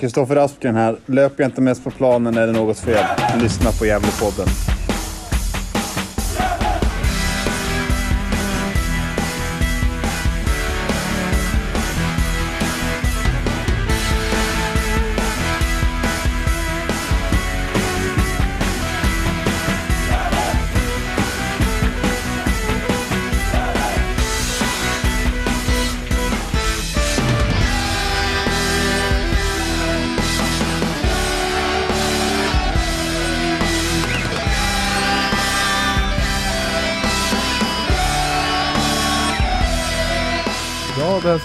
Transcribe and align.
Kristoffer 0.00 0.36
Aspgren 0.36 0.76
här. 0.76 0.96
Löper 1.06 1.42
jag 1.42 1.48
inte 1.48 1.60
mest 1.60 1.84
på 1.84 1.90
planen 1.90 2.36
är 2.36 2.46
det 2.46 2.52
något 2.52 2.78
fel. 2.78 3.04
Lyssna 3.42 3.70
på 3.72 3.86
Gävlepodden. 3.86 4.77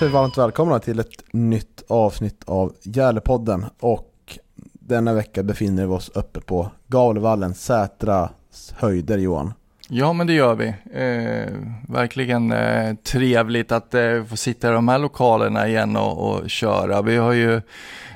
Vi 0.02 0.08
varmt 0.08 0.38
välkomna 0.38 0.80
till 0.80 1.00
ett 1.00 1.34
nytt 1.34 1.84
avsnitt 1.88 2.44
av 2.46 2.74
Gävlepodden 2.82 3.66
och 3.80 4.40
denna 4.74 5.14
vecka 5.14 5.44
befinner 5.44 5.86
vi 5.86 5.94
oss 5.94 6.10
uppe 6.10 6.42
på 6.42 6.72
Gavlevallen, 6.88 7.54
Sätras 7.54 8.74
höjder 8.78 9.18
Johan. 9.18 9.54
Ja, 9.90 10.14
men 10.14 10.28
det 10.28 10.34
gör 10.34 10.56
vi. 10.56 10.68
Eh, 10.94 11.54
verkligen 11.88 12.52
eh, 12.52 12.96
trevligt 12.96 13.72
att 13.72 13.94
eh, 13.94 14.24
få 14.24 14.38
sitta 14.38 14.70
i 14.70 14.72
de 14.72 14.88
här 14.88 15.00
lokalerna 15.00 15.68
igen 15.68 15.98
och, 15.98 16.30
och 16.32 16.50
köra. 16.50 17.02
Vi 17.02 17.16
har 17.18 17.34
ju 17.34 17.62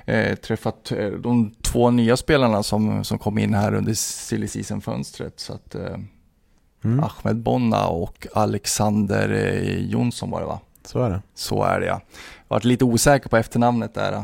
eh, 0.05 0.35
träffat 0.35 0.91
eh, 0.91 1.07
de 1.07 1.55
två 1.61 1.89
nya 1.91 2.17
spelarna 2.17 2.63
som, 2.63 3.03
som 3.03 3.17
kom 3.17 3.37
in 3.37 3.53
här 3.53 3.73
under 3.73 3.93
silly 3.93 4.47
season-fönstret. 4.47 5.39
Så 5.39 5.53
att, 5.53 5.75
eh, 5.75 5.97
Mm. 6.83 7.03
Ahmed 7.03 7.37
Bonna 7.37 7.87
och 7.87 8.27
Alexander 8.33 9.29
Jonsson 9.79 10.29
var 10.29 10.39
det 10.39 10.45
va? 10.45 10.59
Så 10.87 11.03
är 11.03 11.09
det. 11.09 11.21
Så 11.33 11.63
är 11.63 11.79
det 11.79 11.85
ja. 11.85 12.01
Jag 12.47 12.55
varit 12.55 12.63
lite 12.63 12.85
osäker 12.85 13.29
på 13.29 13.37
efternamnet 13.37 13.93
där. 13.93 14.23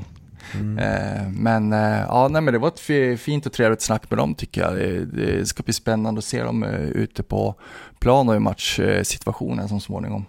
Mm. 0.53 0.77
Eh, 0.77 1.29
men 1.29 1.73
eh, 1.73 1.99
ja, 2.07 2.27
nej, 2.31 2.41
men 2.41 2.53
det 2.53 2.59
var 2.59 2.67
ett 2.67 2.79
fi- 2.79 3.17
fint 3.17 3.45
och 3.45 3.53
trevligt 3.53 3.81
snack 3.81 4.09
med 4.09 4.19
dem 4.19 4.35
tycker 4.35 4.61
jag. 4.61 4.75
Det, 4.75 5.05
det 5.05 5.45
ska 5.45 5.63
bli 5.63 5.73
spännande 5.73 6.19
att 6.19 6.25
se 6.25 6.43
dem 6.43 6.63
eh, 6.63 6.79
ute 6.79 7.23
på 7.23 7.55
plan 7.99 8.29
och 8.29 8.35
i 8.35 8.39
matchsituationen 8.39 9.69
som 9.69 9.79
småningom. 9.79 10.25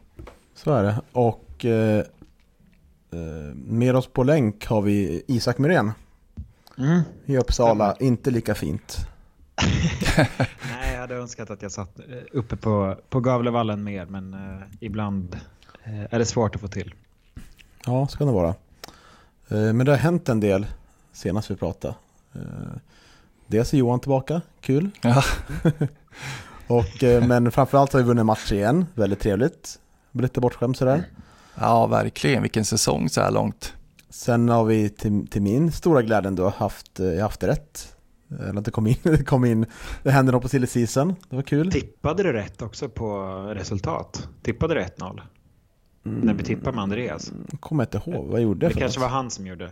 Så 0.54 0.72
är 0.74 0.82
det. 0.82 1.00
Och 1.12 1.64
eh, 1.64 1.98
eh, 1.98 3.54
med 3.54 3.96
oss 3.96 4.06
på 4.06 4.22
länk 4.22 4.66
har 4.66 4.82
vi 4.82 5.22
Isak 5.28 5.58
Myrén 5.58 5.92
Mm. 6.78 7.00
i 7.26 7.36
Uppsala. 7.38 7.96
Inte 8.00 8.30
lika 8.30 8.54
fint. 8.54 8.96
Nej, 10.16 10.92
jag 10.92 11.00
hade 11.00 11.14
önskat 11.14 11.50
att 11.50 11.62
jag 11.62 11.72
satt 11.72 11.98
eh, 11.98 12.04
uppe 12.32 12.56
på, 12.56 12.96
på 13.10 13.20
Gavlevallen 13.20 13.84
mer, 13.84 14.06
men 14.06 14.34
eh, 14.34 14.60
ibland 14.80 15.36
är 15.84 16.18
det 16.18 16.26
svårt 16.26 16.54
att 16.54 16.60
få 16.60 16.68
till. 16.68 16.94
Ja, 17.86 18.06
ska 18.08 18.24
det 18.24 18.32
vara. 18.32 18.54
Eh, 19.48 19.72
men 19.72 19.78
det 19.86 19.92
har 19.92 19.98
hänt 19.98 20.28
en 20.28 20.40
del 20.40 20.66
senast 21.12 21.50
vi 21.50 21.56
pratade. 21.56 21.94
Eh, 22.34 22.40
dels 23.46 23.74
är 23.74 23.78
Johan 23.78 24.00
tillbaka, 24.00 24.40
kul. 24.60 24.90
Ja. 25.02 25.22
Och, 26.66 27.02
eh, 27.02 27.26
men 27.26 27.50
framförallt 27.52 27.92
har 27.92 28.00
vi 28.00 28.06
vunnit 28.06 28.26
match 28.26 28.52
igen, 28.52 28.86
väldigt 28.94 29.20
trevligt. 29.20 29.78
Blir 30.12 30.22
lite 30.22 30.40
bortskämd 30.40 30.76
sådär. 30.76 31.04
ja, 31.54 31.86
verkligen. 31.86 32.42
Vilken 32.42 32.64
säsong 32.64 33.08
så 33.08 33.20
här 33.20 33.30
långt. 33.30 33.72
Sen 34.10 34.48
har 34.48 34.64
vi 34.64 34.88
till, 34.88 35.26
till 35.26 35.42
min 35.42 35.72
stora 35.72 36.02
glädje 36.02 36.28
ändå 36.28 36.48
haft, 36.48 37.00
eh, 37.00 37.20
haft 37.20 37.42
rätt. 37.42 37.96
Eller 38.40 38.58
att 38.58 38.64
det 38.64 38.70
kom 38.70 38.86
in, 38.86 38.96
det 39.02 39.24
kom 39.26 39.44
in, 39.44 39.66
det 40.02 40.10
hände 40.10 40.32
något 40.32 40.42
på 40.42 40.48
silly 40.48 40.66
season. 40.66 41.14
Det 41.30 41.36
var 41.36 41.42
kul. 41.42 41.72
Tippade 41.72 42.22
du 42.22 42.32
rätt 42.32 42.62
också 42.62 42.88
på 42.88 43.26
resultat? 43.54 44.28
Tippade 44.42 44.74
du 44.74 44.80
1-0? 44.80 45.20
När 46.06 46.34
vi 46.34 46.44
tippade 46.44 46.74
med 46.76 46.82
Andreas? 46.82 47.32
Kommer 47.60 47.84
inte 47.84 48.02
ihåg, 48.06 48.26
vad 48.26 48.40
gjorde 48.40 48.66
jag 48.66 48.70
Det 48.70 48.74
för 48.74 48.80
kanske 48.80 49.00
något? 49.00 49.10
var 49.10 49.16
han 49.16 49.30
som 49.30 49.46
gjorde. 49.46 49.70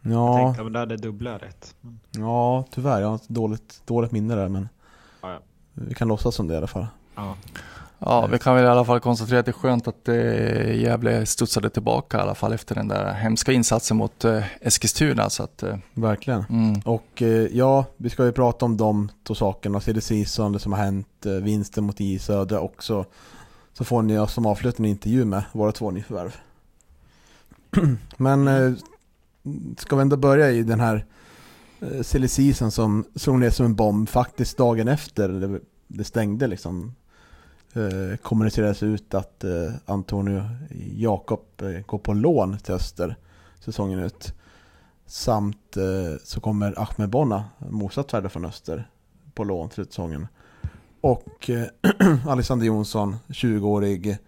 Jag 0.00 0.12
Ja, 0.12 0.36
tänkte 0.44 0.62
att 0.66 0.72
du 0.72 0.78
hade 0.78 0.96
dubbla 0.96 1.38
rätt. 1.38 1.74
Men, 1.80 2.00
ja, 2.12 2.64
tyvärr. 2.74 3.00
Jag 3.00 3.08
har 3.08 3.14
ett 3.14 3.28
dåligt, 3.28 3.82
dåligt 3.86 4.12
minne 4.12 4.34
där 4.34 4.48
men 4.48 4.68
ja, 5.22 5.30
ja. 5.32 5.38
vi 5.74 5.94
kan 5.94 6.08
låtsas 6.08 6.34
som 6.34 6.48
det 6.48 6.54
i 6.54 6.56
alla 6.56 6.66
fall. 6.66 6.86
Ja. 7.14 7.36
Ja, 7.98 8.26
vi 8.26 8.38
kan 8.38 8.54
väl 8.56 8.64
i 8.64 8.68
alla 8.68 8.84
fall 8.84 9.00
konstatera 9.00 9.38
att 9.38 9.46
det 9.46 9.50
är 9.50 9.52
skönt 9.52 9.88
att 9.88 10.08
eh, 10.08 10.80
Gävle 10.80 11.26
studsade 11.26 11.70
tillbaka 11.70 12.18
i 12.18 12.20
alla 12.20 12.34
fall 12.34 12.52
efter 12.52 12.74
den 12.74 12.88
där 12.88 13.12
hemska 13.12 13.52
insatsen 13.52 13.96
mot 13.96 14.24
eh, 14.24 14.42
Eskilstuna. 14.60 15.30
Så 15.30 15.42
att, 15.42 15.62
eh, 15.62 15.76
Verkligen. 15.94 16.44
mm. 16.50 16.80
Och 16.84 17.22
ja, 17.52 17.84
vi 17.96 18.10
ska 18.10 18.24
ju 18.24 18.32
prata 18.32 18.64
om 18.64 18.76
de 18.76 19.08
två 19.26 19.34
sakerna. 19.34 19.80
Silly 19.80 20.00
season, 20.00 20.52
det 20.52 20.58
som 20.58 20.72
har 20.72 20.80
hänt, 20.80 21.26
vinsten 21.42 21.84
mot 21.84 22.00
I 22.00 22.18
Södra 22.18 22.60
också. 22.60 23.04
Så 23.74 23.84
får 23.84 24.02
ni 24.02 24.18
oss 24.18 24.32
som 24.32 24.46
avslutning 24.46 24.90
intervju 24.90 25.24
med 25.24 25.44
våra 25.52 25.72
två 25.72 25.90
nyförvärv. 25.90 26.36
Men 28.16 28.48
eh, 28.48 28.72
ska 29.78 29.96
vi 29.96 30.02
ändå 30.02 30.16
börja 30.16 30.50
i 30.50 30.62
den 30.62 30.80
här 30.80 31.04
eh, 31.80 32.02
silly 32.02 32.28
season 32.28 32.70
som 32.70 33.04
slog 33.14 33.38
ner 33.38 33.50
som 33.50 33.66
en 33.66 33.74
bomb 33.74 34.08
faktiskt 34.08 34.56
dagen 34.56 34.88
efter 34.88 35.28
det, 35.28 35.60
det 35.88 36.04
stängde 36.04 36.46
liksom. 36.46 36.94
Eh, 37.72 38.16
kommunicerades 38.16 38.82
ut 38.82 39.14
att 39.14 39.44
eh, 39.44 39.72
Antonio 39.84 40.42
Jakob 40.96 41.44
eh, 41.58 41.86
går 41.86 41.98
på 41.98 42.12
lån 42.12 42.58
till 42.58 42.74
Öster 42.74 43.16
säsongen 43.60 43.98
ut. 43.98 44.34
Samt 45.06 45.76
eh, 45.76 46.16
så 46.24 46.40
kommer 46.40 46.80
Ahmed 46.80 47.10
Bonna, 47.10 47.44
motsatt 47.58 48.14
värde 48.14 48.28
från 48.28 48.44
Öster, 48.44 48.88
på 49.34 49.44
lån 49.44 49.68
till 49.68 49.86
säsongen. 49.86 50.26
Och 51.04 51.50
eh, 51.50 51.66
Alexander 52.26 52.66
Jonsson, 52.66 53.16
20-årig 53.28 54.18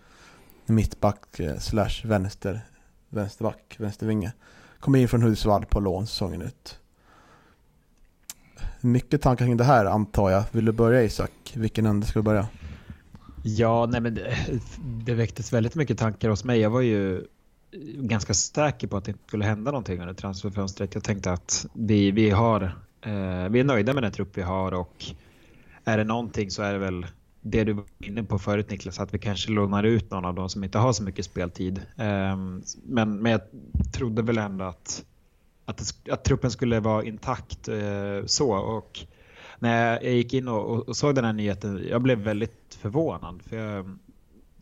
mittback 0.66 1.40
eh, 1.40 1.58
slash 1.58 2.04
vänster, 2.04 2.60
vänsterback, 3.08 3.76
vänstervinge. 3.78 4.32
Kommer 4.80 4.98
in 4.98 5.08
från 5.08 5.22
Hudiksvall 5.22 5.66
på 5.66 5.80
lån 5.80 6.06
säsongen 6.06 6.42
ut. 6.42 6.78
Mycket 8.80 9.22
tankar 9.22 9.46
kring 9.46 9.56
det 9.56 9.64
här 9.64 9.84
antar 9.84 10.30
jag. 10.30 10.44
Vill 10.52 10.64
du 10.64 10.72
börja 10.72 11.02
Isak? 11.02 11.30
Vilken 11.54 11.86
ände 11.86 12.06
ska 12.06 12.18
vi 12.18 12.24
börja? 12.24 12.48
Ja, 13.42 13.86
nej 13.86 14.00
men 14.00 14.14
det, 14.14 14.36
det 15.04 15.14
väcktes 15.14 15.52
väldigt 15.52 15.74
mycket 15.74 15.98
tankar 15.98 16.28
hos 16.28 16.44
mig. 16.44 16.60
Jag 16.60 16.70
var 16.70 16.80
ju 16.80 17.24
ganska 17.96 18.34
säker 18.34 18.86
på 18.86 18.96
att 18.96 19.04
det 19.04 19.10
inte 19.10 19.24
skulle 19.26 19.44
hända 19.44 19.70
någonting 19.70 20.00
under 20.00 20.14
transferfönstret. 20.14 20.94
Jag 20.94 21.04
tänkte 21.04 21.32
att 21.32 21.66
vi, 21.72 22.10
vi, 22.10 22.30
har, 22.30 22.62
eh, 23.02 23.48
vi 23.48 23.60
är 23.60 23.64
nöjda 23.64 23.94
med 23.94 24.02
den 24.02 24.12
trupp 24.12 24.38
vi 24.38 24.42
har 24.42 24.74
och 24.74 25.14
är 25.86 25.98
det 25.98 26.04
någonting 26.04 26.50
så 26.50 26.62
är 26.62 26.72
det 26.72 26.78
väl 26.78 27.06
det 27.40 27.64
du 27.64 27.72
var 27.72 27.84
inne 27.98 28.22
på 28.22 28.38
förut 28.38 28.70
Niklas, 28.70 29.00
att 29.00 29.14
vi 29.14 29.18
kanske 29.18 29.50
lånar 29.50 29.84
ut 29.84 30.10
någon 30.10 30.24
av 30.24 30.34
dem 30.34 30.48
som 30.48 30.64
inte 30.64 30.78
har 30.78 30.92
så 30.92 31.02
mycket 31.02 31.24
speltid. 31.24 31.82
Ehm, 31.96 32.62
men, 32.84 33.16
men 33.22 33.32
jag 33.32 33.40
trodde 33.92 34.22
väl 34.22 34.38
ändå 34.38 34.64
att, 34.64 35.04
att, 35.64 35.78
det, 35.78 36.12
att 36.12 36.24
truppen 36.24 36.50
skulle 36.50 36.80
vara 36.80 37.04
intakt 37.04 37.68
eh, 37.68 38.24
så. 38.26 38.52
och 38.52 38.98
när 39.58 39.92
jag 39.92 40.14
gick 40.14 40.34
in 40.34 40.48
och, 40.48 40.88
och, 40.88 40.96
såg 40.96 41.14
den 41.14 41.24
här 41.24 41.32
nyheten, 41.32 41.86
jag 41.90 42.02
blev 42.02 42.18
väldigt 42.18 42.78
förvånad. 42.80 43.42
För 43.42 43.56
jag, 43.56 43.98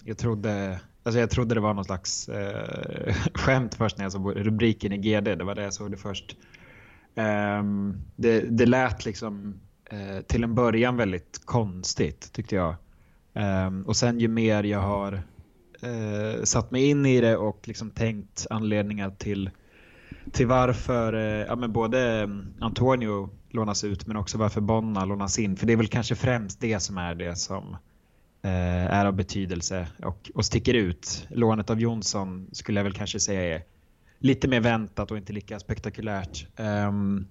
jag, 0.05 0.19
trodde, 0.19 0.81
alltså 1.03 1.21
jag 1.21 1.31
trodde 1.31 1.55
det 1.55 1.61
var 1.61 1.75
någon 1.75 1.85
slags 1.85 2.29
eh, 2.29 3.15
skämt 3.35 3.75
först 3.75 3.99
när 3.99 4.05
jag 4.05 4.13
såg 4.13 4.37
rubriken 4.37 4.93
i 4.93 4.99
GD. 4.99 5.25
Det 5.25 5.45
var 5.45 5.55
det 5.55 5.63
jag 5.63 5.75
såg 5.75 5.91
det 5.91 5.97
först. 5.97 6.37
Um, 7.15 8.03
det, 8.17 8.41
det 8.41 8.67
lät 8.67 9.05
liksom 9.05 9.61
Eh, 9.91 10.21
till 10.21 10.45
en 10.45 10.55
början 10.55 10.97
väldigt 10.97 11.41
konstigt 11.45 12.33
tyckte 12.33 12.57
jag. 12.57 12.75
Ehm, 13.35 13.83
och 13.83 13.97
sen 13.97 14.21
ju 14.21 14.29
mer 14.29 14.63
jag 14.63 14.81
har 14.81 15.23
eh, 15.81 16.43
satt 16.45 16.71
mig 16.71 16.91
in 16.91 17.07
i 17.07 17.21
det 17.21 17.37
och 17.37 17.69
liksom 17.69 17.91
tänkt 17.91 18.47
anledningar 18.51 19.11
till 19.11 19.51
till 20.33 20.47
varför 20.47 21.13
eh, 21.13 21.47
ja, 21.47 21.57
men 21.57 21.73
både 21.73 22.01
mm, 22.01 22.55
Antonio 22.61 23.31
lånas 23.51 23.85
ut 23.85 24.07
men 24.07 24.17
också 24.17 24.39
varför 24.39 24.61
Bonna 24.61 25.05
lånas 25.05 25.39
in. 25.39 25.57
För 25.57 25.67
det 25.67 25.73
är 25.73 25.77
väl 25.77 25.87
kanske 25.87 26.15
främst 26.15 26.61
det 26.61 26.81
som 26.81 26.99
är 26.99 27.15
det 27.15 27.37
som 27.37 27.77
eh, 28.43 28.85
är 28.85 29.07
av 29.07 29.13
betydelse 29.13 29.89
och, 30.05 30.31
och 30.35 30.45
sticker 30.45 30.75
ut. 30.75 31.27
Lånet 31.31 31.71
av 31.71 31.81
Jonsson 31.81 32.49
skulle 32.53 32.81
jag 32.81 32.85
väl 32.85 32.95
kanske 32.95 33.21
säga 33.21 33.57
är 33.57 33.63
lite 34.19 34.49
mer 34.49 34.61
väntat 34.61 35.11
och 35.11 35.17
inte 35.17 35.33
lika 35.33 35.59
spektakulärt. 35.59 36.47
Ehm, 36.57 37.27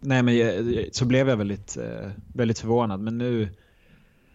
Nej 0.00 0.22
men 0.22 0.84
så 0.92 1.04
blev 1.04 1.28
jag 1.28 1.36
väldigt, 1.36 1.76
eh, 1.76 2.10
väldigt 2.34 2.58
förvånad 2.58 3.00
men 3.00 3.18
nu 3.18 3.48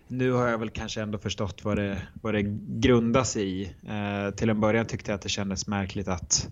nu 0.07 0.31
har 0.31 0.47
jag 0.47 0.57
väl 0.57 0.69
kanske 0.69 1.01
ändå 1.01 1.17
förstått 1.17 1.65
vad 1.65 1.77
det, 1.77 2.01
vad 2.21 2.33
det 2.33 2.41
grundas 2.67 3.37
i. 3.37 3.73
Eh, 3.87 4.35
till 4.35 4.49
en 4.49 4.59
början 4.59 4.85
tyckte 4.85 5.11
jag 5.11 5.15
att 5.15 5.21
det 5.21 5.29
kändes 5.29 5.67
märkligt 5.67 6.07
att 6.07 6.49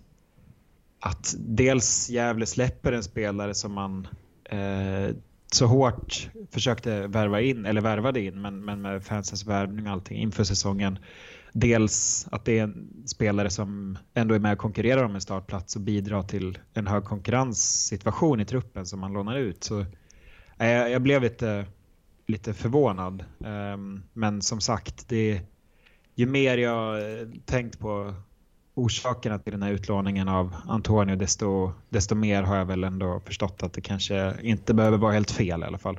att 1.00 1.34
dels 1.38 2.10
Gävle 2.10 2.46
släpper 2.46 2.92
en 2.92 3.02
spelare 3.02 3.54
som 3.54 3.72
man 3.72 4.08
eh, 4.44 5.14
så 5.52 5.66
hårt 5.66 6.30
försökte 6.50 7.06
värva 7.06 7.40
in, 7.40 7.66
eller 7.66 7.80
värvade 7.80 8.20
in, 8.20 8.42
men, 8.42 8.64
men 8.64 8.82
med 8.82 9.04
fansens 9.04 9.46
värvning 9.46 9.86
och 9.86 9.92
allting 9.92 10.18
inför 10.18 10.44
säsongen 10.44 10.98
dels 11.52 12.26
att 12.30 12.44
det 12.44 12.58
är 12.58 12.62
en 12.62 13.02
spelare 13.06 13.50
som 13.50 13.98
ändå 14.14 14.34
är 14.34 14.38
med 14.38 14.52
och 14.52 14.58
konkurrerar 14.58 15.04
om 15.04 15.14
en 15.14 15.20
startplats 15.20 15.76
och 15.76 15.82
bidrar 15.82 16.22
till 16.22 16.58
en 16.74 16.86
hög 16.86 17.04
konkurrenssituation 17.04 18.40
i 18.40 18.44
truppen 18.44 18.86
som 18.86 19.00
man 19.00 19.12
lånar 19.12 19.36
ut. 19.36 19.64
Så 19.64 19.80
eh, 20.58 20.68
jag, 20.68 20.90
jag 20.90 21.02
blev 21.02 21.22
lite, 21.22 21.66
lite 22.26 22.54
förvånad. 22.54 23.24
Um, 23.38 24.02
men 24.12 24.42
som 24.42 24.60
sagt, 24.60 25.08
det, 25.08 25.40
ju 26.14 26.26
mer 26.26 26.58
jag 26.58 27.20
eh, 27.20 27.28
tänkt 27.44 27.78
på 27.78 28.14
orsakerna 28.74 29.38
till 29.38 29.52
den 29.52 29.62
här 29.62 29.72
utlåningen 29.72 30.28
av 30.28 30.56
Antonio 30.66 31.16
desto, 31.16 31.72
desto 31.88 32.14
mer 32.14 32.42
har 32.42 32.56
jag 32.56 32.64
väl 32.64 32.84
ändå 32.84 33.20
förstått 33.20 33.62
att 33.62 33.72
det 33.72 33.80
kanske 33.80 34.34
inte 34.42 34.74
behöver 34.74 34.98
vara 34.98 35.12
helt 35.12 35.30
fel 35.30 35.60
i 35.60 35.64
alla 35.64 35.78
fall. 35.78 35.98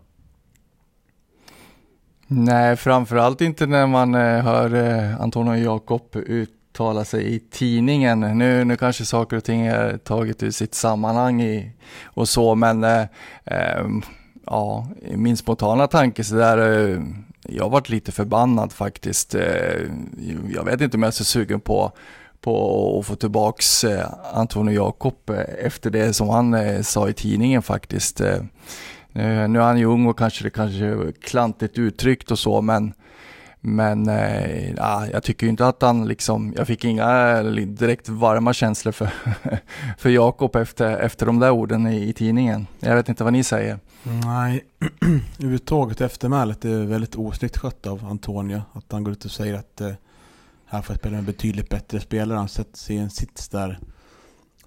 Nej, 2.28 2.76
framförallt 2.76 3.42
inte 3.42 3.66
när 3.66 3.88
man 3.88 4.16
eh, 4.16 4.44
hör 4.44 4.76
eh, 4.76 5.22
Antonio 5.22 5.56
Jakob 5.56 6.16
uttala 6.16 7.06
sig 7.06 7.36
i 7.36 7.40
tidningen. 7.40 8.20
Nu, 8.20 8.64
nu 8.64 8.76
kanske 8.76 9.06
saker 9.06 9.38
och 9.38 9.44
ting 9.44 9.62
är 9.62 9.98
taget 9.98 10.44
ur 10.44 10.52
sitt 10.52 10.76
sammanhang 10.76 11.42
i, 11.42 11.72
och 12.04 12.30
så, 12.30 12.56
men 12.56 12.84
eh, 12.84 13.02
eh, 13.46 13.86
ja, 14.46 14.88
min 15.16 15.38
spontana 15.38 15.88
tanke 15.88 16.24
så 16.24 16.36
där, 16.36 16.90
eh, 16.90 17.02
jag 17.48 17.70
varit 17.70 17.90
lite 17.90 18.12
förbannad 18.12 18.72
faktiskt. 18.72 19.36
Eh, 19.36 19.82
jag 20.54 20.64
vet 20.66 20.82
inte 20.82 20.98
om 20.98 21.04
jag 21.04 21.08
är 21.08 21.12
så 21.12 21.24
sugen 21.24 21.60
på 21.60 21.92
på 22.42 23.00
att 23.00 23.06
få 23.06 23.16
tillbaks 23.16 23.84
eh, 23.84 24.08
Antonio 24.34 24.74
Jakob 24.74 25.30
efter 25.60 25.90
det 25.90 26.14
som 26.14 26.30
han 26.30 26.84
sa 26.84 27.10
i 27.10 27.14
tidningen 27.14 27.62
faktiskt. 27.62 28.22
Eh, 29.14 29.50
nu 29.50 29.60
är 29.60 29.64
han 29.64 29.80
ju 29.80 29.86
ung 29.86 30.06
och 30.06 30.18
kanske 30.18 30.44
det 30.44 30.50
kanske 30.50 30.86
är 30.86 31.12
klantigt 31.12 31.78
uttryckt 31.78 32.32
och 32.32 32.40
så 32.40 32.62
men 32.62 32.94
men 33.66 34.10
äh, 34.10 35.10
jag 35.12 35.24
tycker 35.24 35.48
inte 35.48 35.68
att 35.68 35.82
han 35.82 36.08
liksom, 36.08 36.54
jag 36.58 36.68
fick 36.68 36.86
inga 36.86 37.44
direkt 37.44 38.10
varma 38.10 38.54
känslor 38.54 38.92
för, 38.92 39.10
för 39.98 40.10
Jakob 40.10 40.56
efter, 40.56 40.98
efter 40.98 41.26
de 41.26 41.40
där 41.40 41.52
orden 41.52 41.88
i, 41.88 42.10
i, 42.10 42.14
tidningen. 42.14 42.68
Jag 42.80 42.96
vet 42.96 43.10
inte 43.10 43.24
vad 43.24 43.34
ni 43.34 43.44
säger. 43.44 43.80
Nej, 44.04 44.64
uttaget 45.40 46.02
eftermälet 46.02 46.66
är 46.66 46.86
väldigt 46.86 47.16
osnyggt 47.16 47.58
skött 47.58 47.88
av 47.88 48.06
Antonio. 48.06 48.62
Att 48.74 48.92
han 48.92 49.04
går 49.04 49.12
ut 49.12 49.26
och 49.26 49.32
säger 49.32 49.54
att 49.54 49.82
eh, 49.82 49.92
här 50.66 50.82
får 50.82 50.94
jag 50.94 51.00
spela 51.00 51.16
med 51.16 51.24
betydligt 51.24 51.70
bättre 51.70 52.00
spelare. 52.00 52.38
Han 52.38 52.50
sätter 52.50 52.78
sig 52.78 52.96
i 52.96 53.00
en 53.00 53.10
sits 53.10 53.50
där, 53.50 53.80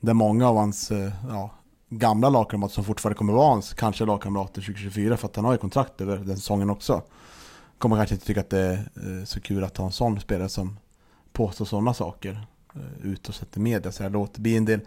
där 0.01 0.15
många 0.15 0.49
av 0.49 0.57
hans 0.57 0.91
eh, 0.91 1.13
ja, 1.29 1.51
gamla 1.91 2.29
lagkamrater 2.29 2.75
som 2.75 2.85
fortfarande 2.85 3.19
kommer 3.19 3.33
vara 3.33 3.49
hans 3.49 3.75
kanske 3.75 4.05
lagkamrater 4.05 4.61
2024 4.61 5.17
för 5.17 5.29
att 5.29 5.37
han 5.37 5.44
har 5.44 5.53
ju 5.53 5.59
kontrakt 5.59 6.00
över 6.00 6.17
den 6.17 6.37
säsongen 6.37 6.71
också. 6.71 7.03
Kommer 7.79 7.97
kanske 7.97 8.15
inte 8.15 8.27
tycka 8.27 8.41
att 8.41 8.50
det 8.50 8.59
är 8.59 9.19
eh, 9.21 9.25
så 9.25 9.41
kul 9.41 9.65
att 9.65 9.77
ha 9.77 9.87
en 9.87 9.93
sån 9.93 10.21
spelare 10.21 10.49
som 10.49 10.79
påstår 11.33 11.65
sådana 11.65 11.94
saker 11.94 12.47
eh, 12.75 13.11
ut 13.11 13.29
och 13.29 13.35
sätter 13.35 13.61
media. 13.61 13.93
Så 13.93 14.03
här, 14.03 14.11
det 14.11 14.41
blir 14.41 14.56
en 14.56 14.65
del 14.65 14.81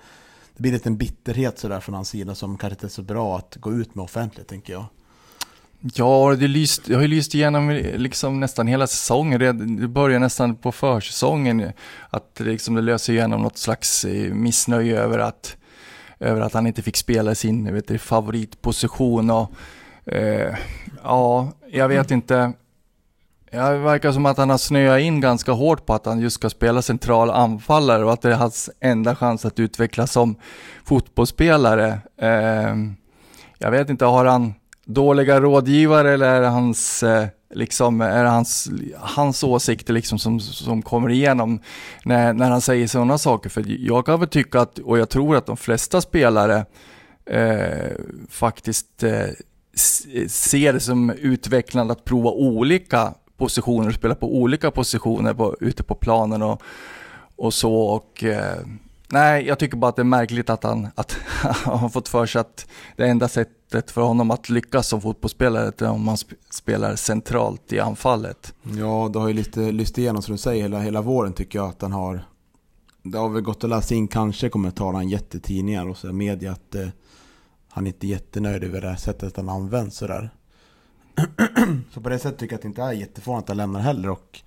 det 0.60 0.62
blir 0.62 0.72
en 0.72 0.78
liten 0.78 0.98
bitterhet 0.98 1.60
sådär 1.60 1.80
från 1.80 1.96
hans 1.96 2.10
sida 2.10 2.36
som 2.36 2.58
kanske 2.58 2.74
inte 2.74 2.88
är 2.88 2.90
så 2.90 3.02
bra 3.02 3.38
att 3.38 3.56
gå 3.56 3.74
ut 3.74 3.96
med 3.96 4.04
offentligt 4.04 4.48
tänker 4.48 4.74
jag. 4.74 4.86
Ja, 5.82 6.36
det, 6.40 6.48
lyst, 6.48 6.86
det 6.86 6.94
har 6.94 7.02
ju 7.02 7.08
lyst 7.08 7.36
igenom 7.36 7.70
eh, 7.70 7.98
liksom 7.98 8.40
nästan 8.40 8.68
hela 8.68 8.88
säsongen. 8.88 9.40
Det, 9.40 9.88
börjar 9.88 10.20
nästan 10.20 10.56
på 10.56 10.72
försäsongen. 10.72 11.72
Att 12.10 12.40
liksom 12.40 12.76
det 12.76 12.82
löser 12.82 13.14
igenom 13.14 13.42
något 13.42 13.58
slags 13.58 14.06
missnöje 14.32 15.00
över 15.00 15.20
att, 15.20 15.58
över 16.20 16.42
att 16.42 16.54
han 16.54 16.68
inte 16.68 16.82
fick 16.82 16.98
spela 16.98 17.36
sin 17.36 17.74
vet 17.74 17.88
du, 17.88 17.98
favoritposition. 17.98 19.30
Och, 19.30 19.52
eh, 20.06 20.56
ja, 21.04 21.52
jag 21.72 21.88
vet 21.88 22.12
inte. 22.12 22.54
Ja, 23.52 23.70
det 23.70 23.78
verkar 23.78 24.12
som 24.12 24.26
att 24.26 24.38
han 24.38 24.50
har 24.50 24.58
snöat 24.58 25.02
in 25.02 25.22
ganska 25.22 25.52
hårt 25.52 25.86
på 25.86 25.94
att 25.94 26.06
han 26.06 26.20
just 26.20 26.36
ska 26.36 26.50
spela 26.50 26.82
central 26.82 27.30
anfallare 27.30 28.06
och 28.06 28.14
att 28.14 28.22
det 28.22 28.32
är 28.32 28.36
hans 28.36 28.70
enda 28.80 29.16
chans 29.16 29.46
att 29.46 29.60
utvecklas 29.60 30.12
som 30.12 30.36
fotbollsspelare. 30.86 32.00
Eh, 32.18 32.76
jag 33.58 33.72
vet 33.72 33.90
inte, 33.90 34.06
har 34.06 34.26
han 34.26 34.54
dåliga 34.86 35.42
rådgivare 35.42 36.14
eller 36.14 36.36
är 36.36 36.42
det 36.42 36.48
hans, 36.48 37.04
eh, 37.04 37.28
liksom, 37.54 38.02
är 38.02 38.24
det 38.24 38.30
hans, 38.30 38.70
hans 38.98 39.44
åsikter 39.44 39.94
liksom 39.94 40.20
som, 40.20 40.40
som 40.40 40.82
kommer 40.82 41.10
igenom 41.10 41.60
när, 42.06 42.34
när 42.34 42.50
han 42.50 42.62
säger 42.62 42.88
sådana 42.88 43.18
saker? 43.18 43.50
För 43.50 43.64
jag 43.68 44.06
kan 44.06 44.20
väl 44.20 44.30
tycka 44.30 44.62
att, 44.62 44.80
och 44.80 45.00
jag 45.00 45.10
tror 45.10 45.36
att 45.36 45.46
de 45.46 45.58
flesta 45.58 46.02
spelare 46.02 46.66
eh, 47.26 47.96
faktiskt 48.30 49.04
eh, 49.04 49.28
ser 50.28 50.74
det 50.74 50.80
som 50.80 51.10
utvecklande 51.10 51.94
att 51.94 52.06
prova 52.06 52.32
olika 52.32 53.14
positioner 53.38 53.88
och 53.88 53.94
spela 53.94 54.16
på 54.16 54.36
olika 54.36 54.72
positioner 54.72 55.34
på, 55.34 55.58
ute 55.60 55.84
på 55.84 55.96
planen 55.96 56.42
och, 56.42 56.62
och 57.36 57.54
så. 57.54 57.74
Och, 57.74 58.24
eh, 58.24 58.60
nej, 59.12 59.46
jag 59.46 59.60
tycker 59.60 59.78
bara 59.78 59.90
att 59.90 59.96
det 59.96 60.02
är 60.02 60.04
märkligt 60.04 60.50
att 60.50 60.64
han, 60.64 60.88
att 60.96 61.12
han 61.42 61.80
har 61.80 61.90
fått 61.90 62.08
för 62.08 62.26
sig 62.26 62.42
att 62.42 62.68
det 62.98 63.08
enda 63.08 63.28
sättet 63.28 63.92
för 63.92 64.02
honom 64.02 64.32
att 64.32 64.50
lyckas 64.50 64.88
som 64.88 65.02
fotbollsspelare 65.02 65.72
är 65.78 65.90
om 65.90 66.04
man 66.04 66.18
spelar 66.50 66.96
centralt 66.96 67.74
i 67.74 67.80
anfallet. 67.80 68.54
Ja, 68.78 69.10
det 69.14 69.20
har 69.20 69.28
ju 69.28 69.34
lite 69.34 69.72
lyst 69.72 69.98
igenom 69.98 70.22
som 70.22 70.32
du 70.32 70.38
säger 70.38 70.62
hela, 70.62 70.80
hela 70.80 71.02
våren 71.02 71.34
tycker 71.34 71.60
jag 71.60 71.70
att 71.70 71.82
han 71.82 71.92
har. 71.92 72.26
Det 73.04 73.18
har 73.18 73.30
väl 73.30 73.42
gått 73.42 73.64
att 73.64 73.70
läsa 73.70 73.96
in 73.96 74.08
kanske 74.08 74.50
kommentarerna 74.50 75.04
i 75.04 75.10
jättetidningar 75.10 75.88
och 75.88 75.98
så 75.98 76.14
media 76.14 76.52
att 76.52 76.76
eh, 76.76 76.88
han 77.70 77.88
inte 77.88 78.08
är 78.08 78.10
jättenöjd 78.10 78.64
över 78.64 78.82
det 78.82 78.90
här 78.90 78.96
sättet 78.96 79.38
han 79.38 79.50
används 79.50 79.98
sådär. 79.98 80.30
så 81.94 82.02
på 82.02 82.10
det 82.10 82.20
sättet 82.20 82.40
tycker 82.40 82.54
jag 82.54 82.58
att 82.58 82.62
det 82.62 82.68
inte 82.68 82.82
är 82.82 82.92
jättefånigt 82.92 83.44
att 83.44 83.50
han 83.50 83.58
lämnar 83.58 83.80
heller. 83.80 84.10
Och, 84.10 84.42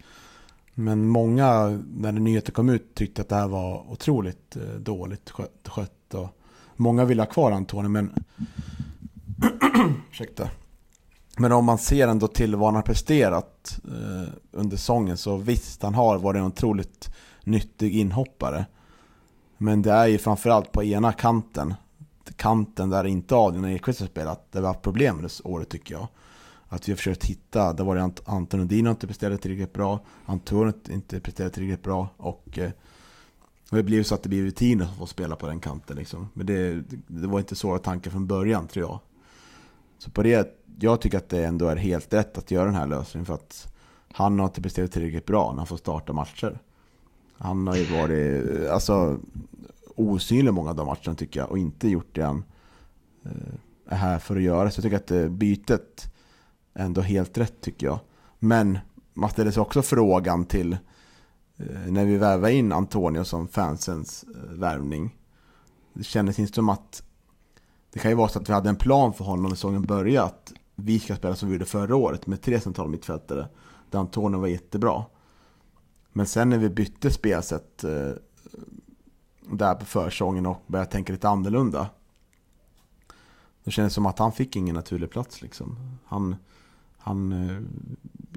men 0.74 1.08
många, 1.08 1.80
när 1.94 2.12
nyheten 2.12 2.54
kom 2.54 2.68
ut, 2.68 2.94
tyckte 2.94 3.22
att 3.22 3.28
det 3.28 3.34
här 3.34 3.48
var 3.48 3.92
otroligt 3.92 4.56
eh, 4.56 4.62
dåligt 4.62 5.30
skött. 5.30 5.68
skött 5.68 6.14
och 6.14 6.28
många 6.76 7.04
vill 7.04 7.18
ha 7.18 7.26
kvar 7.26 7.52
Antoni, 7.52 7.88
men 7.88 8.24
Ursäkta. 10.10 10.50
Men 11.36 11.52
om 11.52 11.64
man 11.64 11.78
ser 11.78 12.08
ändå 12.08 12.28
till 12.28 12.56
vad 12.56 12.68
han 12.68 12.74
har 12.74 12.82
presterat 12.82 13.80
eh, 13.84 14.32
under 14.50 14.76
säsongen 14.76 15.16
så 15.16 15.36
visst, 15.36 15.82
han 15.82 15.94
har 15.94 16.18
varit 16.18 16.38
en 16.38 16.46
otroligt 16.46 17.10
nyttig 17.44 17.96
inhoppare. 17.96 18.66
Men 19.58 19.82
det 19.82 19.92
är 19.92 20.06
ju 20.06 20.18
framförallt 20.18 20.72
på 20.72 20.84
ena 20.84 21.12
kanten, 21.12 21.74
kanten 22.36 22.90
där 22.90 23.06
inte 23.06 23.34
Adrian 23.34 23.64
Ekqvist 23.64 24.00
har 24.00 24.06
spelat, 24.06 24.52
där 24.52 24.60
vi 24.60 24.66
har 24.66 24.74
haft 24.74 24.82
problem 24.82 25.22
det 25.22 25.40
året 25.44 25.68
tycker 25.68 25.94
jag. 25.94 26.08
Att 26.72 26.88
vi 26.88 26.92
har 26.92 26.96
försökt 26.96 27.24
hitta, 27.24 27.72
det 27.72 27.82
var 27.82 27.96
det 27.96 28.10
Anton 28.24 28.60
Odin 28.60 28.86
inte 28.86 29.06
presterat 29.06 29.42
tillräckligt 29.42 29.72
bra, 29.72 30.00
Anton 30.26 30.72
inte 30.90 31.20
presterat 31.20 31.52
tillräckligt 31.52 31.82
bra 31.82 32.08
och 32.16 32.58
eh, 32.58 32.70
och 33.70 33.76
det 33.76 33.82
blev 33.82 34.02
så 34.02 34.14
att 34.14 34.22
det 34.22 34.28
blir 34.28 34.42
rutiner 34.42 34.86
som 34.86 34.96
får 34.96 35.06
spela 35.06 35.36
på 35.36 35.46
den 35.46 35.60
kanten 35.60 35.96
liksom. 35.96 36.28
Men 36.34 36.46
det, 36.46 36.82
det 37.06 37.26
var 37.26 37.38
inte 37.38 37.54
så 37.54 37.78
tanken 37.78 38.12
från 38.12 38.26
början 38.26 38.66
tror 38.66 38.86
jag. 38.86 38.98
Så 39.98 40.10
på 40.10 40.22
det, 40.22 40.58
jag 40.80 41.00
tycker 41.00 41.18
att 41.18 41.28
det 41.28 41.44
ändå 41.44 41.66
är 41.66 41.76
helt 41.76 42.14
rätt 42.14 42.38
att 42.38 42.50
göra 42.50 42.64
den 42.64 42.74
här 42.74 42.86
lösningen 42.86 43.26
för 43.26 43.34
att 43.34 43.72
han 44.12 44.38
har 44.38 44.46
inte 44.46 44.62
presterat 44.62 44.92
tillräckligt 44.92 45.26
bra 45.26 45.50
när 45.50 45.58
han 45.58 45.66
får 45.66 45.76
starta 45.76 46.12
matcher. 46.12 46.58
Han 47.38 47.66
har 47.66 47.76
ju 47.76 47.84
varit 47.84 48.60
eh, 48.60 48.74
alltså, 48.74 49.18
osynlig 49.94 50.54
många 50.54 50.70
av 50.70 50.76
de 50.76 50.86
matcherna 50.86 51.14
tycker 51.14 51.40
jag 51.40 51.50
och 51.50 51.58
inte 51.58 51.88
gjort 51.88 52.14
det 52.14 52.22
han 52.22 52.44
eh, 53.24 53.30
är 53.86 53.96
här 53.96 54.18
för 54.18 54.36
att 54.36 54.42
göra. 54.42 54.70
Så 54.70 54.78
jag 54.78 54.82
tycker 55.02 55.24
att 55.24 55.30
bytet 55.30 56.11
ändå 56.74 57.00
helt 57.00 57.38
rätt 57.38 57.60
tycker 57.60 57.86
jag. 57.86 57.98
Men 58.38 58.78
man 59.14 59.30
ställer 59.30 59.50
sig 59.50 59.60
också 59.60 59.82
frågan 59.82 60.44
till 60.44 60.72
eh, 61.56 61.66
när 61.88 62.04
vi 62.04 62.16
värvar 62.16 62.48
in 62.48 62.72
Antonio 62.72 63.24
som 63.24 63.48
fansens 63.48 64.24
eh, 64.24 64.52
värvning. 64.52 65.16
Det 65.92 66.04
kändes 66.04 66.38
inte 66.38 66.54
som 66.54 66.68
att 66.68 67.02
det 67.92 67.98
kan 67.98 68.10
ju 68.10 68.16
vara 68.16 68.28
så 68.28 68.38
att 68.38 68.48
vi 68.48 68.52
hade 68.52 68.68
en 68.68 68.76
plan 68.76 69.12
för 69.12 69.24
honom 69.24 69.42
när 69.42 69.50
säsongen 69.50 69.82
började. 69.82 70.26
Att 70.26 70.52
vi 70.74 71.00
ska 71.00 71.16
spela 71.16 71.34
som 71.34 71.48
vi 71.48 71.54
gjorde 71.54 71.64
förra 71.64 71.96
året 71.96 72.26
med 72.26 72.42
tre 72.42 72.60
centrala 72.60 72.90
mittfältare. 72.90 73.48
Där 73.90 73.98
Antonio 73.98 74.38
var 74.38 74.48
jättebra. 74.48 75.04
Men 76.12 76.26
sen 76.26 76.50
när 76.50 76.58
vi 76.58 76.68
bytte 76.68 77.10
spelsätt 77.10 77.84
eh, 77.84 78.10
där 79.40 79.74
på 79.74 79.84
försäsongen 79.84 80.46
och 80.46 80.62
började 80.66 80.90
tänka 80.90 81.12
lite 81.12 81.28
annorlunda. 81.28 81.88
Då 83.64 83.70
kändes 83.70 83.92
det 83.92 83.94
som 83.94 84.06
att 84.06 84.18
han 84.18 84.32
fick 84.32 84.56
ingen 84.56 84.74
naturlig 84.74 85.10
plats 85.10 85.42
liksom. 85.42 85.98
Han, 86.06 86.36
han 87.02 87.32
eh, 87.32 87.56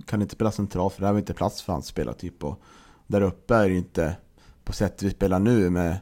kan 0.05 0.21
inte 0.21 0.35
spela 0.35 0.51
centralt 0.51 0.93
för 0.93 1.01
det 1.01 1.07
här 1.07 1.13
var 1.13 1.19
inte 1.19 1.33
plats 1.33 1.61
för 1.61 1.73
hans 1.73 1.85
spelartyp. 1.85 2.43
Och 2.43 2.61
där 3.07 3.21
uppe 3.21 3.55
är 3.55 3.69
det 3.69 3.75
inte 3.75 4.17
på 4.63 4.73
sättet 4.73 5.03
vi 5.03 5.09
spelar 5.09 5.39
nu 5.39 5.69
med 5.69 5.97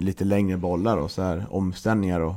lite 0.00 0.24
längre 0.24 0.56
bollar 0.56 0.96
och 0.96 1.10
så 1.10 1.22
här 1.22 1.46
omställningar 1.50 2.20
och 2.20 2.34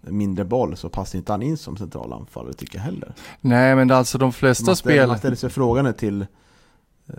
mindre 0.00 0.44
boll 0.44 0.76
så 0.76 0.88
passar 0.88 1.18
inte 1.18 1.32
han 1.32 1.42
in 1.42 1.56
som 1.56 1.76
central 1.76 2.12
anfallare 2.12 2.52
tycker 2.52 2.78
jag 2.78 2.84
heller. 2.84 3.14
Nej 3.40 3.76
men 3.76 3.90
alltså 3.90 4.18
de 4.18 4.32
flesta 4.32 4.74
spel... 4.74 5.08
Man 5.08 5.18
ställer 5.18 5.36
sig 5.36 5.50
frågan 5.50 5.94
till 5.94 6.22
eh, 7.06 7.14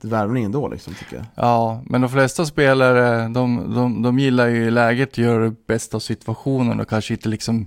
värvningen 0.00 0.52
då 0.52 0.68
liksom 0.68 0.94
tycker 0.94 1.16
jag. 1.16 1.24
Ja, 1.34 1.82
men 1.86 2.00
de 2.00 2.10
flesta 2.10 2.46
spelare 2.46 3.28
de, 3.28 3.74
de, 3.74 4.02
de 4.02 4.18
gillar 4.18 4.46
ju 4.46 4.70
läget 4.70 5.18
göra 5.18 5.44
det 5.44 5.66
bästa 5.66 5.96
av 5.96 6.00
situationen 6.00 6.80
och 6.80 6.88
kanske 6.88 7.14
inte 7.14 7.28
liksom 7.28 7.60
eh, 7.60 7.66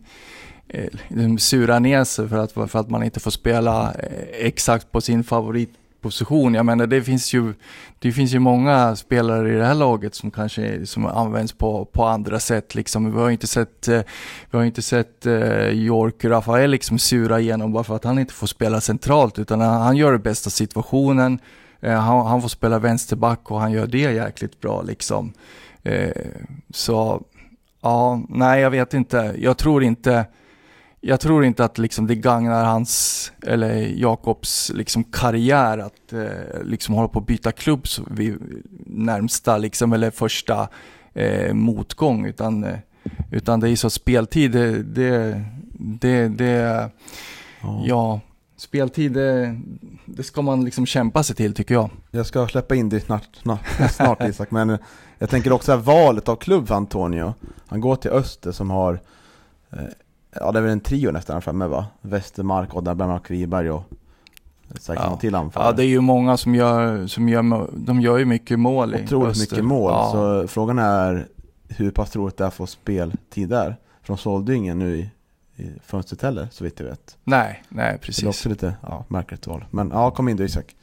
Eh, 0.73 1.35
sura 1.37 1.79
ner 1.79 2.03
sig 2.03 2.29
för 2.29 2.37
att, 2.37 2.51
för 2.51 2.79
att 2.79 2.89
man 2.89 3.03
inte 3.03 3.19
får 3.19 3.31
spela 3.31 3.93
eh, 3.93 4.45
exakt 4.45 4.91
på 4.91 5.01
sin 5.01 5.23
favoritposition. 5.23 6.53
Jag 6.53 6.65
menar 6.65 6.87
det 6.87 7.01
finns 7.01 7.33
ju, 7.33 7.53
det 7.99 8.11
finns 8.11 8.33
ju 8.33 8.39
många 8.39 8.95
spelare 8.95 9.53
i 9.53 9.55
det 9.55 9.65
här 9.65 9.75
laget 9.75 10.15
som 10.15 10.31
kanske 10.31 10.85
som 10.85 11.05
används 11.05 11.53
på, 11.53 11.85
på 11.85 12.05
andra 12.05 12.39
sätt. 12.39 12.75
Liksom. 12.75 13.15
Vi 13.15 13.21
har 13.21 13.29
inte 13.29 13.47
sett, 13.47 13.87
eh, 13.87 14.01
vi 14.51 14.57
har 14.57 14.65
inte 14.65 14.81
sett 14.81 15.25
uh, 15.25 15.69
York 15.69 16.25
Rafael 16.25 16.71
liksom 16.71 16.99
sura 16.99 17.39
igenom 17.39 17.73
bara 17.73 17.83
för 17.83 17.95
att 17.95 18.03
han 18.03 18.19
inte 18.19 18.33
får 18.33 18.47
spela 18.47 18.81
centralt 18.81 19.39
utan 19.39 19.61
han, 19.61 19.97
gör 19.97 20.11
det 20.11 20.19
bästa 20.19 20.49
situationen. 20.49 21.39
Uh, 21.83 21.89
han, 21.89 22.25
han, 22.25 22.41
får 22.41 22.49
spela 22.49 22.79
vänsterback 22.79 23.51
och 23.51 23.59
han 23.59 23.71
gör 23.71 23.87
det 23.87 23.97
jäkligt 23.97 24.61
bra 24.61 24.81
liksom. 24.81 25.33
Uh, 25.89 26.11
så 26.73 27.23
ja, 27.81 28.21
nej 28.29 28.61
jag 28.61 28.71
vet 28.71 28.93
inte. 28.93 29.35
Jag 29.37 29.57
tror 29.57 29.83
inte 29.83 30.25
jag 31.05 31.19
tror 31.19 31.45
inte 31.45 31.65
att 31.65 31.77
liksom 31.77 32.07
det 32.07 32.15
gagnar 32.15 32.65
hans, 32.65 33.31
eller 33.41 33.75
Jakobs 33.75 34.71
liksom 34.75 35.03
karriär 35.03 35.77
att 35.77 36.13
eh, 36.13 36.63
liksom 36.63 36.95
hålla 36.95 37.07
på 37.07 37.19
att 37.19 37.25
byta 37.25 37.51
klubb 37.51 37.85
vid 38.07 38.37
närmsta 38.85 39.57
liksom, 39.57 39.93
eller 39.93 40.11
första 40.11 40.67
eh, 41.13 41.53
motgång. 41.53 42.25
Utan, 42.25 42.63
eh, 42.63 42.77
utan 43.31 43.59
det 43.59 43.69
är 43.69 43.75
så 43.75 43.89
speltid, 43.89 44.51
det, 44.51 44.83
det, 44.83 45.45
det, 45.71 46.27
det 46.27 46.89
oh. 47.63 47.83
ja, 47.85 48.19
speltid 48.57 49.11
det, 49.11 49.59
det, 50.05 50.23
ska 50.23 50.41
man 50.41 50.65
liksom 50.65 50.85
kämpa 50.85 51.23
sig 51.23 51.35
till 51.35 51.53
tycker 51.53 51.75
jag. 51.75 51.89
Jag 52.11 52.25
ska 52.25 52.47
släppa 52.47 52.75
in 52.75 52.89
dig 52.89 53.01
snart, 53.01 53.29
snart, 53.33 53.91
snart 53.91 54.23
Isak, 54.23 54.51
men 54.51 54.77
jag 55.17 55.29
tänker 55.29 55.51
också 55.51 55.71
att 55.71 55.85
valet 55.85 56.29
av 56.29 56.35
klubb 56.35 56.67
för 56.67 56.75
Antonio. 56.75 57.33
Han 57.67 57.81
går 57.81 57.95
till 57.95 58.11
Öster 58.11 58.51
som 58.51 58.69
har 58.69 58.99
eh, 59.71 59.79
Ja 60.39 60.51
det 60.51 60.59
är 60.59 60.63
väl 60.63 60.71
en 60.71 60.79
trio 60.79 61.11
nästan 61.11 61.41
framme 61.41 61.67
va? 61.67 61.85
Westermark, 62.01 62.75
Odda 62.75 62.95
Bernmark 62.95 63.31
Wiberg 63.31 63.71
och 63.71 63.83
säkert 64.79 65.03
ja. 65.05 65.17
till 65.17 65.35
anfallare. 65.35 65.69
Ja 65.69 65.75
det 65.75 65.83
är 65.83 65.87
ju 65.87 66.01
många 66.01 66.37
som 66.37 66.55
gör, 66.55 67.07
som 67.07 67.29
gör, 67.29 67.69
de 67.73 68.01
gör 68.01 68.17
ju 68.17 68.25
mycket 68.25 68.59
mål 68.59 68.95
i 68.95 69.03
Otroligt 69.03 69.31
Öster. 69.31 69.55
mycket 69.55 69.65
mål, 69.65 69.91
ja. 69.91 70.11
så 70.11 70.47
frågan 70.47 70.79
är 70.79 71.27
hur 71.67 71.91
pass 71.91 72.11
troligt 72.11 72.37
det 72.37 72.43
är 72.43 72.47
att 72.47 72.53
få 72.53 72.67
speltid 72.67 73.49
där. 73.49 73.75
För 74.01 74.07
de 74.07 74.17
sålde 74.17 74.51
ju 74.51 74.57
ingen 74.57 74.79
nu 74.79 74.95
i, 74.95 75.09
i 75.55 75.71
fönstret 75.85 76.21
heller, 76.21 76.47
så 76.51 76.63
vitt 76.63 76.79
jag 76.79 76.87
vet. 76.87 77.17
Nej, 77.23 77.63
nej 77.69 77.97
precis. 77.97 78.21
Det 78.21 78.27
är 78.27 78.29
också 78.29 78.49
lite 78.49 78.75
ja, 78.81 79.05
märkligt 79.07 79.47
val. 79.47 79.65
Men 79.71 79.89
ja, 79.89 80.11
kom 80.11 80.29
in 80.29 80.37
du 80.37 80.45
Isak. 80.45 80.75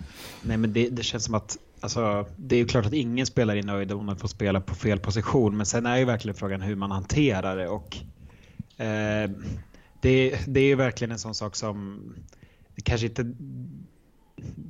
Nej 0.43 0.57
men 0.57 0.73
det, 0.73 0.89
det 0.89 1.03
känns 1.03 1.25
som 1.25 1.35
att 1.35 1.59
Alltså, 1.83 2.27
det 2.37 2.55
är 2.55 2.59
ju 2.59 2.67
klart 2.67 2.87
att 2.87 2.93
ingen 2.93 3.27
spelare 3.27 3.59
är 3.59 3.63
nöjd 3.63 3.93
om 3.93 4.07
man 4.07 4.17
får 4.17 4.29
spela 4.29 4.61
på 4.61 4.75
fel 4.75 4.99
position, 4.99 5.57
men 5.57 5.67
sen 5.67 5.87
är 5.87 5.97
ju 5.97 6.05
verkligen 6.05 6.35
frågan 6.35 6.61
hur 6.61 6.77
man 6.77 6.91
hanterar 6.91 7.57
det 7.57 7.69
och 7.69 7.97
Eh, 8.81 9.31
det, 10.01 10.39
det 10.47 10.61
är 10.61 10.65
ju 10.65 10.75
verkligen 10.75 11.13
en 11.13 11.19
sån 11.19 11.35
sak 11.35 11.57
som 11.57 12.03
kanske 12.85 13.07
inte 13.07 13.35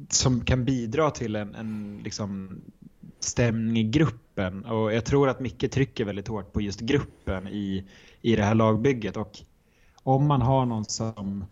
som 0.09 0.45
kan 0.45 0.65
bidra 0.65 1.11
till 1.11 1.37
en, 1.37 1.55
en 1.55 2.01
liksom 2.05 2.61
stämning 3.21 3.77
i 3.77 3.85
gruppen. 3.85 4.65
Och 4.65 4.95
jag 4.95 5.05
tror 5.05 5.29
att 5.29 5.41
Micke 5.41 5.71
trycker 5.73 6.05
väldigt 6.05 6.29
hårt 6.29 6.53
på 6.53 6.61
just 6.61 6.81
gruppen 6.81 7.49
i, 7.49 7.85
i 8.21 8.37
det 8.37 8.43
här 8.43 8.55
lagbygget. 8.55 9.17
Och 9.17 9.39
om 10.03 10.27
man 10.27 10.43
har 10.43 10.67
någon 10.67 10.85
som, 10.85 11.45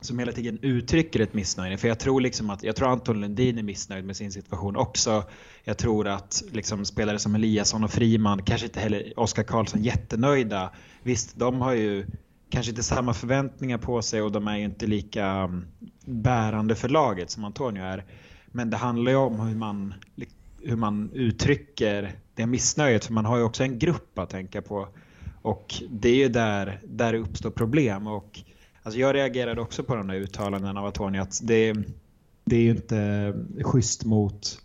som 0.00 0.18
hela 0.18 0.32
tiden 0.32 0.58
uttrycker 0.62 1.20
ett 1.20 1.34
missnöje, 1.34 1.78
för 1.78 1.88
jag 1.88 1.98
tror 1.98 2.20
liksom 2.20 2.50
att 2.50 2.62
jag 2.62 2.76
tror 2.76 2.88
Anton 2.88 3.20
Lundin 3.20 3.58
är 3.58 3.62
missnöjd 3.62 4.04
med 4.04 4.16
sin 4.16 4.32
situation 4.32 4.76
också. 4.76 5.24
Jag 5.64 5.78
tror 5.78 6.08
att 6.08 6.42
liksom 6.52 6.84
spelare 6.84 7.18
som 7.18 7.34
Eliasson 7.34 7.84
och 7.84 7.90
Friman, 7.90 8.42
kanske 8.42 8.66
inte 8.66 8.80
heller 8.80 9.12
Oskar 9.16 9.42
Karlsson, 9.42 9.82
jättenöjda 9.82 10.70
Visst, 11.04 11.38
de 11.38 11.60
har 11.60 11.74
ju 11.74 12.06
kanske 12.48 12.70
inte 12.70 12.82
samma 12.82 13.14
förväntningar 13.14 13.78
på 13.78 14.02
sig 14.02 14.22
och 14.22 14.32
de 14.32 14.48
är 14.48 14.56
ju 14.56 14.64
inte 14.64 14.86
lika 14.86 15.26
mm, 15.26 15.66
bärande 16.04 16.74
för 16.74 16.88
laget 16.88 17.30
som 17.30 17.44
Antonio 17.44 17.82
är. 17.82 18.04
Men 18.46 18.70
det 18.70 18.76
handlar 18.76 19.12
ju 19.12 19.18
om 19.18 19.40
hur 19.40 19.56
man, 19.56 19.94
hur 20.62 20.76
man 20.76 21.10
uttrycker 21.12 22.12
det 22.34 22.46
missnöjet, 22.46 23.04
för 23.04 23.12
man 23.12 23.24
har 23.24 23.36
ju 23.36 23.42
också 23.42 23.62
en 23.62 23.78
grupp 23.78 24.18
att 24.18 24.30
tänka 24.30 24.62
på. 24.62 24.88
Och 25.42 25.74
det 25.90 26.08
är 26.08 26.16
ju 26.16 26.28
där, 26.28 26.80
där 26.84 27.12
det 27.12 27.18
uppstår 27.18 27.50
problem. 27.50 28.06
Och, 28.06 28.40
alltså 28.82 29.00
jag 29.00 29.14
reagerade 29.14 29.60
också 29.60 29.84
på 29.84 29.94
de 29.94 30.06
där 30.06 30.14
uttalandena 30.14 30.80
av 30.80 30.86
Antonio 30.86 31.20
att 31.20 31.40
det, 31.42 31.74
det 32.44 32.56
är 32.56 32.60
ju 32.60 32.70
inte 32.70 32.98
mm, 32.98 33.64
schysst 33.64 34.04
mot 34.04 34.63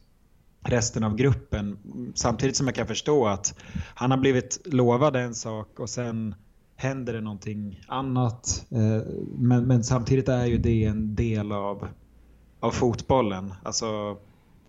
resten 0.63 1.03
av 1.03 1.15
gruppen. 1.15 1.77
Samtidigt 2.15 2.55
som 2.55 2.67
jag 2.67 2.75
kan 2.75 2.87
förstå 2.87 3.27
att 3.27 3.59
han 3.95 4.11
har 4.11 4.17
blivit 4.17 4.61
lovad 4.65 5.15
en 5.15 5.35
sak 5.35 5.79
och 5.79 5.89
sen 5.89 6.35
händer 6.75 7.13
det 7.13 7.21
någonting 7.21 7.81
annat. 7.87 8.65
Eh, 8.69 9.07
men, 9.37 9.67
men 9.67 9.83
samtidigt 9.83 10.29
är 10.29 10.45
ju 10.45 10.57
det 10.57 10.85
en 10.85 11.15
del 11.15 11.51
av, 11.51 11.87
av 12.59 12.71
fotbollen. 12.71 13.53
Alltså, 13.63 14.17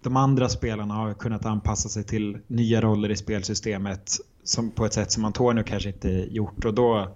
de 0.03 0.17
andra 0.17 0.49
spelarna 0.49 0.95
har 0.95 1.15
kunnat 1.15 1.47
anpassa 1.47 1.89
sig 1.89 2.05
till 2.05 2.39
nya 2.47 2.81
roller 2.81 3.11
i 3.11 3.17
spelsystemet 3.17 4.13
som, 4.45 4.71
på 4.71 4.85
ett 4.85 4.93
sätt 4.93 5.13
som 5.13 5.25
Antonio 5.25 5.63
kanske 5.63 5.89
inte 5.89 6.09
gjort. 6.09 6.65
Och 6.65 6.75
då 6.75 7.09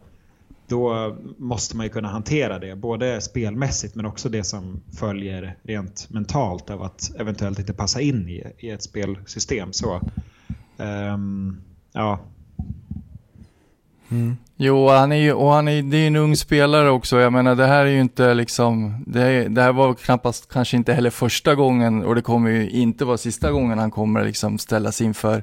då 0.68 1.16
måste 1.38 1.76
man 1.76 1.87
ju 1.87 1.90
kunna 1.90 2.09
hantera 2.09 2.59
det, 2.59 2.76
både 2.76 3.21
spelmässigt 3.21 3.94
men 3.94 4.06
också 4.06 4.28
det 4.28 4.44
som 4.44 4.80
följer 4.99 5.56
rent 5.62 6.11
mentalt 6.11 6.71
av 6.71 6.83
att 6.83 7.12
eventuellt 7.18 7.59
inte 7.59 7.73
passa 7.73 8.00
in 8.00 8.28
i, 8.28 8.42
i 8.59 8.71
ett 8.71 8.83
spelsystem. 8.83 9.73
Så, 9.73 10.00
um, 10.76 11.61
ja. 11.92 12.18
Mm. 14.11 14.37
Jo, 14.56 14.88
han 14.88 15.12
är 15.12 15.16
ju, 15.16 15.33
och 15.33 15.52
han 15.52 15.68
är, 15.68 15.83
det 15.83 15.97
är 15.97 16.06
en 16.06 16.16
ung 16.16 16.37
spelare 16.37 16.90
också. 16.90 17.21
Jag 17.21 17.33
menar, 17.33 17.54
det 17.54 17.66
här 17.66 17.87
är 17.87 17.90
ju 17.90 18.00
inte 18.00 18.35
liksom, 18.35 19.04
det, 19.06 19.49
det 19.49 19.62
här 19.62 19.73
var 19.73 19.94
knappast 19.94 20.52
kanske 20.52 20.76
inte 20.76 20.92
heller 20.92 21.11
första 21.11 21.54
gången 21.54 22.04
och 22.04 22.14
det 22.14 22.23
kommer 22.23 22.50
ju 22.50 22.71
inte 22.71 23.04
vara 23.04 23.16
sista 23.16 23.52
gången 23.52 23.78
han 23.78 23.90
kommer 23.90 24.25
liksom 24.25 24.59
ställas 24.59 25.00
inför 25.00 25.42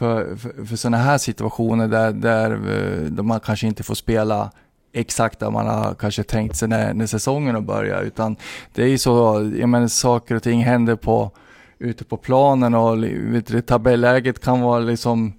för, 0.00 0.36
för, 0.36 0.64
för 0.66 0.76
sådana 0.76 0.96
här 0.96 1.18
situationer 1.18 1.88
där, 1.88 2.12
där 2.12 2.50
eh, 2.50 3.10
där, 3.10 3.22
man 3.22 3.40
kanske 3.40 3.66
inte 3.66 3.82
får 3.82 3.94
spela 3.94 4.50
exakt 4.92 5.38
där 5.38 5.50
man 5.50 5.66
har 5.66 5.94
kanske 5.94 6.22
tänkt 6.22 6.56
sig 6.56 6.68
när, 6.68 6.94
när 6.94 7.06
säsongen 7.06 7.54
har 7.54 7.62
börjat. 7.62 8.02
Utan 8.02 8.36
det 8.74 8.82
är 8.82 8.86
ju 8.86 8.98
så, 8.98 9.50
jag 9.58 9.68
menar 9.68 9.88
saker 9.88 10.34
och 10.34 10.42
ting 10.42 10.64
händer 10.64 10.96
på, 10.96 11.30
ute 11.78 12.04
på 12.04 12.16
planen 12.16 12.74
och 12.74 13.04
vet 13.04 13.46
du, 13.46 13.60
tabelläget 13.60 14.40
kan 14.40 14.60
vara 14.60 14.80
liksom 14.80 15.32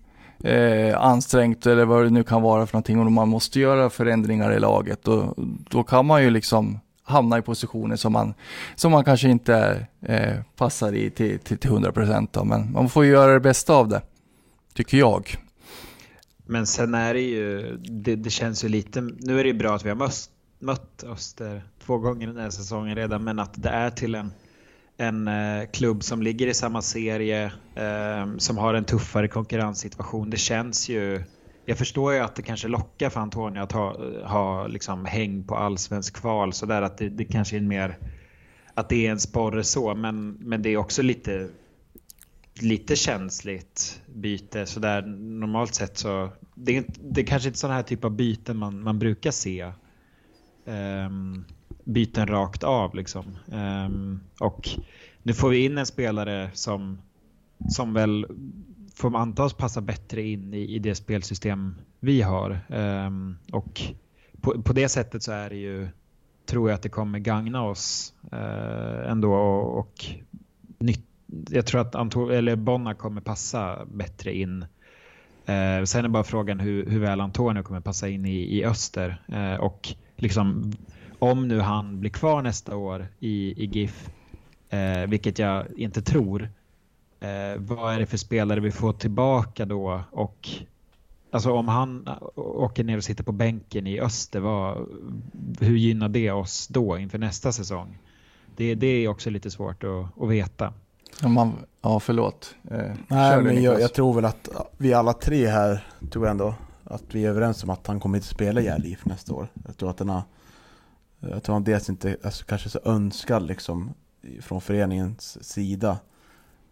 eh, 0.43 1.01
ansträngt 1.01 1.65
eller 1.65 1.85
vad 1.85 2.03
det 2.03 2.09
nu 2.09 2.23
kan 2.23 2.41
vara 2.41 2.65
för 2.65 2.75
någonting 2.75 2.99
och 2.99 3.11
man 3.11 3.27
måste 3.27 3.59
göra 3.59 3.89
förändringar 3.89 4.53
i 4.53 4.59
laget. 4.59 5.07
Och, 5.07 5.33
då 5.69 5.83
kan 5.83 6.05
man 6.05 6.23
ju 6.23 6.29
liksom 6.29 6.79
hamna 7.03 7.37
i 7.37 7.41
positioner 7.41 7.95
som 7.95 8.13
man, 8.13 8.33
som 8.75 8.91
man 8.91 9.03
kanske 9.03 9.29
inte 9.29 9.85
eh, 10.05 10.35
passar 10.57 10.93
i 10.95 11.09
till, 11.09 11.39
till, 11.39 11.57
till 11.57 11.71
100% 11.71 12.45
men 12.45 12.71
man 12.71 12.89
får 12.89 13.05
ju 13.05 13.11
göra 13.11 13.33
det 13.33 13.39
bästa 13.39 13.73
av 13.73 13.87
det. 13.87 14.01
Tycker 14.73 14.97
jag. 14.97 15.37
Men 16.45 16.67
sen 16.67 16.93
är 16.93 17.13
det 17.13 17.21
ju, 17.21 17.77
det, 17.77 18.15
det 18.15 18.29
känns 18.29 18.63
ju 18.63 18.69
lite, 18.69 19.01
nu 19.01 19.39
är 19.39 19.43
det 19.43 19.49
ju 19.49 19.57
bra 19.57 19.75
att 19.75 19.85
vi 19.85 19.89
har 19.89 19.95
mött, 19.95 20.29
mött 20.59 21.03
Öster 21.03 21.63
två 21.85 21.97
gånger 21.97 22.27
den 22.27 22.37
här 22.37 22.49
säsongen 22.49 22.95
redan, 22.95 23.23
men 23.23 23.39
att 23.39 23.63
det 23.63 23.69
är 23.69 23.89
till 23.89 24.15
en, 24.15 24.31
en 24.97 25.27
eh, 25.27 25.69
klubb 25.73 26.03
som 26.03 26.21
ligger 26.21 26.47
i 26.47 26.53
samma 26.53 26.81
serie, 26.81 27.51
eh, 27.75 28.37
som 28.37 28.57
har 28.57 28.73
en 28.73 28.83
tuffare 28.83 29.27
konkurrenssituation. 29.27 30.29
Det 30.29 30.37
känns 30.37 30.89
ju, 30.89 31.23
jag 31.65 31.77
förstår 31.77 32.13
ju 32.13 32.19
att 32.19 32.35
det 32.35 32.41
kanske 32.41 32.67
lockar 32.67 33.09
för 33.09 33.19
Antonio 33.19 33.61
att 33.61 33.71
ha, 33.71 33.97
ha 34.23 34.67
liksom 34.67 35.05
häng 35.05 35.43
på 35.43 35.55
allsvensk 35.55 36.15
kval 36.15 36.53
sådär 36.53 36.81
att 36.81 36.97
det, 36.97 37.09
det 37.09 37.25
kanske 37.25 37.57
är 37.57 37.61
mer 37.61 37.97
att 38.73 38.89
det 38.89 39.07
är 39.07 39.11
en 39.11 39.19
sporre 39.19 39.63
så, 39.63 39.95
men, 39.95 40.31
men 40.31 40.61
det 40.61 40.69
är 40.69 40.77
också 40.77 41.01
lite 41.01 41.49
lite 42.61 42.95
känsligt 42.95 44.01
byte 44.15 44.65
sådär 44.65 45.01
normalt 45.17 45.75
sett 45.75 45.97
så 45.97 46.31
det 46.55 46.77
är, 46.77 46.85
det 47.01 47.21
är 47.21 47.25
kanske 47.25 47.49
inte 47.49 47.59
sådana 47.59 47.75
här 47.75 47.83
typ 47.83 48.05
av 48.05 48.11
byten 48.11 48.57
man, 48.57 48.83
man 48.83 48.99
brukar 48.99 49.31
se. 49.31 49.71
Um, 50.65 51.45
byten 51.83 52.27
rakt 52.27 52.63
av 52.63 52.95
liksom. 52.95 53.37
Um, 53.45 54.21
och 54.39 54.69
nu 55.23 55.33
får 55.33 55.49
vi 55.49 55.65
in 55.65 55.77
en 55.77 55.85
spelare 55.85 56.49
som, 56.53 57.01
som 57.69 57.93
väl 57.93 58.25
får 58.95 59.17
antas 59.17 59.53
passa 59.53 59.81
bättre 59.81 60.21
in 60.21 60.53
i, 60.53 60.75
i 60.75 60.79
det 60.79 60.95
spelsystem 60.95 61.75
vi 61.99 62.21
har. 62.21 62.59
Um, 62.69 63.37
och 63.51 63.81
på, 64.41 64.61
på 64.61 64.73
det 64.73 64.89
sättet 64.89 65.23
så 65.23 65.31
är 65.31 65.49
det 65.49 65.55
ju, 65.55 65.87
tror 66.45 66.69
jag 66.69 66.75
att 66.75 66.81
det 66.81 66.89
kommer 66.89 67.19
gagna 67.19 67.63
oss 67.63 68.13
uh, 68.33 69.11
ändå 69.11 69.33
och, 69.33 69.79
och 69.79 70.05
nytt 70.79 71.10
jag 71.49 71.65
tror 71.65 71.81
att 71.81 71.95
Anto 71.95 72.29
eller 72.29 72.55
Bonna 72.55 72.93
kommer 72.93 73.21
passa 73.21 73.85
bättre 73.85 74.33
in. 74.33 74.65
Eh, 75.45 75.83
sen 75.85 76.05
är 76.05 76.07
bara 76.07 76.23
frågan 76.23 76.59
hur, 76.59 76.85
hur 76.85 76.99
väl 76.99 77.21
Antonio 77.21 77.63
kommer 77.63 77.81
passa 77.81 78.09
in 78.09 78.25
i, 78.25 78.57
i 78.57 78.65
öster. 78.65 79.21
Eh, 79.27 79.55
och 79.55 79.87
liksom, 80.15 80.73
om 81.19 81.47
nu 81.47 81.59
han 81.59 81.99
blir 81.99 82.11
kvar 82.11 82.41
nästa 82.41 82.75
år 82.75 83.07
i, 83.19 83.63
i 83.63 83.65
GIF, 83.65 84.09
eh, 84.69 85.07
vilket 85.07 85.39
jag 85.39 85.65
inte 85.77 86.01
tror, 86.01 86.49
eh, 87.19 87.57
vad 87.57 87.93
är 87.93 87.99
det 87.99 88.05
för 88.05 88.17
spelare 88.17 88.59
vi 88.59 88.71
får 88.71 88.93
tillbaka 88.93 89.65
då? 89.65 90.03
Och 90.11 90.49
Alltså 91.33 91.51
om 91.51 91.67
han 91.67 92.09
åker 92.35 92.83
ner 92.83 92.97
och 92.97 93.03
sitter 93.03 93.23
på 93.23 93.31
bänken 93.31 93.87
i 93.87 93.99
öster, 93.99 94.39
vad, 94.39 94.87
hur 95.59 95.77
gynnar 95.77 96.09
det 96.09 96.31
oss 96.31 96.67
då 96.67 96.97
inför 96.97 97.17
nästa 97.17 97.51
säsong? 97.51 97.97
Det, 98.55 98.75
det 98.75 98.87
är 98.87 99.07
också 99.07 99.29
lite 99.29 99.51
svårt 99.51 99.83
att, 99.83 100.21
att 100.21 100.29
veta. 100.29 100.73
Ja, 101.21 101.27
man, 101.27 101.53
ja 101.81 101.99
förlåt. 101.99 102.55
Eh, 102.71 102.91
Nej, 103.07 103.41
men 103.41 103.63
jag, 103.63 103.81
jag, 103.81 103.93
tror 103.93 104.13
väl 104.13 104.25
att 104.25 104.49
vi 104.77 104.93
alla 104.93 105.13
tre 105.13 105.47
här, 105.47 105.87
tror 106.11 106.25
jag 106.25 106.31
ändå, 106.31 106.55
att 106.83 107.03
vi 107.11 107.25
är 107.25 107.29
överens 107.29 107.63
om 107.63 107.69
att 107.69 107.87
han 107.87 107.99
kommer 107.99 108.17
inte 108.17 108.27
spela 108.27 108.61
i 108.61 108.65
Gävle 108.65 108.97
nästa 109.03 109.33
år. 109.33 109.47
Jag 109.65 109.77
tror 109.77 109.89
att 109.89 109.97
den 109.97 110.09
har, 110.09 110.21
jag 111.19 111.43
tror 111.43 111.53
han 111.53 111.63
dels 111.63 111.89
inte 111.89 112.17
alltså, 112.23 112.45
kanske 112.45 112.69
så 112.69 112.79
önskad 112.85 113.47
liksom 113.47 113.93
från 114.41 114.61
föreningens 114.61 115.43
sida 115.43 115.97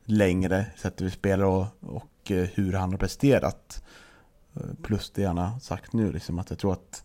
längre, 0.06 0.66
sättet 0.76 1.02
vi 1.02 1.12
spelar 1.12 1.46
och, 1.46 1.66
och 1.80 2.32
eh, 2.32 2.48
hur 2.54 2.74
han 2.74 2.92
har 2.92 2.98
presterat. 2.98 3.84
Eh, 4.56 4.62
plus 4.84 5.12
det 5.16 5.26
han 5.26 5.38
har 5.38 5.60
sagt 5.60 5.94
nu, 5.94 6.12
liksom, 6.12 6.40
att 6.40 6.50
jag 6.50 6.60
tror 6.60 6.74
att 6.74 7.04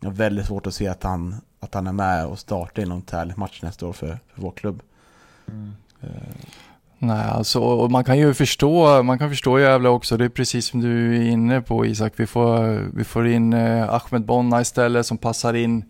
jag 0.00 0.08
har 0.08 0.16
väldigt 0.16 0.46
svårt 0.46 0.66
att 0.66 0.74
se 0.74 0.88
att 0.88 1.02
han, 1.02 1.34
att 1.60 1.74
han 1.74 1.86
är 1.86 1.92
med 1.92 2.26
och 2.26 2.38
startar 2.38 2.82
i 2.82 2.86
någon 2.86 3.02
tävlingsmatch 3.02 3.62
nästa 3.62 3.86
år 3.86 3.92
för, 3.92 4.18
för 4.28 4.42
vår 4.42 4.50
klubb. 4.50 4.82
Mm. 5.46 5.72
Nej, 7.00 7.28
alltså, 7.30 7.60
och 7.60 7.90
man 7.90 8.04
kan 8.04 8.18
ju 8.18 8.34
förstå, 8.34 9.02
man 9.02 9.18
kan 9.18 9.30
förstå 9.30 9.60
Gävle 9.60 9.88
också. 9.88 10.16
Det 10.16 10.24
är 10.24 10.28
precis 10.28 10.66
som 10.66 10.80
du 10.80 11.16
är 11.16 11.30
inne 11.30 11.60
på 11.60 11.86
Isak. 11.86 12.12
Vi 12.16 12.26
får, 12.26 12.80
vi 12.96 13.04
får 13.04 13.28
in 13.28 13.52
eh, 13.52 13.94
Ahmed 13.94 14.24
Bonna 14.24 14.60
istället 14.60 15.06
som 15.06 15.18
passar 15.18 15.54
in 15.54 15.84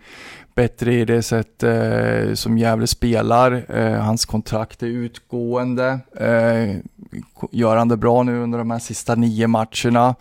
bättre 0.54 0.94
i 0.94 1.04
det 1.04 1.22
sätt 1.22 1.62
eh, 1.62 2.34
som 2.34 2.58
Gävle 2.58 2.86
spelar. 2.86 3.64
Eh, 3.68 4.00
hans 4.00 4.24
kontrakt 4.24 4.82
är 4.82 4.86
utgående. 4.86 6.00
Eh, 6.16 6.76
gör 7.50 7.76
han 7.76 7.88
det 7.88 7.96
bra 7.96 8.22
nu 8.22 8.42
under 8.42 8.58
de 8.58 8.70
här 8.70 8.78
sista 8.78 9.14
nio 9.14 9.46
matcherna 9.46 10.14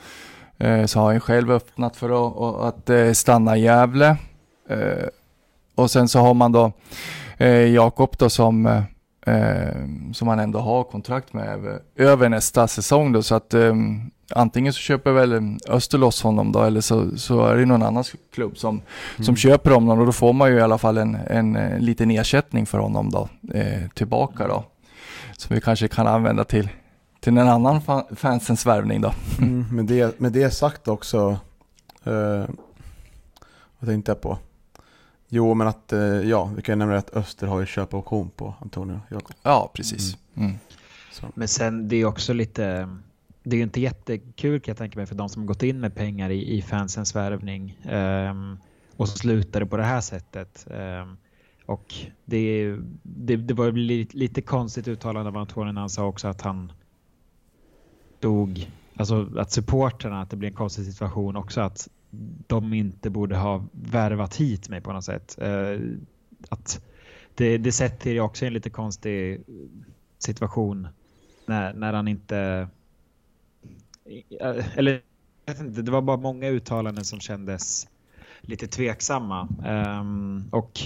eh, 0.58 0.86
så 0.86 1.00
har 1.00 1.12
han 1.12 1.20
själv 1.20 1.52
öppnat 1.52 1.96
för 1.96 2.28
att, 2.28 2.56
att 2.62 2.90
eh, 2.90 3.12
stanna 3.12 3.58
i 3.58 3.62
Gävle. 3.62 4.18
Eh, 4.70 5.08
och 5.76 5.92
sen 5.92 6.08
så 6.08 6.20
har 6.20 6.34
man 6.34 6.52
då 6.52 6.72
eh, 7.38 7.50
Jakob 7.50 8.16
då 8.18 8.30
som 8.30 8.66
eh, 8.66 8.82
som 10.14 10.28
han 10.28 10.40
ändå 10.40 10.60
har 10.60 10.84
kontrakt 10.84 11.34
med 11.34 11.48
över, 11.48 11.80
över 11.96 12.30
nästa 12.30 12.68
säsong 12.68 13.12
då 13.12 13.24
så 13.24 13.36
att 13.36 13.54
um, 13.54 14.12
antingen 14.32 14.74
så 14.74 14.80
köper 14.80 15.12
väl 15.12 15.58
Öster 15.68 15.98
loss 15.98 16.24
honom 16.24 16.52
då 16.52 16.64
eller 16.64 16.82
så, 16.82 17.18
så 17.18 17.46
är 17.46 17.58
det 17.58 17.66
någon 17.66 17.84
annan 17.84 18.04
klubb 18.34 18.58
som, 18.58 18.82
mm. 19.16 19.26
som 19.26 19.36
köper 19.36 19.72
honom 19.72 20.00
och 20.00 20.06
då 20.06 20.12
får 20.12 20.34
man 20.34 20.52
ju 20.52 20.58
i 20.58 20.62
alla 20.62 20.78
fall 20.78 20.98
en, 20.98 21.16
en, 21.16 21.56
en 21.56 21.86
liten 21.86 22.12
ersättning 22.12 22.66
för 22.66 22.78
honom 22.78 23.10
då 23.10 23.30
eh, 23.54 23.90
tillbaka 23.94 24.48
då. 24.48 24.64
Som 25.38 25.56
vi 25.56 25.62
kanske 25.62 25.88
kan 25.88 26.08
använda 26.08 26.44
till, 26.44 26.70
till 27.20 27.38
en 27.38 27.48
annan 27.48 27.82
fansens 28.16 28.66
värvning 28.66 29.02
då. 29.02 29.14
Mm, 29.40 29.66
med, 29.72 29.86
det, 29.86 30.20
med 30.20 30.32
det 30.32 30.52
sagt 30.52 30.88
också, 30.88 31.38
eh, 32.04 32.46
vad 33.80 33.90
tänkte 33.90 34.12
jag 34.12 34.22
på? 34.22 34.38
Jo, 35.30 35.54
men 35.54 35.68
att, 35.68 35.94
eh, 35.94 36.00
ja, 36.00 36.52
vi 36.56 36.62
kan 36.62 36.74
ju 36.74 36.78
nämna 36.78 36.98
att 36.98 37.16
Öster 37.16 37.48
har 37.48 37.60
ju 37.60 37.66
köpoption 37.66 38.30
på 38.30 38.56
Antonio 38.60 39.00
Jakob. 39.12 39.36
Ja, 39.44 39.72
precis. 39.74 40.18
Mm. 40.36 40.50
Mm. 40.50 41.32
Men 41.36 41.48
sen 41.48 41.88
det 41.88 41.96
är 41.96 42.06
också 42.06 42.34
lite, 42.34 42.90
det 43.44 43.56
är 43.56 43.58
ju 43.58 43.64
inte 43.64 43.82
jättekul 43.82 44.60
kan 44.60 44.72
jag 44.72 44.78
tänka 44.78 45.00
mig 45.00 45.06
för 45.06 45.16
de 45.16 45.30
som 45.30 45.42
har 45.42 45.48
gått 45.48 45.64
in 45.64 45.80
med 45.80 45.96
pengar 45.96 46.30
i, 46.30 46.58
i 46.58 46.62
fansens 46.62 47.16
värvning 47.16 47.80
um, 47.92 48.60
och 48.98 49.08
det 49.60 49.66
på 49.66 49.78
det 49.78 49.84
här 49.84 50.02
sättet. 50.02 50.68
Um, 50.70 51.18
och 51.66 51.94
det, 52.26 52.76
det, 53.04 53.36
det 53.36 53.54
var 53.54 53.72
lite, 53.72 54.18
lite 54.18 54.42
konstigt 54.42 54.88
uttalande 54.88 55.30
av 55.30 55.38
Antonio 55.38 55.72
när 55.72 55.82
han 55.82 55.90
sa 55.90 56.06
också 56.06 56.28
att 56.28 56.42
han 56.42 56.72
dog, 58.20 58.72
alltså 58.96 59.30
att 59.38 59.52
supporterna, 59.52 60.22
att 60.22 60.30
det 60.30 60.38
blir 60.38 60.50
en 60.50 60.56
konstig 60.56 60.86
situation 60.86 61.36
också 61.36 61.62
att 61.62 61.88
de 62.48 62.74
inte 62.74 63.10
borde 63.10 63.38
ha 63.38 63.66
värvat 63.72 64.36
hit 64.36 64.70
mig 64.70 64.82
på 64.82 64.94
något 64.94 65.06
sätt. 65.06 65.38
Eh, 65.42 65.80
att 66.50 66.82
det, 67.36 67.58
det 67.58 67.72
sätter 67.72 68.12
ju 68.12 68.22
också 68.22 68.46
en 68.46 68.54
lite 68.54 68.70
konstig 68.70 69.42
situation 70.18 70.88
när, 71.46 71.74
när 71.74 71.94
han 71.94 72.08
inte 72.08 72.68
eh, 74.42 74.78
eller 74.78 75.02
jag 75.46 75.54
vet 75.54 75.62
inte, 75.62 75.82
det 75.82 75.92
var 75.92 76.02
bara 76.02 76.18
många 76.18 76.48
uttalanden 76.48 77.06
som 77.06 77.20
kändes 77.20 77.88
lite 78.42 78.68
tveksamma. 78.68 79.48
Ehm, 79.66 80.44
och 80.52 80.80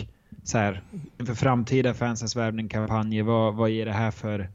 så 0.44 0.58
här, 0.58 0.82
inför 1.20 1.34
framtida 1.34 1.94
fansens 1.94 2.36
värvningskampanjer, 2.36 3.24
vad, 3.24 3.56
vad 3.56 3.70
ger 3.70 3.86
det 3.86 3.92
här 3.92 4.12
för 4.12 4.50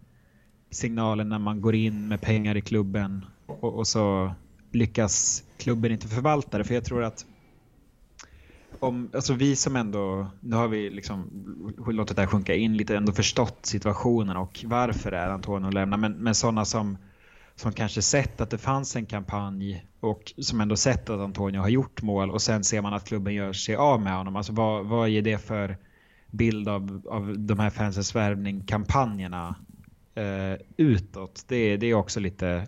signaler 0.71 1.25
när 1.25 1.38
man 1.38 1.61
går 1.61 1.75
in 1.75 2.09
med 2.09 2.21
pengar 2.21 2.57
i 2.57 2.61
klubben 2.61 3.25
och, 3.47 3.75
och, 3.75 3.87
så 3.87 4.35
lyckas 4.71 5.45
klubben 5.57 5.93
inte 5.93 6.09
förvalta 6.09 6.59
det? 6.59 6.65
För 6.65 6.75
jag 6.75 6.85
tror 6.85 7.03
att 7.03 7.27
om, 8.79 9.11
alltså 9.15 9.35
vi 9.35 9.57
som 9.57 9.77
ändå, 9.77 10.27
nu 10.41 10.57
har 10.57 10.69
vi 10.69 10.91
liksom 10.91 11.31
låtit 11.87 12.17
det 12.17 12.23
här 12.23 12.29
sjunka 12.29 12.55
in 12.55 12.77
lite, 12.77 12.97
ändå 12.97 13.13
förstått 13.13 13.59
situationen 13.67 14.37
och 14.37 14.65
varför 14.67 15.13
är 15.13 15.29
Antonio 15.29 15.71
lämnar, 15.71 15.97
men, 15.97 16.13
men 16.13 16.35
sådana 16.35 16.65
som 16.65 16.97
som 17.57 17.73
kanske 17.73 18.03
sett 18.03 18.41
att 18.41 18.51
det 18.51 18.59
fanns 18.59 18.97
en 18.97 19.07
kampanj 19.07 19.87
och 20.01 20.33
som 20.39 20.61
ändå 20.61 20.77
sett 20.77 21.11
att 21.11 21.21
Antonio 21.21 21.61
har 21.61 21.69
gjort 21.69 22.03
mål 22.03 22.31
och 22.31 22.43
sen 22.43 22.65
ser 22.65 22.83
man 22.83 22.95
att 22.95 23.09
klubben 23.09 23.35
gör 23.35 23.53
sig 23.53 23.77
av 23.77 24.01
med 24.01 24.17
honom. 24.17 24.37
Alltså 24.37 24.53
vad, 24.53 24.87
vad 24.87 25.09
ger 25.09 25.23
det 25.23 25.39
för 25.39 25.77
bild 26.31 26.69
av, 26.69 27.03
av 27.11 27.39
de 27.39 27.59
här 27.59 27.71
fansens 27.71 28.15
värvning-kampanjerna 28.15 29.55
eh, 30.15 30.61
utåt? 30.77 31.45
Det, 31.49 31.77
det 31.77 31.87
är 31.87 31.95
också 31.95 32.21
lite, 32.21 32.67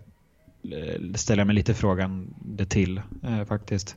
eh, 0.63 1.13
ställer 1.15 1.45
mig 1.45 1.55
lite 1.55 1.73
frågan 1.73 2.33
det 2.39 2.65
till 2.65 3.01
eh, 3.23 3.45
faktiskt. 3.45 3.95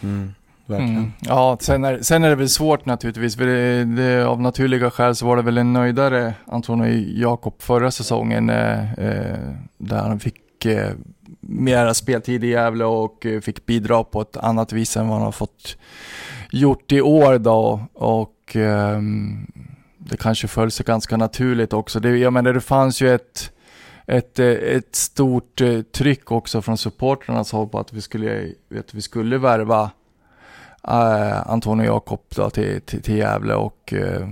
Mm. 0.00 0.34
Mm. 0.68 1.12
Ja, 1.20 1.58
sen 1.60 1.84
är, 1.84 1.98
sen 2.02 2.24
är 2.24 2.28
det 2.28 2.34
väl 2.34 2.48
svårt 2.48 2.86
naturligtvis. 2.86 3.36
För 3.36 3.46
det, 3.46 3.84
det, 3.84 4.26
av 4.26 4.40
naturliga 4.40 4.90
skäl 4.90 5.14
så 5.14 5.26
var 5.26 5.36
det 5.36 5.42
väl 5.42 5.58
en 5.58 5.72
nöjdare 5.72 6.34
Antonio 6.46 7.20
Jakob 7.20 7.54
förra 7.58 7.90
säsongen. 7.90 8.50
Eh, 8.50 8.92
eh, 8.92 9.38
där 9.78 9.98
han 9.98 10.20
fick 10.20 10.64
eh, 10.64 10.90
mera 11.40 11.94
speltid 11.94 12.44
i 12.44 12.48
Gävle 12.48 12.84
och 12.84 13.26
eh, 13.26 13.40
fick 13.40 13.66
bidra 13.66 14.04
på 14.04 14.20
ett 14.20 14.36
annat 14.36 14.72
vis 14.72 14.96
än 14.96 15.08
vad 15.08 15.16
han 15.16 15.24
har 15.24 15.32
fått 15.32 15.76
gjort 16.50 16.92
i 16.92 17.00
år 17.00 17.38
då. 17.38 17.86
Och 17.92 18.56
eh, 18.56 19.00
det 19.98 20.16
kanske 20.16 20.48
föll 20.48 20.70
sig 20.70 20.86
ganska 20.86 21.16
naturligt 21.16 21.72
också. 21.72 22.00
Det, 22.00 22.16
jag 22.18 22.32
menar, 22.32 22.52
det 22.52 22.60
fanns 22.60 23.00
ju 23.00 23.14
ett 23.14 23.50
ett, 24.06 24.38
eh, 24.38 24.46
ett 24.46 24.96
stort 24.96 25.60
eh, 25.60 25.82
tryck 25.82 26.32
också 26.32 26.62
från 26.62 26.78
supportrarnas 26.78 27.52
håll 27.52 27.68
på 27.68 27.78
att 27.78 27.92
vi 27.92 28.00
skulle, 28.00 28.52
att 28.78 28.94
vi 28.94 29.02
skulle 29.02 29.38
värva 29.38 29.90
uh, 30.88 31.50
Antonio 31.50 31.84
Jakob 31.84 32.20
till, 32.52 32.80
till, 32.80 33.02
till 33.02 33.16
Gävle 33.16 33.54
och 33.54 33.94
uh, 33.96 34.28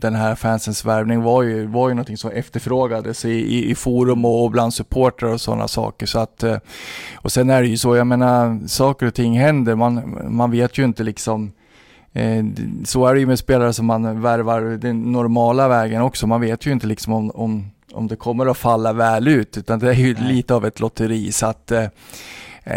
den 0.00 0.14
här 0.14 0.34
fansens 0.34 0.84
värvning 0.84 1.22
var 1.22 1.42
ju, 1.42 1.66
var 1.66 1.88
ju 1.88 1.94
någonting 1.94 2.16
som 2.16 2.30
efterfrågades 2.30 3.24
i, 3.24 3.30
i, 3.30 3.70
i 3.70 3.74
forum 3.74 4.24
och, 4.24 4.50
bland 4.50 4.74
supportrar 4.74 5.32
och 5.32 5.40
sådana 5.40 5.68
saker. 5.68 6.06
Så 6.06 6.18
att, 6.18 6.44
uh, 6.44 6.56
och 7.14 7.32
sen 7.32 7.50
är 7.50 7.62
det 7.62 7.68
ju 7.68 7.76
så, 7.76 7.96
jag 7.96 8.06
menar, 8.06 8.66
saker 8.66 9.06
och 9.06 9.14
ting 9.14 9.38
händer. 9.38 9.74
Man, 9.74 10.18
man 10.28 10.50
vet 10.50 10.78
ju 10.78 10.84
inte 10.84 11.02
liksom 11.02 11.52
så 12.84 13.06
är 13.06 13.14
det 13.14 13.20
ju 13.20 13.26
med 13.26 13.38
spelare 13.38 13.72
som 13.72 13.86
man 13.86 14.22
värvar 14.22 14.60
den 14.60 15.12
normala 15.12 15.68
vägen 15.68 16.02
också. 16.02 16.26
Man 16.26 16.40
vet 16.40 16.66
ju 16.66 16.72
inte 16.72 16.86
liksom 16.86 17.12
om, 17.12 17.30
om, 17.30 17.70
om 17.96 18.06
det 18.08 18.16
kommer 18.16 18.46
att 18.46 18.56
falla 18.56 18.92
väl 18.92 19.28
ut, 19.28 19.58
utan 19.58 19.78
det 19.78 19.90
är 19.90 19.94
ju 19.94 20.14
Nej. 20.14 20.34
lite 20.34 20.54
av 20.54 20.64
ett 20.64 20.80
lotteri. 20.80 21.32
Så 21.32 21.46
att 21.46 21.72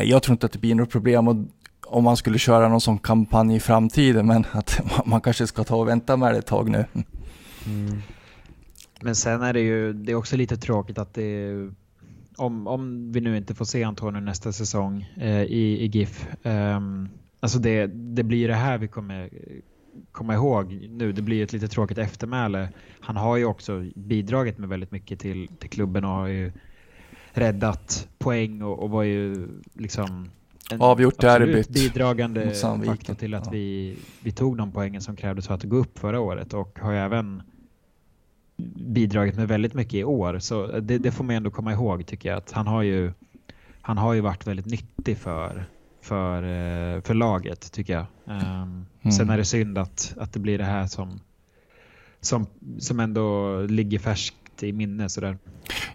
jag 0.03 0.23
tror 0.23 0.33
inte 0.33 0.45
att 0.45 0.51
det 0.51 0.59
blir 0.59 0.75
något 0.75 0.89
problem. 0.89 1.27
Och 1.27 1.35
om 1.85 2.03
man 2.03 2.17
skulle 2.17 2.37
köra 2.37 2.67
någon 2.69 2.81
sån 2.81 2.99
kampanj 2.99 3.55
i 3.55 3.59
framtiden, 3.59 4.27
men 4.27 4.45
att 4.51 4.81
man 5.05 5.21
kanske 5.21 5.47
ska 5.47 5.63
ta 5.63 5.75
och 5.75 5.87
vänta 5.87 6.17
med 6.17 6.33
det 6.33 6.37
ett 6.37 6.47
tag 6.47 6.69
nu. 6.69 6.85
Mm. 7.65 8.01
Men 9.01 9.15
sen 9.15 9.41
är 9.41 9.53
det 9.53 9.59
ju, 9.59 9.93
det 9.93 10.11
är 10.11 10.15
också 10.15 10.37
lite 10.37 10.57
tråkigt 10.57 10.97
att 10.97 11.13
det 11.13 11.53
om, 12.39 12.67
om 12.67 13.11
vi 13.11 13.21
nu 13.21 13.37
inte 13.37 13.55
får 13.55 13.65
se 13.65 13.83
Antonio 13.83 14.19
nästa 14.19 14.51
säsong 14.51 15.09
eh, 15.17 15.41
i, 15.41 15.77
i 15.81 15.85
GIF, 15.85 16.45
eh, 16.45 16.79
alltså 17.39 17.59
det, 17.59 17.87
det 17.87 18.23
blir 18.23 18.47
det 18.47 18.55
här 18.55 18.77
vi 18.77 18.87
kommer 18.87 19.29
komma 20.11 20.33
ihåg 20.33 20.87
nu. 20.89 21.11
Det 21.11 21.21
blir 21.21 21.43
ett 21.43 21.53
lite 21.53 21.67
tråkigt 21.67 21.97
eftermäle. 21.97 22.69
Han 22.99 23.15
har 23.15 23.37
ju 23.37 23.45
också 23.45 23.85
bidragit 23.95 24.57
med 24.57 24.69
väldigt 24.69 24.91
mycket 24.91 25.19
till, 25.19 25.47
till 25.59 25.69
klubben 25.69 26.05
och 26.05 26.11
har 26.11 26.27
ju 26.27 26.51
räddat 27.31 28.07
poäng 28.17 28.61
och, 28.61 28.79
och 28.79 28.89
var 28.89 29.03
ju 29.03 29.47
liksom 29.73 30.29
en 30.71 30.81
Avgjort 30.81 31.21
derbyt. 31.21 31.69
bidragande 31.69 32.53
faktor 32.85 33.13
till 33.13 33.33
att 33.33 33.45
ja. 33.45 33.51
vi, 33.51 33.97
vi 34.21 34.31
tog 34.31 34.57
de 34.57 34.71
poängen 34.71 35.01
som 35.01 35.15
krävdes 35.15 35.47
för 35.47 35.53
att 35.53 35.63
gå 35.63 35.75
upp 35.75 35.99
förra 35.99 36.19
året 36.19 36.53
och 36.53 36.79
har 36.79 36.91
ju 36.91 36.97
även 36.97 37.41
bidragit 38.75 39.35
med 39.35 39.47
väldigt 39.47 39.73
mycket 39.73 39.93
i 39.93 40.03
år. 40.03 40.39
Så 40.39 40.67
det, 40.67 40.97
det, 40.97 41.11
får 41.11 41.23
man 41.23 41.35
ändå 41.35 41.51
komma 41.51 41.73
ihåg 41.73 42.05
tycker 42.05 42.29
jag. 42.29 42.37
Att 42.37 42.51
han 42.51 42.67
har 42.67 42.81
ju, 42.81 43.11
han 43.81 43.97
har 43.97 44.13
ju 44.13 44.21
varit 44.21 44.47
väldigt 44.47 44.65
nyttig 44.65 45.17
för, 45.17 45.65
för, 46.01 46.43
eh, 46.43 47.01
för 47.01 47.13
laget 47.13 47.71
tycker 47.71 47.93
jag. 47.93 48.05
Um, 48.25 48.85
mm. 49.01 49.11
Sen 49.11 49.29
är 49.29 49.37
det 49.37 49.45
synd 49.45 49.77
att, 49.77 50.13
att 50.17 50.33
det 50.33 50.39
blir 50.39 50.57
det 50.57 50.63
här 50.63 50.87
som, 50.87 51.19
som, 52.21 52.47
som 52.79 52.99
ändå 52.99 53.57
ligger 53.61 53.99
färskt 53.99 54.63
i 54.63 54.73
minne 54.73 55.09
sådär. 55.09 55.37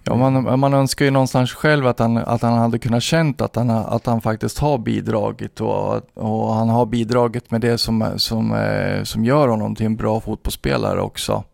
Ja, 0.05 0.17
man, 0.17 0.61
man 0.61 0.75
önskar 0.75 1.05
ju 1.05 1.11
någonstans 1.11 1.53
själv 1.53 1.87
att 1.87 1.99
han, 1.99 2.17
att 2.17 2.43
han 2.43 2.59
hade 2.59 2.79
kunnat 2.79 3.03
känt 3.03 3.41
att 3.41 3.57
han, 3.57 3.71
att 3.71 4.07
han 4.07 4.21
faktiskt 4.21 4.59
har 4.59 4.79
bidragit 4.79 5.61
och, 5.61 6.17
och 6.17 6.55
han 6.55 6.69
har 6.69 6.87
bidragit 6.87 7.51
med 7.51 7.61
det 7.61 7.79
som, 7.79 8.13
som, 8.17 8.53
eh, 8.55 9.03
som 9.03 9.25
gör 9.25 9.49
honom 9.49 9.75
till 9.75 9.87
en 9.87 9.97
bra 9.97 10.21
fotbollsspelare 10.21 11.01
också. 11.01 11.45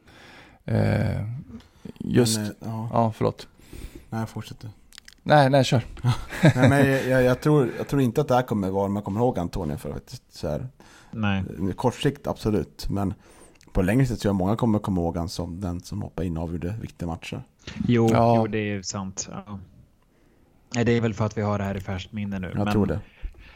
Eh, 0.64 1.26
just, 1.98 2.38
men, 2.38 2.54
ja. 2.60 2.88
ja, 2.92 3.12
förlåt. 3.16 3.46
Nej, 4.10 4.26
fortsätt 4.26 4.60
du. 4.60 4.68
Nej, 5.30 5.50
nej, 5.50 5.64
kör. 5.64 5.82
nej, 6.54 6.68
men 6.68 7.10
jag, 7.10 7.22
jag, 7.22 7.40
tror, 7.40 7.70
jag 7.78 7.88
tror 7.88 8.02
inte 8.02 8.20
att 8.20 8.28
det 8.28 8.34
här 8.34 8.42
kommer 8.42 8.70
vara, 8.70 8.88
man 8.88 9.02
kommer 9.02 9.20
ihåg 9.20 9.38
Antonio 9.38 9.76
för 9.76 9.90
att 9.90 10.20
så 10.30 10.48
här, 10.48 10.68
Nej. 11.10 11.44
Kort 11.76 11.94
sikt 11.94 12.26
absolut, 12.26 12.86
men 12.90 13.14
på 13.72 13.82
längre 13.82 14.06
sikt 14.06 14.22
tror 14.22 14.28
jag 14.28 14.36
många 14.36 14.56
kommer 14.56 14.78
komma 14.78 15.00
ihåg 15.00 15.14
honom 15.14 15.28
som 15.28 15.60
den 15.60 15.80
som 15.80 16.02
hoppade 16.02 16.26
in 16.26 16.36
och 16.36 16.42
avgjorde 16.42 16.74
viktiga 16.80 17.08
matcher. 17.08 17.42
Jo, 17.88 18.08
ja. 18.12 18.36
jo 18.36 18.46
det 18.46 18.58
är 18.58 18.82
sant. 18.82 19.28
Ja. 19.32 19.58
Det 20.84 20.92
är 20.92 21.00
väl 21.00 21.14
för 21.14 21.26
att 21.26 21.38
vi 21.38 21.42
har 21.42 21.58
det 21.58 21.64
här 21.64 21.76
i 21.76 21.80
färskt 21.80 22.12
minne 22.12 22.38
nu. 22.38 22.48
Jag 22.54 22.64
men, 22.64 22.72
tror 22.72 22.86
det. 22.86 23.00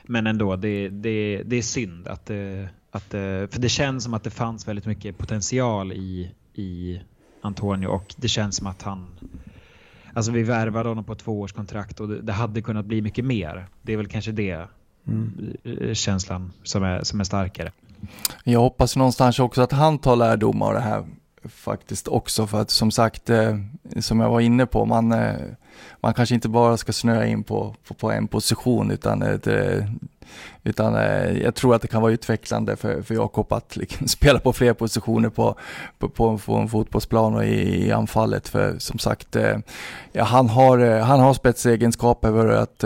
Men 0.03 0.27
ändå, 0.27 0.57
det, 0.57 0.89
det, 0.89 1.43
det 1.47 1.57
är 1.57 1.63
synd 1.63 2.09
att, 2.09 2.31
att 2.91 3.11
för 3.51 3.61
det 3.61 3.69
känns 3.69 4.05
som 4.05 4.15
att 4.15 4.25
det 4.25 4.31
fanns 4.31 4.69
väldigt 4.69 4.87
mycket 4.87 5.19
potential 5.19 5.93
i, 5.93 6.31
i 6.55 7.01
Antonio 7.41 7.87
och 7.87 8.15
det 8.17 8.29
känns 8.29 8.57
som 8.57 8.67
att 8.67 8.83
han 8.83 9.07
Alltså 10.14 10.33
vi 10.33 10.42
värvade 10.42 10.88
honom 10.88 11.05
på 11.05 11.14
tvåårskontrakt 11.14 12.00
och 12.00 12.09
det 12.09 12.33
hade 12.33 12.62
kunnat 12.62 12.85
bli 12.85 13.03
mycket 13.03 13.24
mer. 13.24 13.66
Det 13.83 13.92
är 13.92 13.96
väl 13.96 14.09
kanske 14.09 14.33
det 14.33 14.68
mm. 15.07 15.57
Eh, 15.64 15.94
känslan 15.94 16.53
som 16.62 16.83
är, 16.83 17.03
som 17.03 17.20
är 17.20 17.24
starkare. 17.24 17.72
Jag 18.44 18.61
hoppas 18.61 18.96
någonstans 18.96 19.38
också 19.38 19.62
att 19.62 19.72
han 19.72 19.98
tar 19.98 20.16
lärdom 20.16 20.62
av 20.62 20.74
det 20.74 20.81
här 20.81 21.05
faktiskt 21.44 22.09
också 22.09 22.46
för 22.46 22.61
att 22.61 22.70
som 22.70 22.90
sagt, 22.90 23.31
eh, 23.31 23.59
som 24.00 24.20
jag 24.20 24.31
var 24.31 24.40
inne 24.40 24.66
på, 24.66 24.85
man, 24.85 25.12
eh, 25.12 25.35
man 26.01 26.15
kanske 26.15 26.35
inte 26.35 26.49
bara 26.49 26.77
ska 26.77 26.93
snöa 26.93 27.27
in 27.27 27.43
på, 27.43 27.75
på, 27.89 27.95
på 27.95 28.11
en 28.11 28.29
position 28.29 28.91
utan, 28.91 29.23
eh, 29.23 29.35
det, 29.43 29.89
utan 30.63 30.97
eh, 30.97 31.43
jag 31.43 31.55
tror 31.55 31.75
att 31.75 31.83
det 31.83 31.89
kan 31.89 32.03
vara 32.03 32.13
utvecklande 32.13 32.77
för, 32.77 33.03
för 33.03 33.15
Jakob 33.15 33.53
att 33.53 33.77
liksom 33.77 34.09
spela 34.09 34.39
på 34.39 34.53
fler 34.53 34.75
positioner 34.75 35.29
på, 35.29 35.57
på, 35.99 36.09
på, 36.09 36.39
på 36.39 36.55
en 36.57 36.69
fotbollsplan 36.69 37.35
och 37.35 37.45
i, 37.45 37.87
i, 37.87 37.93
anfallet. 37.93 38.49
För 38.49 38.79
som 38.79 38.99
sagt, 38.99 39.37
eh, 39.37 39.59
ja, 40.13 40.25
han, 40.25 40.49
har, 40.49 41.01
han 41.01 41.21
har 41.21 41.35
spetsegenskaper 41.35 42.33
för 42.33 42.49
att, 42.49 42.85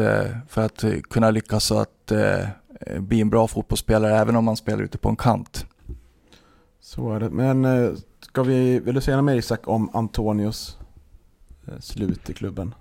för 0.48 0.64
att 0.64 0.85
kunna 1.11 1.31
lyckas 1.31 1.70
och 1.70 1.81
att 1.81 2.12
bli 2.98 3.20
en 3.20 3.31
bra 3.31 3.48
fotbollsspelare 3.48 4.18
även 4.18 4.37
om 4.37 4.44
man 4.44 4.57
spelar 4.57 4.83
ute 4.83 4.98
på 4.98 5.09
en 5.09 5.16
kant. 5.16 5.66
Så 6.81 7.14
är 7.14 7.20
det. 7.20 7.31
Men 7.31 7.64
Ska 8.38 8.42
vi, 8.42 8.79
vill 8.79 8.94
du 8.94 9.01
säga 9.01 9.16
något 9.16 9.24
mer 9.24 9.37
Isak 9.37 9.68
om 9.68 9.90
Antonius? 9.92 10.79
Slut 11.81 12.31
i 12.31 12.35
klubben? 12.35 12.74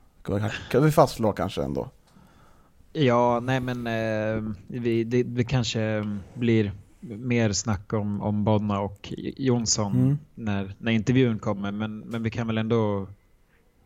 Kan 0.72 0.84
vi 0.84 0.92
fastslå 0.92 1.32
kanske 1.32 1.64
ändå? 1.64 1.90
Ja, 2.94 3.40
nej 3.40 3.60
men 3.60 3.88
eh, 3.88 4.54
vi, 4.68 5.04
det, 5.04 5.24
det, 5.24 5.44
kanske 5.44 6.04
blir 6.34 6.72
mer 7.00 7.52
snack 7.52 7.94
om, 7.94 8.22
om 8.22 8.44
Bonna 8.44 8.80
och 8.80 9.14
Jonsson 9.38 9.96
mm. 9.96 10.18
när, 10.36 10.76
när 10.78 10.92
intervjun 10.92 11.40
kommer. 11.40 11.72
Men, 11.72 12.00
men 12.00 12.24
vi 12.24 12.30
kan 12.30 12.48
väl 12.48 12.58
ändå 12.58 13.08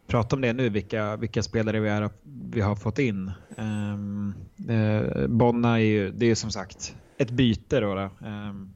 prata 0.07 0.35
om 0.35 0.41
det 0.41 0.53
nu, 0.53 0.69
vilka, 0.69 1.15
vilka 1.15 1.43
spelare 1.43 1.79
vi, 1.79 1.89
är, 1.89 2.09
vi 2.51 2.61
har 2.61 2.75
fått 2.75 2.99
in. 2.99 3.31
Um, 3.57 4.33
eh, 4.69 5.27
Bonna 5.27 5.79
är 5.79 5.83
ju, 5.83 6.11
det 6.11 6.25
är 6.25 6.35
som 6.35 6.51
sagt 6.51 6.95
ett 7.17 7.31
byte 7.31 7.79
då. 7.79 7.95
då. 7.95 8.09
Um, 8.27 8.73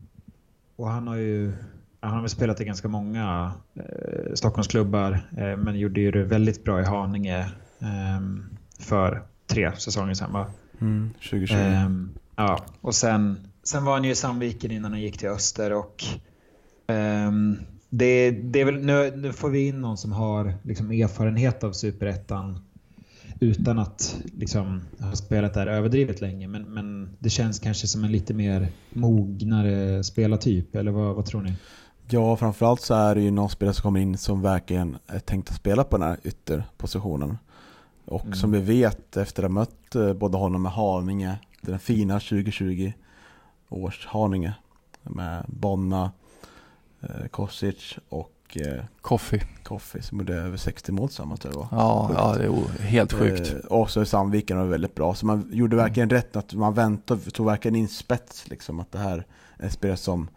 och 0.76 0.88
han 0.88 1.08
har 1.08 1.16
ju 1.16 1.54
han 2.06 2.14
har 2.14 2.22
väl 2.22 2.30
spelat 2.30 2.62
i 2.62 2.66
ganska 2.66 2.88
många 2.88 3.52
eh, 3.76 4.34
Stockholmsklubbar 4.34 5.12
eh, 5.38 5.58
men 5.58 5.80
gjorde 5.80 6.02
ju 6.02 6.12
det 6.12 6.24
väldigt 6.24 6.64
bra 6.64 6.82
i 6.82 6.84
Haninge 6.84 7.40
eh, 7.80 8.22
för 8.80 9.24
tre 9.48 9.72
säsonger 9.78 10.14
sedan 10.14 10.34
va? 10.34 10.48
Mm, 10.82 11.10
2020. 11.14 11.56
Ehm, 11.56 12.10
ja, 12.36 12.66
och 12.82 12.96
sen, 12.96 13.48
sen 13.64 13.86
var 13.86 13.94
han 13.94 14.04
ju 14.04 14.12
i 14.12 14.16
Sandviken 14.16 14.72
innan 14.72 14.92
han 14.92 15.02
gick 15.02 15.18
till 15.18 15.30
Öster 15.30 15.74
och 15.74 16.04
ehm, 16.88 17.58
det, 17.90 18.32
det 18.32 18.62
är 18.62 18.66
väl, 18.66 18.86
nu, 18.86 19.16
nu, 19.16 19.34
får 19.34 19.50
vi 19.50 19.68
in 19.68 19.82
någon 19.82 19.98
som 19.98 20.12
har 20.12 20.54
liksom, 20.64 20.92
erfarenhet 20.92 21.64
av 21.64 21.72
superettan 21.72 22.60
utan 23.40 23.80
att 23.80 24.18
liksom, 24.38 24.82
ha 25.00 25.12
spelat 25.12 25.54
där 25.54 25.68
överdrivet 25.68 26.22
länge. 26.22 26.48
Men, 26.48 26.64
men 26.64 27.10
det 27.20 27.30
känns 27.30 27.60
kanske 27.60 27.88
som 27.88 28.04
en 28.04 28.12
lite 28.12 28.34
mer 28.34 28.68
mognare 28.94 30.04
spelartyp, 30.04 30.76
eller 30.76 30.92
vad, 30.92 31.16
vad 31.16 31.26
tror 31.26 31.42
ni? 31.42 31.54
Ja, 32.08 32.38
framförallt 32.38 32.82
så 32.82 32.94
är 32.94 33.16
det 33.16 33.22
ju 33.22 33.32
någon 33.32 33.50
spelare 33.50 33.74
som 33.74 33.82
kommer 33.82 34.00
in 34.00 34.18
som 34.18 34.42
verkligen 34.42 34.98
är 35.08 35.20
tänkt 35.20 35.50
att 35.50 35.56
spela 35.56 35.84
på 35.84 35.98
den 35.98 36.08
här 36.08 36.18
ytterpositionen. 36.24 37.38
Och 38.06 38.26
mm. 38.26 38.36
som 38.36 38.52
vi 38.52 38.60
vet 38.60 39.18
efter 39.18 39.44
att 39.44 39.50
ha 39.50 39.54
mött 39.54 39.96
eh, 39.96 40.14
både 40.14 40.38
honom 40.38 40.62
med 40.62 40.72
Haninge, 40.72 41.40
den 41.62 41.80
fina 41.80 42.20
2020 42.20 42.94
års 43.70 44.06
Haninge 44.06 44.54
med 45.04 45.46
Bonna, 45.48 46.12
eh, 47.02 47.28
Kosic 47.32 47.98
och 48.10 48.58
eh, 48.66 48.84
Koffi. 49.02 49.42
Koffi 49.64 50.02
som 50.02 50.18
gjorde 50.18 50.36
över 50.36 50.58
60 50.58 50.92
mål 50.92 51.08
tillsammans 51.08 51.40
tror 51.40 51.54
jag 51.54 51.68
ja, 51.72 52.12
ja, 52.16 52.36
det 52.38 52.46
är 52.46 52.88
helt 52.88 53.14
sjukt. 53.14 53.54
Eh, 53.54 53.60
också 53.70 54.02
i 54.02 54.06
Sandviken 54.06 54.58
var 54.58 54.66
väldigt 54.66 54.96
bra. 54.96 55.16
Så 55.16 55.26
man 55.26 55.50
gjorde 55.52 55.76
verkligen 55.76 56.10
mm. 56.10 56.16
rätt 56.22 56.36
att 56.36 56.54
man 56.54 56.74
väntade, 56.74 57.32
tog 57.32 57.46
verkligen 57.46 57.76
in 57.76 57.88
spets 57.88 58.48
liksom. 58.48 58.80
Att 58.80 58.92
det 58.92 59.00
här 59.00 59.26
är 59.58 59.66
en 59.66 59.72
spelare 59.72 59.98
som 59.98 60.28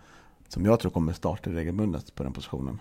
som 0.48 0.64
jag 0.64 0.80
tror 0.80 0.90
kommer 0.90 1.12
starta 1.12 1.50
regelbundet 1.50 2.14
på 2.14 2.22
den 2.22 2.32
positionen. 2.32 2.80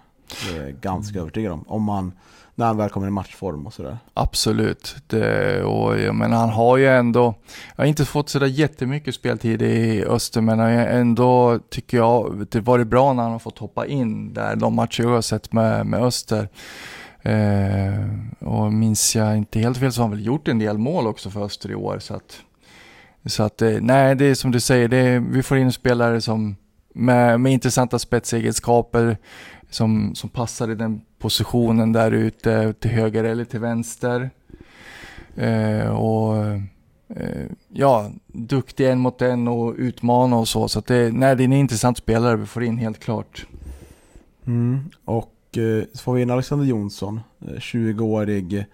Det 0.50 0.58
är 0.58 0.64
jag 0.64 0.74
ganska 0.74 1.14
mm. 1.14 1.22
övertygad 1.22 1.52
om. 1.52 1.64
Om 1.68 1.84
man, 1.84 2.12
när 2.56 2.66
han 2.66 2.78
väl 2.78 2.90
kommer 2.90 3.08
i 3.08 3.12
matchform 3.12 3.68
och 3.68 3.74
sådär. 3.74 3.98
Absolut. 4.14 4.96
Det, 5.08 5.64
och 5.64 6.00
jag 6.00 6.16
menar, 6.16 6.38
han 6.38 6.50
har 6.50 6.78
ju 6.78 6.88
ändå, 6.88 7.34
jag 7.76 7.84
har 7.84 7.88
inte 7.88 8.06
fått 8.06 8.30
sådär 8.30 8.48
jättemycket 8.48 9.16
speltid 9.16 9.62
i 9.62 10.06
Öster, 10.06 10.42
men 10.42 10.60
ändå 10.60 11.60
tycker 11.70 11.98
jag 11.98 12.48
det 12.50 12.60
varit 12.60 12.88
bra 12.88 13.14
när 13.14 13.24
han 13.24 13.32
har 13.32 13.40
fått 13.40 13.58
hoppa 13.58 13.86
in 13.86 14.34
där, 14.34 14.56
de 14.56 14.76
matcher 14.76 15.04
jag 15.04 15.10
har 15.10 15.22
sett 15.22 15.54
med, 15.54 15.86
med 15.86 16.04
Öster. 16.04 16.50
Eh, 17.22 18.48
och 18.48 18.74
minns 18.74 19.16
jag 19.16 19.38
inte 19.38 19.60
helt 19.60 19.78
fel 19.78 19.94
så 19.94 20.02
har 20.02 20.08
han 20.08 20.18
väl 20.18 20.26
gjort 20.26 20.48
en 20.48 20.60
del 20.60 20.78
mål 20.78 21.08
också 21.08 21.30
för 21.30 21.46
Öster 21.46 21.72
i 21.72 21.76
år. 21.76 22.00
Så 22.00 22.14
att, 22.14 22.40
så 23.26 23.44
att 23.44 23.62
eh, 23.62 23.78
nej, 23.82 24.16
det 24.16 24.26
är 24.26 24.36
som 24.36 24.52
du 24.52 24.60
säger, 24.60 24.88
det 24.88 25.20
vi 25.20 25.44
får 25.44 25.58
in 25.58 25.72
spelare 25.72 26.22
som 26.22 26.56
med, 26.98 27.40
med 27.40 27.54
intressanta 27.54 28.00
spetsegenskaper 28.00 29.18
som, 29.70 30.16
som 30.16 30.30
passar 30.30 30.72
i 30.72 30.76
den 30.76 31.02
positionen 31.20 31.92
där 31.92 32.12
ute 32.12 32.74
till 32.74 32.92
höger 32.92 33.24
eller 33.24 33.46
till 33.46 33.60
vänster. 33.60 34.30
Eh, 35.36 35.88
och 35.88 36.46
eh, 37.16 37.46
ja, 37.74 38.12
duktig 38.28 38.90
en 38.90 39.00
mot 39.00 39.22
en 39.22 39.48
och 39.48 39.76
utmana 39.78 40.38
och 40.38 40.48
så. 40.48 40.68
Så 40.68 40.80
att 40.80 40.86
det, 40.86 41.12
nej, 41.14 41.36
det 41.36 41.44
är 41.44 41.46
en 41.46 41.54
intressant 41.54 41.98
spelare 41.98 42.36
vi 42.36 42.46
får 42.46 42.64
in 42.64 42.78
helt 42.78 43.00
klart. 43.00 43.48
Mm. 44.46 44.80
Och 45.06 45.58
eh, 45.58 45.84
så 45.94 46.04
får 46.04 46.14
vi 46.14 46.22
in 46.22 46.32
Alexander 46.32 46.66
Jonsson, 46.66 47.20
eh, 47.42 47.54
20-årig 47.54 48.66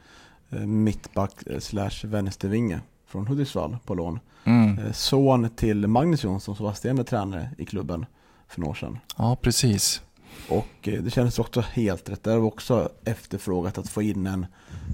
eh, 0.50 0.60
mittback 0.60 1.48
eh, 1.48 1.60
slash 1.60 2.04
vänstervinge 2.04 2.80
från 3.14 3.28
Hudiksvall 3.28 3.78
på 3.86 3.96
lån. 3.96 4.20
Mm. 4.44 4.80
Eh, 4.80 4.92
son 4.92 5.50
till 5.50 5.88
Magnus 5.88 6.24
Jonsson 6.24 6.56
som 6.56 6.64
var 6.64 6.72
assisterande 6.72 7.04
tränare 7.04 7.50
i 7.58 7.66
klubben 7.66 8.06
för 8.48 8.60
några 8.60 8.72
år 8.72 8.76
sedan. 8.76 9.00
Ja, 9.18 9.38
precis. 9.42 10.02
Och 10.50 10.88
eh, 10.88 11.04
det 11.04 11.10
kändes 11.10 11.40
också 11.40 11.62
helt 11.62 12.10
rätt. 12.10 12.24
Där 12.24 12.38
var 12.38 12.48
också 12.48 12.90
efterfrågat 13.06 13.78
att 13.78 13.90
få 13.90 14.02
in 14.02 14.28
en, 14.28 14.46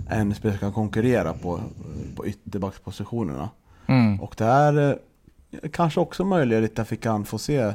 en 0.09 0.35
spelare 0.35 0.57
som 0.57 0.67
kan 0.67 0.73
konkurrera 0.73 1.33
på, 1.33 1.59
på 2.15 2.27
ytterbackspositionerna. 2.27 3.49
Mm. 3.87 4.21
Och 4.21 4.35
det 4.37 4.45
är 4.45 4.99
eh, 5.51 5.69
kanske 5.71 5.99
också 5.99 6.25
möjligt 6.25 6.79
att 6.79 6.91
vi 6.91 6.97
kan 6.97 7.25
få 7.25 7.37
se, 7.37 7.73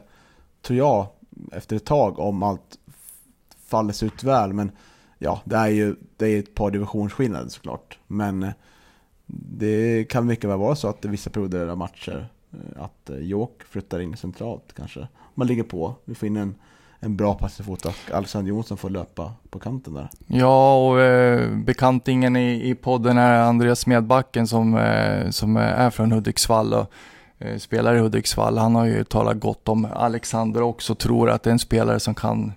tror 0.62 0.78
jag, 0.78 1.06
efter 1.52 1.76
ett 1.76 1.84
tag 1.84 2.18
om 2.18 2.42
allt 2.42 2.78
faller 3.66 4.04
ut 4.04 4.24
väl. 4.24 4.52
Men 4.52 4.70
ja, 5.18 5.40
det 5.44 5.56
är 5.56 5.68
ju 5.68 5.96
det 6.16 6.26
är 6.26 6.38
ett 6.38 6.54
par 6.54 6.70
divisionsskillnader 6.70 7.48
såklart. 7.48 7.98
Men 8.06 8.52
det 9.26 10.04
kan 10.04 10.26
mycket 10.26 10.50
väl 10.50 10.58
vara 10.58 10.74
så 10.74 10.88
att 10.88 11.02
det 11.02 11.08
vissa 11.08 11.30
perioder 11.30 11.68
av 11.68 11.78
matcher 11.78 12.26
eh, 12.52 12.82
att 12.82 13.10
eh, 13.10 13.18
Jok 13.18 13.62
flyttar 13.62 14.00
in 14.00 14.16
centralt 14.16 14.72
kanske. 14.76 15.08
Man 15.34 15.46
ligger 15.46 15.62
på, 15.62 15.94
vi 16.04 16.14
får 16.14 16.26
in 16.26 16.36
en, 16.36 16.54
en 17.00 17.16
bra 17.16 17.38
fot 17.48 17.84
och 17.84 17.94
Alexander 18.12 18.48
Jonsson 18.48 18.76
får 18.76 18.90
löpa 18.90 19.32
på 19.50 19.58
kanten 19.58 19.94
där. 19.94 20.08
Ja, 20.26 20.86
och 20.86 21.00
eh, 21.00 21.50
bekantingen 21.56 22.36
i, 22.36 22.70
i 22.70 22.74
podden 22.74 23.18
är 23.18 23.40
Andreas 23.40 23.80
Smedbacken 23.80 24.46
som, 24.46 24.76
eh, 24.76 25.30
som 25.30 25.56
är 25.56 25.90
från 25.90 26.12
Hudiksvall 26.12 26.74
och 26.74 26.92
eh, 27.38 27.58
spelar 27.58 27.94
i 27.94 27.98
Hudiksvall. 27.98 28.58
Han 28.58 28.74
har 28.74 28.84
ju 28.84 29.04
talat 29.04 29.40
gott 29.40 29.68
om 29.68 29.88
Alexander 29.94 30.62
också, 30.62 30.94
tror 30.94 31.30
att 31.30 31.42
det 31.42 31.50
är 31.50 31.52
en 31.52 31.58
spelare 31.58 32.00
som 32.00 32.14
kan 32.14 32.52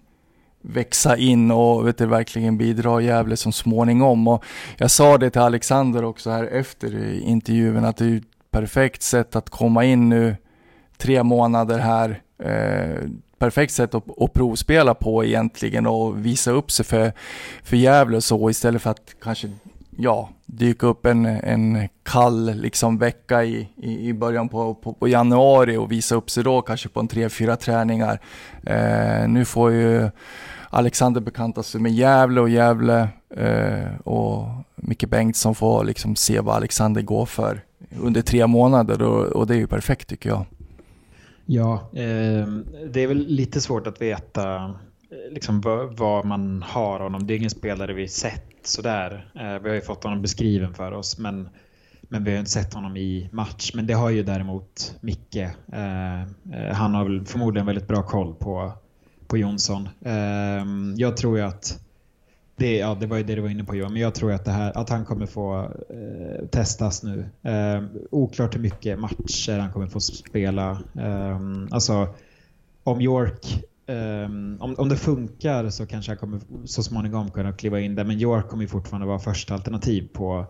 växa 0.61 1.17
in 1.17 1.51
och 1.51 1.87
vet 1.87 1.97
du, 1.97 2.05
verkligen 2.05 2.57
bidra 2.57 3.01
Gävle 3.01 3.37
som 3.37 3.51
småningom. 3.51 4.27
Och 4.27 4.43
jag 4.77 4.91
sa 4.91 5.17
det 5.17 5.29
till 5.29 5.41
Alexander 5.41 6.03
också 6.03 6.29
här 6.29 6.43
efter 6.43 7.13
intervjun 7.19 7.85
att 7.85 7.97
det 7.97 8.05
är 8.05 8.17
ett 8.17 8.23
perfekt 8.51 9.01
sätt 9.01 9.35
att 9.35 9.49
komma 9.49 9.85
in 9.85 10.09
nu 10.09 10.35
tre 10.97 11.23
månader 11.23 11.79
här 11.79 12.21
eh, 12.43 13.09
perfekt 13.39 13.73
sätt 13.73 13.95
att, 13.95 14.21
att 14.21 14.33
provspela 14.33 14.93
på 14.93 15.25
egentligen 15.25 15.87
och 15.87 16.25
visa 16.25 16.51
upp 16.51 16.71
sig 16.71 16.85
för, 16.85 17.11
för 17.63 17.77
Gävle 17.77 18.21
så 18.21 18.49
istället 18.49 18.81
för 18.81 18.89
att 18.89 19.15
kanske 19.21 19.49
ja, 19.97 20.29
dyka 20.45 20.87
upp 20.87 21.05
en, 21.05 21.25
en 21.25 21.89
kall 22.03 22.55
liksom 22.55 22.97
vecka 22.97 23.43
i, 23.43 23.69
i, 23.75 24.09
i 24.09 24.13
början 24.13 24.49
på, 24.49 24.75
på, 24.75 24.93
på, 24.93 25.07
januari 25.07 25.77
och 25.77 25.91
visa 25.91 26.15
upp 26.15 26.29
sig 26.29 26.43
då 26.43 26.61
kanske 26.61 26.89
på 26.89 26.99
en 26.99 27.07
tre, 27.07 27.29
fyra 27.29 27.55
träningar. 27.55 28.19
Eh, 28.63 29.27
nu 29.27 29.45
får 29.45 29.71
ju 29.71 30.09
Alexander 30.69 31.21
bekanta 31.21 31.63
sig 31.63 31.81
med 31.81 31.91
Gävle 31.91 32.41
och 32.41 32.49
Gävle 32.49 33.09
eh, 33.29 33.99
och 34.03 34.45
Micke 34.75 35.09
Bengtsson 35.09 35.55
får 35.55 35.83
liksom 35.83 36.15
se 36.15 36.39
vad 36.39 36.55
Alexander 36.55 37.01
går 37.01 37.25
för 37.25 37.61
under 38.01 38.21
tre 38.21 38.47
månader 38.47 39.01
och, 39.01 39.25
och 39.25 39.47
det 39.47 39.53
är 39.55 39.57
ju 39.57 39.67
perfekt 39.67 40.09
tycker 40.09 40.29
jag. 40.29 40.45
Ja, 41.45 41.89
eh, 41.93 42.47
det 42.89 43.03
är 43.03 43.07
väl 43.07 43.25
lite 43.27 43.61
svårt 43.61 43.87
att 43.87 44.01
veta 44.01 44.55
eh, 44.55 45.31
liksom, 45.31 45.61
vad, 45.61 45.97
vad, 45.97 46.25
man 46.25 46.63
har 46.67 46.99
honom. 46.99 47.27
Det 47.27 47.33
är 47.33 47.37
ingen 47.37 47.49
spelare 47.49 47.93
vi 47.93 48.07
sett 48.07 48.56
sådär. 48.67 49.31
Eh, 49.35 49.63
vi 49.63 49.69
har 49.69 49.75
ju 49.75 49.81
fått 49.81 50.03
honom 50.03 50.21
beskriven 50.21 50.73
för 50.73 50.91
oss 50.91 51.17
men, 51.17 51.49
men 52.01 52.23
vi 52.23 52.31
har 52.31 52.39
inte 52.39 52.51
sett 52.51 52.73
honom 52.73 52.97
i 52.97 53.29
match. 53.31 53.71
Men 53.73 53.87
det 53.87 53.93
har 53.93 54.09
ju 54.09 54.23
däremot 54.23 54.95
Micke. 55.01 55.35
Eh, 55.73 56.21
eh 56.21 56.73
han 56.73 56.93
har 56.93 57.03
väl 57.03 57.25
förmodligen 57.25 57.65
väldigt 57.65 57.87
bra 57.87 58.03
koll 58.03 58.35
på, 58.35 58.71
på 59.27 59.37
Jonsson. 59.37 59.89
Ehm, 60.05 60.93
jag 60.97 61.17
tror 61.17 61.37
ju 61.37 61.43
att 61.43 61.79
det, 62.55 62.77
ja, 62.77 62.95
det 62.95 63.07
var 63.07 63.17
ju 63.17 63.23
det 63.23 63.35
du 63.35 63.41
var 63.41 63.49
inne 63.49 63.63
på 63.63 63.75
Johan, 63.75 63.93
men 63.93 64.01
jag 64.01 64.15
tror 64.15 64.31
att, 64.31 64.45
det 64.45 64.51
här, 64.51 64.77
att 64.77 64.89
han 64.89 65.05
kommer 65.05 65.25
få 65.25 65.71
eh, 65.89 66.47
testas 66.47 67.03
nu. 67.03 67.29
Eh, 67.43 67.83
oklart 68.11 68.55
hur 68.55 68.59
mycket 68.59 68.99
matcher 68.99 69.57
han 69.57 69.71
kommer 69.71 69.87
få 69.87 69.99
spela. 69.99 70.71
Eh, 70.99 71.39
alltså, 71.71 72.07
om 72.83 73.01
York, 73.01 73.63
Um, 73.89 74.57
om, 74.61 74.75
om 74.77 74.89
det 74.89 74.97
funkar 74.97 75.69
så 75.69 75.85
kanske 75.85 76.11
han 76.11 76.17
kommer 76.17 76.39
så 76.65 76.83
småningom 76.83 77.31
kunna 77.31 77.53
kliva 77.53 77.79
in 77.79 77.95
där, 77.95 78.03
men 78.03 78.19
York 78.19 78.47
kommer 78.47 78.67
fortfarande 78.67 79.07
vara 79.07 79.19
första 79.19 79.53
alternativ 79.53 80.09
på, 80.13 80.45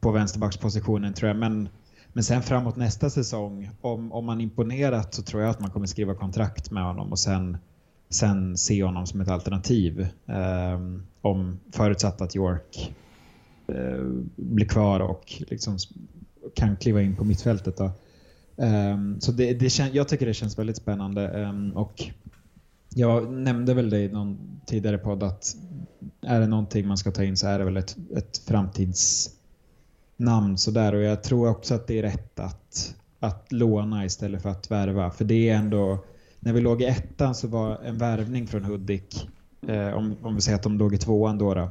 på 0.00 0.10
vänsterbackspositionen 0.10 1.14
tror 1.14 1.28
jag. 1.28 1.36
Men, 1.36 1.68
men 2.12 2.24
sen 2.24 2.42
framåt 2.42 2.76
nästa 2.76 3.10
säsong, 3.10 3.70
om, 3.80 4.12
om 4.12 4.24
man 4.24 4.40
imponerat 4.40 5.14
så 5.14 5.22
tror 5.22 5.42
jag 5.42 5.50
att 5.50 5.60
man 5.60 5.70
kommer 5.70 5.86
skriva 5.86 6.14
kontrakt 6.14 6.70
med 6.70 6.84
honom 6.84 7.12
och 7.12 7.18
sen 7.18 7.58
sen 8.08 8.56
se 8.56 8.84
honom 8.84 9.06
som 9.06 9.20
ett 9.20 9.28
alternativ. 9.28 10.08
Um, 10.26 11.02
om 11.20 11.58
förutsatt 11.72 12.20
att 12.20 12.36
York 12.36 12.94
uh, 13.72 14.22
blir 14.36 14.66
kvar 14.66 15.00
och 15.00 15.42
liksom 15.48 15.78
kan 16.54 16.76
kliva 16.76 17.02
in 17.02 17.16
på 17.16 17.24
mittfältet. 17.24 17.76
Då. 17.76 17.90
Um, 18.56 19.20
så 19.20 19.32
det, 19.32 19.52
det 19.52 19.78
jag 19.78 20.08
tycker 20.08 20.26
det 20.26 20.34
känns 20.34 20.58
väldigt 20.58 20.76
spännande. 20.76 21.30
Um, 21.30 21.72
och 21.72 22.04
jag 22.98 23.32
nämnde 23.32 23.74
väl 23.74 23.90
det 23.90 24.00
i 24.00 24.08
någon 24.08 24.60
tidigare 24.66 24.98
podd 24.98 25.22
att 25.22 25.56
är 26.22 26.40
det 26.40 26.46
någonting 26.46 26.86
man 26.86 26.98
ska 26.98 27.10
ta 27.10 27.24
in 27.24 27.36
så 27.36 27.46
är 27.46 27.58
det 27.58 27.64
väl 27.64 27.76
ett, 27.76 27.96
ett 28.16 28.38
framtidsnamn 28.38 30.58
sådär. 30.58 30.94
Och 30.94 31.02
jag 31.02 31.22
tror 31.22 31.48
också 31.48 31.74
att 31.74 31.86
det 31.86 31.98
är 31.98 32.02
rätt 32.02 32.40
att, 32.40 32.94
att 33.20 33.52
låna 33.52 34.04
istället 34.04 34.42
för 34.42 34.48
att 34.48 34.70
värva. 34.70 35.10
För 35.10 35.24
det 35.24 35.48
är 35.48 35.56
ändå 35.56 36.04
när 36.40 36.52
vi 36.52 36.60
låg 36.60 36.82
i 36.82 36.84
ettan 36.84 37.34
så 37.34 37.48
var 37.48 37.78
en 37.84 37.98
värvning 37.98 38.46
från 38.46 38.64
Hudik, 38.64 39.28
eh, 39.68 39.94
om, 39.94 40.16
om 40.22 40.34
vi 40.34 40.40
säger 40.40 40.56
att 40.56 40.62
de 40.62 40.78
låg 40.78 40.94
i 40.94 40.98
tvåan 40.98 41.38
då, 41.38 41.54
då 41.54 41.70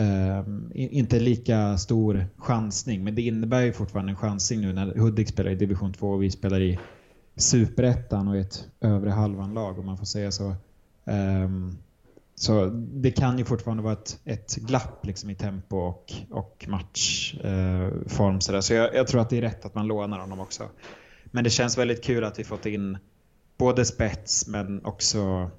eh, 0.00 0.44
inte 0.72 1.20
lika 1.20 1.78
stor 1.78 2.26
chansning, 2.36 3.04
men 3.04 3.14
det 3.14 3.22
innebär 3.22 3.60
ju 3.60 3.72
fortfarande 3.72 4.12
en 4.12 4.16
chansning 4.16 4.60
nu 4.60 4.72
när 4.72 4.98
Hudik 4.98 5.28
spelar 5.28 5.50
i 5.50 5.54
division 5.54 5.92
2 5.92 6.10
och 6.10 6.22
vi 6.22 6.30
spelar 6.30 6.60
i 6.60 6.78
superettan 7.36 8.28
och 8.28 8.36
ett 8.36 8.68
övre 8.80 9.10
halvan-lag 9.10 9.78
om 9.78 9.86
man 9.86 9.98
får 9.98 10.06
säga 10.06 10.30
så. 10.30 10.54
Um, 11.04 11.78
så 12.34 12.66
det 12.74 13.10
kan 13.10 13.38
ju 13.38 13.44
fortfarande 13.44 13.82
vara 13.82 13.92
ett, 13.92 14.20
ett 14.24 14.56
glapp 14.56 15.06
liksom 15.06 15.30
i 15.30 15.34
tempo 15.34 15.76
och, 15.76 16.12
och 16.30 16.66
matchform. 16.68 18.28
Eh, 18.28 18.34
uh, 18.34 18.38
så 18.38 18.62
så 18.62 18.74
jag, 18.74 18.94
jag, 18.94 19.06
tror 19.06 19.20
att 19.20 19.30
det 19.30 19.38
är 19.38 19.42
rätt 19.42 19.64
att 19.64 19.74
man 19.74 19.86
lånar 19.86 20.18
honom 20.18 20.40
också. 20.40 20.68
Men 21.24 21.44
det 21.44 21.50
känns 21.50 21.78
väldigt 21.78 22.04
kul 22.04 22.24
att 22.24 22.38
vi 22.38 22.44
fått 22.44 22.66
in 22.66 22.98
både 23.56 23.84
spets 23.84 24.46
men 24.46 24.84
också 24.84 25.50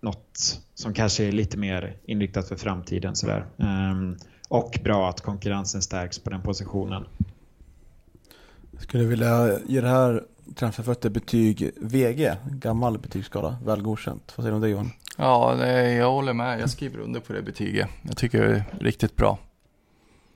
något 0.00 0.60
som 0.74 0.94
kanske 0.94 1.24
är 1.24 1.32
lite 1.32 1.58
mer 1.58 1.96
inriktat 2.04 2.48
för 2.48 2.56
framtiden. 2.56 3.16
Sådär. 3.16 3.46
Um, 3.56 4.16
och 4.48 4.78
bra 4.84 5.08
att 5.08 5.20
konkurrensen 5.20 5.82
stärks 5.82 6.18
på 6.18 6.30
den 6.30 6.42
positionen. 6.42 7.04
Jag 8.70 8.82
skulle 8.82 9.04
vilja 9.04 9.58
ge 9.66 9.80
det 9.80 9.88
här 9.88 10.24
transferfötter 10.54 11.10
betyg 11.10 11.70
VG, 11.80 12.32
gammal 12.50 12.98
betygsskala, 12.98 13.58
väl 13.64 13.82
godkänt. 13.82 14.32
Vad 14.36 14.44
säger 14.44 14.50
du 14.50 14.54
om 14.54 14.60
det 14.60 14.68
Johan? 14.68 14.90
Ja, 15.16 15.54
det, 15.58 15.92
jag 15.92 16.10
håller 16.10 16.32
med. 16.32 16.60
Jag 16.60 16.70
skriver 16.70 16.98
under 16.98 17.20
på 17.20 17.32
det 17.32 17.42
betyget. 17.42 17.88
Jag 18.02 18.16
tycker 18.16 18.42
det 18.42 18.54
är 18.54 18.64
riktigt 18.80 19.16
bra. 19.16 19.38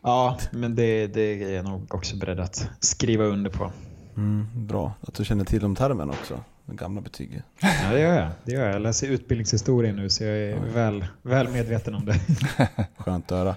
Ja, 0.03 0.39
men 0.51 0.75
det, 0.75 1.07
det 1.07 1.45
är 1.45 1.55
jag 1.55 1.65
nog 1.65 1.95
också 1.95 2.17
beredd 2.17 2.41
att 2.41 2.71
skriva 2.81 3.25
under 3.25 3.51
på. 3.51 3.73
Mm, 4.17 4.67
bra 4.67 4.95
att 5.01 5.15
du 5.15 5.25
känner 5.25 5.45
till 5.45 5.61
de 5.61 5.77
termerna 5.77 6.13
också 6.13 6.41
de 6.67 6.77
gamla 6.77 7.01
betygen. 7.01 7.43
Ja, 7.61 7.93
det 7.93 8.01
gör 8.01 8.15
jag. 8.15 8.29
Det 8.45 8.53
gör 8.53 8.65
jag. 8.65 8.75
jag 8.75 8.83
läser 8.83 9.09
utbildningshistoria 9.09 9.93
nu 9.93 10.11
så 10.11 10.25
jag 10.25 10.37
är 10.37 10.61
väl, 10.75 11.05
väl 11.23 11.49
medveten 11.49 11.95
om 11.95 12.05
det. 12.07 12.21
Skönt 12.97 13.33
att 13.33 13.39
höra. 13.39 13.57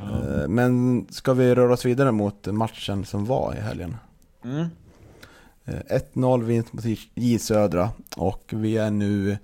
Ja. 0.00 0.42
Eh, 0.42 0.48
men 0.48 1.06
ska 1.10 1.32
vi 1.32 1.54
röra 1.54 1.72
oss 1.72 1.84
vidare 1.84 2.12
mot 2.12 2.46
matchen 2.46 3.04
som 3.04 3.24
var 3.24 3.54
i 3.54 3.60
helgen? 3.60 3.96
Mm. 4.44 4.66
1-0 5.70 6.40
eh, 6.40 6.46
vinst 6.46 6.72
mot 6.72 6.84
J 7.14 7.38
Södra 7.38 7.90
och 8.16 8.44
vi 8.50 8.76
är 8.76 8.90
nu 8.90 9.38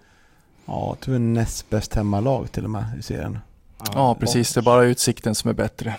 ja, 0.67 0.97
tror 1.01 1.19
näst 1.19 1.71
bäst 1.71 1.95
hemmalag 1.95 2.53
till 2.53 2.65
och 2.65 2.71
med 2.71 2.85
i 2.99 3.03
serien. 3.03 3.39
Ja, 3.95 4.17
precis. 4.21 4.55
Det 4.55 4.61
är 4.61 4.63
bara 4.63 4.85
utsikten 4.85 5.35
som 5.35 5.51
är 5.51 5.55
bättre. 5.55 5.97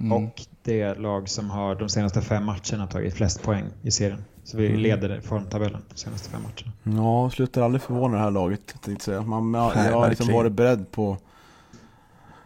Mm. 0.00 0.12
Och 0.12 0.42
det 0.62 0.94
lag 0.94 1.28
som 1.28 1.50
har 1.50 1.74
de 1.74 1.88
senaste 1.88 2.22
fem 2.22 2.44
matcherna 2.44 2.86
tagit 2.86 3.14
flest 3.14 3.42
poäng 3.42 3.64
i 3.82 3.90
serien. 3.90 4.24
Så 4.44 4.56
vi 4.56 4.66
mm. 4.66 4.80
leder 4.80 5.20
formtabellen 5.20 5.82
de 5.88 5.96
senaste 5.96 6.30
fem 6.30 6.40
matcherna. 6.42 7.02
Ja, 7.02 7.30
slutar 7.30 7.62
aldrig 7.62 7.82
förvåna 7.82 8.16
det 8.16 8.22
här 8.22 8.30
laget. 8.30 8.74
Tänkte 8.82 9.04
säga. 9.04 9.22
Man, 9.22 9.54
jag, 9.54 9.76
jag 9.76 9.92
har 9.92 10.08
liksom 10.08 10.32
varit 10.32 10.52
beredd 10.52 10.90
på 10.90 11.18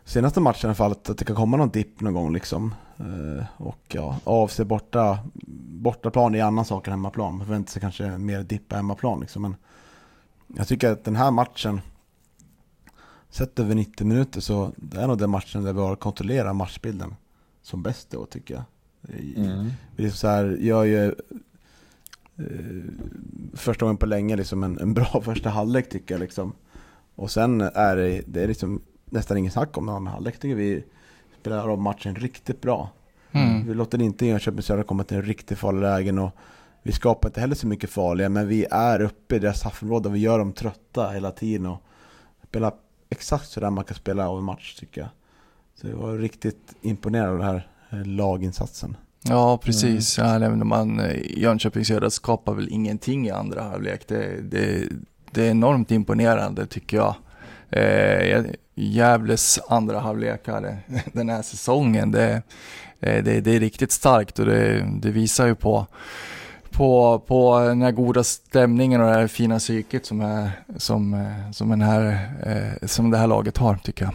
senaste 0.04 0.40
matchen 0.40 0.60
i 0.62 0.66
alla 0.66 0.74
fall 0.74 0.92
att 0.92 1.18
det 1.18 1.24
kan 1.24 1.36
komma 1.36 1.56
någon 1.56 1.68
dipp 1.68 2.00
någon 2.00 2.14
gång 2.14 2.32
liksom. 2.32 2.74
Uh, 3.00 3.44
och 3.56 3.80
ja, 3.88 4.16
AFC 4.24 4.60
borta, 4.60 5.18
bortaplan 5.80 6.34
är 6.34 6.42
annan 6.42 6.64
sak 6.64 6.86
än 6.86 6.92
hemmaplan. 6.92 7.36
Man 7.36 7.46
förväntar 7.46 7.70
sig 7.70 7.80
kanske 7.80 8.18
mer 8.18 8.42
dipp 8.42 8.68
på 8.68 8.76
hemmaplan 8.76 9.20
liksom. 9.20 9.42
Men 9.42 9.56
jag 10.56 10.68
tycker 10.68 10.92
att 10.92 11.04
den 11.04 11.16
här 11.16 11.30
matchen, 11.30 11.80
sett 13.30 13.58
över 13.58 13.74
90 13.74 14.06
minuter 14.06 14.40
så 14.40 14.72
det 14.76 15.00
är 15.00 15.06
nog 15.06 15.18
den 15.18 15.30
matchen 15.30 15.64
där 15.64 15.72
vi 15.72 15.80
har 15.80 15.96
kontrollerat 15.96 16.56
matchbilden 16.56 17.14
som 17.62 17.82
bäst 17.82 18.10
då 18.10 18.26
tycker 18.26 18.54
jag. 18.54 18.64
Mm. 19.36 19.70
Vi 19.96 20.02
liksom 20.02 20.18
så 20.18 20.28
här, 20.28 20.44
gör 20.44 20.84
ju 20.84 21.14
Eh, 22.40 22.82
första 23.54 23.84
gången 23.84 23.96
på 23.96 24.06
länge 24.06 24.36
liksom 24.36 24.64
en, 24.64 24.78
en 24.78 24.94
bra 24.94 25.20
första 25.24 25.50
halvlek 25.50 25.88
tycker 25.88 26.14
jag 26.14 26.20
liksom. 26.20 26.52
Och 27.14 27.30
sen 27.30 27.60
är 27.60 27.96
det, 27.96 28.22
det 28.26 28.42
är 28.42 28.48
liksom 28.48 28.82
nästan 29.04 29.36
ingen 29.36 29.52
snack 29.52 29.78
om 29.78 29.86
den 29.86 30.06
halvlek. 30.06 30.38
tycker 30.38 30.54
vi 30.54 30.84
spelar 31.40 31.68
av 31.68 31.80
matchen 31.80 32.14
riktigt 32.14 32.60
bra. 32.60 32.90
Mm. 33.32 33.66
Vi 33.66 33.74
låter 33.74 34.02
inte 34.02 34.26
Jönköping 34.26 34.62
Södra 34.62 34.82
komma 34.82 35.04
till 35.04 35.16
en 35.16 35.22
riktigt 35.22 35.58
farlig 35.58 35.80
lägen 35.80 36.18
och 36.18 36.30
vi 36.82 36.92
skapar 36.92 37.28
inte 37.28 37.40
heller 37.40 37.54
så 37.54 37.66
mycket 37.66 37.90
farliga 37.90 38.28
men 38.28 38.48
vi 38.48 38.66
är 38.70 39.00
uppe 39.00 39.36
i 39.36 39.38
deras 39.38 39.58
straffområde 39.58 40.08
och 40.08 40.14
vi 40.14 40.18
gör 40.18 40.38
dem 40.38 40.52
trötta 40.52 41.10
hela 41.10 41.30
tiden 41.30 41.66
och 41.66 41.82
spelar 42.48 42.72
exakt 43.10 43.48
sådär 43.48 43.70
man 43.70 43.84
kan 43.84 43.96
spela 43.96 44.28
av 44.28 44.38
en 44.38 44.44
match 44.44 44.74
tycker 44.74 45.00
jag. 45.00 45.10
Så 45.74 45.88
jag 45.88 45.96
var 45.96 46.18
riktigt 46.18 46.74
imponerad 46.82 47.28
av 47.28 47.38
den 47.38 47.46
här 47.46 47.68
eh, 47.90 48.06
laginsatsen. 48.06 48.96
Ja, 49.22 49.58
precis. 49.58 50.18
Mm. 50.18 50.42
Ja, 50.42 50.64
man, 50.64 51.00
eh, 51.00 51.38
Jönköping 51.38 51.84
Södra 51.84 52.10
skapar 52.10 52.54
väl 52.54 52.68
ingenting 52.68 53.26
i 53.26 53.30
andra 53.30 53.62
halvlek. 53.62 54.08
Det, 54.08 54.40
det, 54.42 54.88
det 55.30 55.46
är 55.46 55.50
enormt 55.50 55.90
imponerande 55.90 56.66
tycker 56.66 56.96
jag. 56.96 57.14
Eh, 57.70 58.44
Gävles 58.74 59.60
andra 59.68 59.98
halvlekar 59.98 60.78
den 61.12 61.28
här 61.28 61.42
säsongen, 61.42 62.10
det, 62.10 62.32
eh, 62.32 62.40
det, 63.00 63.40
det 63.40 63.56
är 63.56 63.60
riktigt 63.60 63.92
starkt 63.92 64.38
och 64.38 64.46
det, 64.46 64.86
det 65.02 65.10
visar 65.10 65.46
ju 65.46 65.54
på 65.54 65.86
på, 66.70 67.18
på 67.26 67.60
den 67.60 67.82
här 67.82 67.92
goda 67.92 68.24
stämningen 68.24 69.00
och 69.00 69.06
det 69.06 69.12
här 69.12 69.26
fina 69.26 69.58
psyket 69.58 70.06
som, 70.06 70.20
är, 70.20 70.50
som, 70.76 71.14
eh, 71.14 71.50
som, 71.52 71.68
den 71.68 71.80
här, 71.82 72.86
som 72.86 73.10
det 73.10 73.16
här 73.16 73.26
laget 73.26 73.56
har 73.56 73.76
tycker 73.76 74.04
jag. 74.04 74.14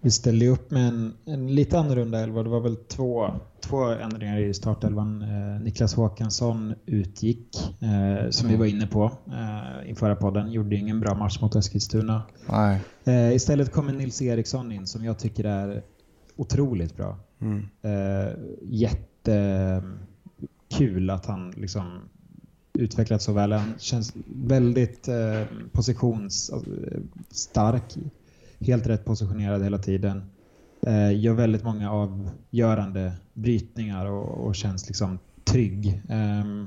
Vi 0.00 0.10
ställde 0.10 0.48
upp 0.48 0.70
med 0.70 0.88
en, 0.88 1.14
en 1.24 1.54
lite 1.54 1.78
annorlunda 1.78 2.20
elva. 2.20 2.42
Det 2.42 2.48
var 2.48 2.60
väl 2.60 2.76
två 2.76 3.30
två 3.62 3.84
ändringar 3.84 4.38
i 4.38 4.54
startelvan. 4.54 5.22
Eh, 5.22 5.60
Niklas 5.62 5.94
Håkansson 5.94 6.74
utgick, 6.86 7.56
eh, 7.80 8.30
som 8.30 8.46
mm. 8.46 8.52
vi 8.52 8.56
var 8.56 8.66
inne 8.66 8.86
på 8.86 9.10
eh, 9.26 9.90
i 9.90 9.94
förra 9.94 10.16
podden. 10.16 10.52
Gjorde 10.52 10.76
ingen 10.76 11.00
bra 11.00 11.14
match 11.14 11.40
mot 11.40 11.54
Eskilstuna. 11.54 12.22
Eh, 13.04 13.34
istället 13.34 13.72
kommer 13.72 13.92
Nils 13.92 14.22
Eriksson 14.22 14.72
in 14.72 14.86
som 14.86 15.04
jag 15.04 15.18
tycker 15.18 15.44
är 15.44 15.82
otroligt 16.36 16.96
bra. 16.96 17.18
Mm. 17.42 17.68
Eh, 17.82 18.32
jättekul 18.62 19.90
att 21.10 21.26
han 21.26 21.50
liksom 21.50 22.00
utvecklats 22.72 23.24
så 23.24 23.32
väl. 23.32 23.52
Han 23.52 23.74
känns 23.78 24.12
väldigt 24.26 25.08
eh, 25.08 25.42
positionsstark. 25.72 27.96
Eh, 27.96 28.02
helt 28.66 28.86
rätt 28.86 29.04
positionerad 29.04 29.62
hela 29.62 29.78
tiden. 29.78 30.22
Eh, 30.86 31.20
gör 31.20 31.34
väldigt 31.34 31.64
många 31.64 31.92
avgörande 31.92 33.12
brytningar 33.32 34.06
och, 34.06 34.46
och 34.46 34.54
känns 34.54 34.88
liksom 34.88 35.18
trygg. 35.44 36.02
Ehm, 36.08 36.66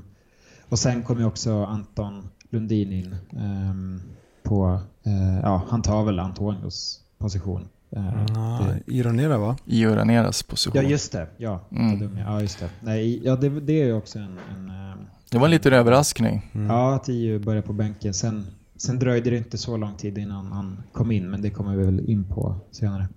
och 0.68 0.78
sen 0.78 1.02
kommer 1.02 1.26
också 1.26 1.64
Anton 1.64 2.28
Lundin 2.50 2.92
in 2.92 3.16
ehm, 3.36 4.00
på, 4.42 4.80
eh, 5.02 5.40
ja 5.42 5.62
han 5.68 5.82
tar 5.82 6.04
väl 6.04 6.18
Antonios 6.18 7.00
position. 7.18 7.68
Uh, 7.96 8.38
ah, 8.38 8.66
Ironera 8.86 9.38
va? 9.38 9.56
Ioraneras 9.66 10.42
position. 10.42 10.82
Ja 10.82 10.90
just 10.90 11.12
det, 11.12 11.26
ja. 11.36 11.60
Mm. 11.70 12.18
Ja 12.18 12.40
just 12.40 12.58
det. 12.58 12.70
Nej, 12.80 13.20
ja, 13.24 13.36
det, 13.36 13.48
det 13.48 13.82
är 13.82 13.86
ju 13.86 13.92
också 13.92 14.18
en... 14.18 14.38
en 14.50 14.70
um, 14.70 15.06
det 15.30 15.38
var 15.38 15.44
en 15.44 15.50
liten 15.50 15.72
överraskning. 15.72 16.50
Mm. 16.54 16.66
Ja, 16.66 16.94
att 16.94 17.08
EU 17.08 17.38
började 17.38 17.66
på 17.66 17.72
bänken. 17.72 18.14
Sen, 18.14 18.46
sen 18.76 18.98
dröjde 18.98 19.30
det 19.30 19.36
inte 19.36 19.58
så 19.58 19.76
lång 19.76 19.94
tid 19.94 20.18
innan 20.18 20.52
han 20.52 20.82
kom 20.92 21.12
in, 21.12 21.30
men 21.30 21.42
det 21.42 21.50
kommer 21.50 21.76
vi 21.76 21.84
väl 21.84 22.10
in 22.10 22.24
på 22.24 22.54
senare. 22.70 23.08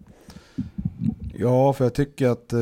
Ja, 1.34 1.74
för 1.74 1.86
jag 1.86 1.94
tycker 1.94 2.30
att 2.30 2.54
eh, 2.54 2.60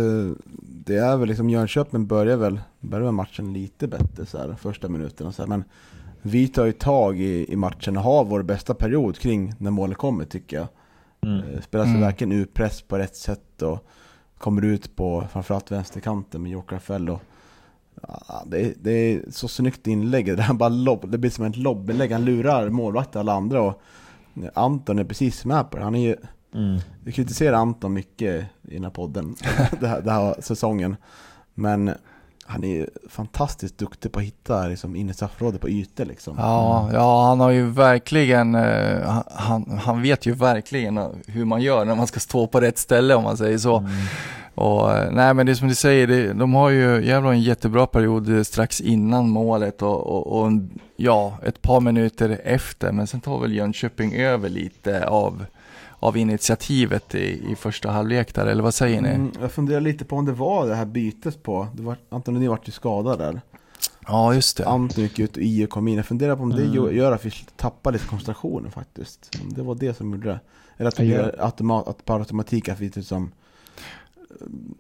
det 0.85 0.97
är 0.97 1.17
väl 1.17 1.27
liksom 1.27 1.49
Jönköping 1.49 2.07
börjar 2.07 2.37
väl, 2.37 2.59
börjar 2.79 3.11
matchen 3.11 3.53
lite 3.53 3.87
bättre 3.87 4.25
så 4.25 4.37
här, 4.37 4.55
första 4.59 4.89
minuterna 4.89 5.31
så 5.31 5.41
här, 5.41 5.49
men 5.49 5.63
vi 6.21 6.47
tar 6.47 6.65
ju 6.65 6.71
tag 6.71 7.19
i, 7.19 7.53
i 7.53 7.55
matchen 7.55 7.97
och 7.97 8.03
har 8.03 8.25
vår 8.25 8.43
bästa 8.43 8.73
period 8.73 9.17
kring 9.17 9.53
när 9.57 9.71
målet 9.71 9.97
kommer 9.97 10.25
tycker 10.25 10.57
jag. 10.57 10.67
Mm. 11.27 11.53
Eh, 11.53 11.61
spelar 11.61 11.85
sig 11.85 11.93
mm. 11.93 12.01
verkligen 12.01 12.31
ur 12.31 12.45
press 12.45 12.81
på 12.81 12.97
rätt 12.97 13.15
sätt 13.15 13.61
och 13.61 13.87
kommer 14.37 14.65
ut 14.65 14.95
på 14.95 15.23
framförallt 15.31 15.71
vänsterkanten 15.71 16.43
med 16.43 16.51
Jokrafell 16.51 17.09
och 17.09 17.21
ja, 18.07 18.43
det, 18.45 18.73
det 18.83 18.91
är 18.91 19.21
så 19.31 19.47
snyggt 19.47 19.87
inlägg, 19.87 20.25
det, 20.25 20.43
är 20.43 20.53
bara 20.53 20.69
lobb, 20.69 21.11
det 21.11 21.17
blir 21.17 21.29
som 21.29 21.45
ett 21.45 21.57
lobbinlägg, 21.57 22.11
han 22.11 22.25
lurar 22.25 22.69
målvakten 22.69 23.19
och 23.19 23.21
alla 23.21 23.33
andra 23.33 23.61
och 23.61 23.81
Anton 24.53 24.99
är 24.99 25.03
precis 25.03 25.45
med 25.45 25.69
på 25.69 25.77
det, 25.77 25.83
han 25.83 25.95
är 25.95 26.07
ju 26.07 26.15
Mm. 26.53 26.79
Vi 27.03 27.11
kritiserar 27.11 27.57
Anton 27.57 27.93
mycket 27.93 28.45
i 28.61 28.73
den 28.73 28.83
här 28.83 28.91
podden, 28.91 29.35
den 29.79 29.89
här, 29.89 30.01
den 30.01 30.13
här 30.13 30.41
säsongen. 30.41 30.95
Men 31.53 31.91
han 32.47 32.63
är 32.63 32.67
ju 32.67 32.88
fantastiskt 33.10 33.77
duktig 33.77 34.12
på 34.12 34.19
att 34.19 34.25
hitta 34.25 34.67
liksom, 34.67 34.95
in 34.95 35.10
i 35.10 35.13
straffområdet 35.13 35.62
på 35.62 35.69
ytor 35.69 36.05
liksom. 36.05 36.36
Ja, 36.38 36.81
mm. 36.81 36.95
ja, 36.95 37.27
han 37.27 37.39
har 37.39 37.49
ju 37.49 37.69
verkligen, 37.69 38.55
eh, 38.55 39.21
han, 39.31 39.79
han 39.83 40.01
vet 40.01 40.25
ju 40.25 40.33
verkligen 40.33 40.99
hur 41.27 41.45
man 41.45 41.62
gör 41.62 41.86
när 41.86 41.95
man 41.95 42.07
ska 42.07 42.19
stå 42.19 42.47
på 42.47 42.62
rätt 42.62 42.77
ställe 42.77 43.15
om 43.15 43.23
man 43.23 43.38
säger 43.38 43.57
så. 43.57 43.77
Mm. 43.77 43.91
Och 44.55 44.95
eh, 44.95 45.12
nej 45.12 45.33
men 45.33 45.45
det 45.45 45.51
är 45.51 45.55
som 45.55 45.67
du 45.67 45.75
säger, 45.75 46.07
det, 46.07 46.33
de 46.33 46.53
har 46.53 46.69
ju 46.69 47.05
jävla 47.05 47.31
en 47.31 47.41
jättebra 47.41 47.88
period 47.88 48.47
strax 48.47 48.81
innan 48.81 49.29
målet 49.29 49.81
och, 49.81 50.07
och, 50.07 50.41
och, 50.41 50.51
ja, 50.95 51.38
ett 51.45 51.62
par 51.62 51.81
minuter 51.81 52.41
efter. 52.43 52.91
Men 52.91 53.07
sen 53.07 53.21
tar 53.21 53.39
väl 53.39 53.53
Jönköping 53.53 54.15
över 54.15 54.49
lite 54.49 55.07
av 55.07 55.45
av 55.99 56.17
initiativet 56.17 57.15
i, 57.15 57.51
i 57.51 57.55
första 57.55 57.91
halvlek 57.91 58.36
där, 58.36 58.45
eller 58.45 58.63
vad 58.63 58.73
säger 58.73 59.01
ni? 59.01 59.10
Mm, 59.10 59.31
jag 59.41 59.51
funderar 59.51 59.81
lite 59.81 60.05
på 60.05 60.15
om 60.15 60.25
det 60.25 60.31
var 60.31 60.67
det 60.67 60.75
här 60.75 60.86
bytet 60.86 61.43
på, 61.43 61.67
det 61.73 61.83
var, 61.83 61.95
Antoni 62.10 62.47
vart 62.47 62.67
ju 62.67 62.71
skadad 62.71 63.19
där. 63.19 63.41
Ja, 64.07 64.33
just 64.33 64.57
det. 64.57 64.67
Anton 64.67 65.03
gick 65.03 65.19
ut 65.19 65.38
och 65.38 65.43
IU 65.43 65.67
kom 65.67 65.88
in. 65.88 65.95
Jag 65.95 66.05
funderar 66.05 66.36
på 66.36 66.43
om 66.43 66.49
det 66.49 66.63
mm. 66.63 66.95
gör 66.95 67.12
att 67.12 67.25
vi 67.25 67.31
tappar 67.55 67.91
lite 67.91 68.05
koncentrationen 68.05 68.71
faktiskt. 68.71 69.39
Det 69.55 69.62
var 69.62 69.75
det 69.75 69.97
som 69.97 70.12
gjorde 70.12 70.29
det. 70.29 70.39
Eller 70.77 70.88
att 70.88 70.95
det 70.95 71.03
blir 71.03 71.36
automat, 71.43 71.88
att 71.88 72.05
per 72.05 72.19
automatik 72.19 72.69
att 72.69 72.79
vi 72.79 72.91
liksom 72.95 73.31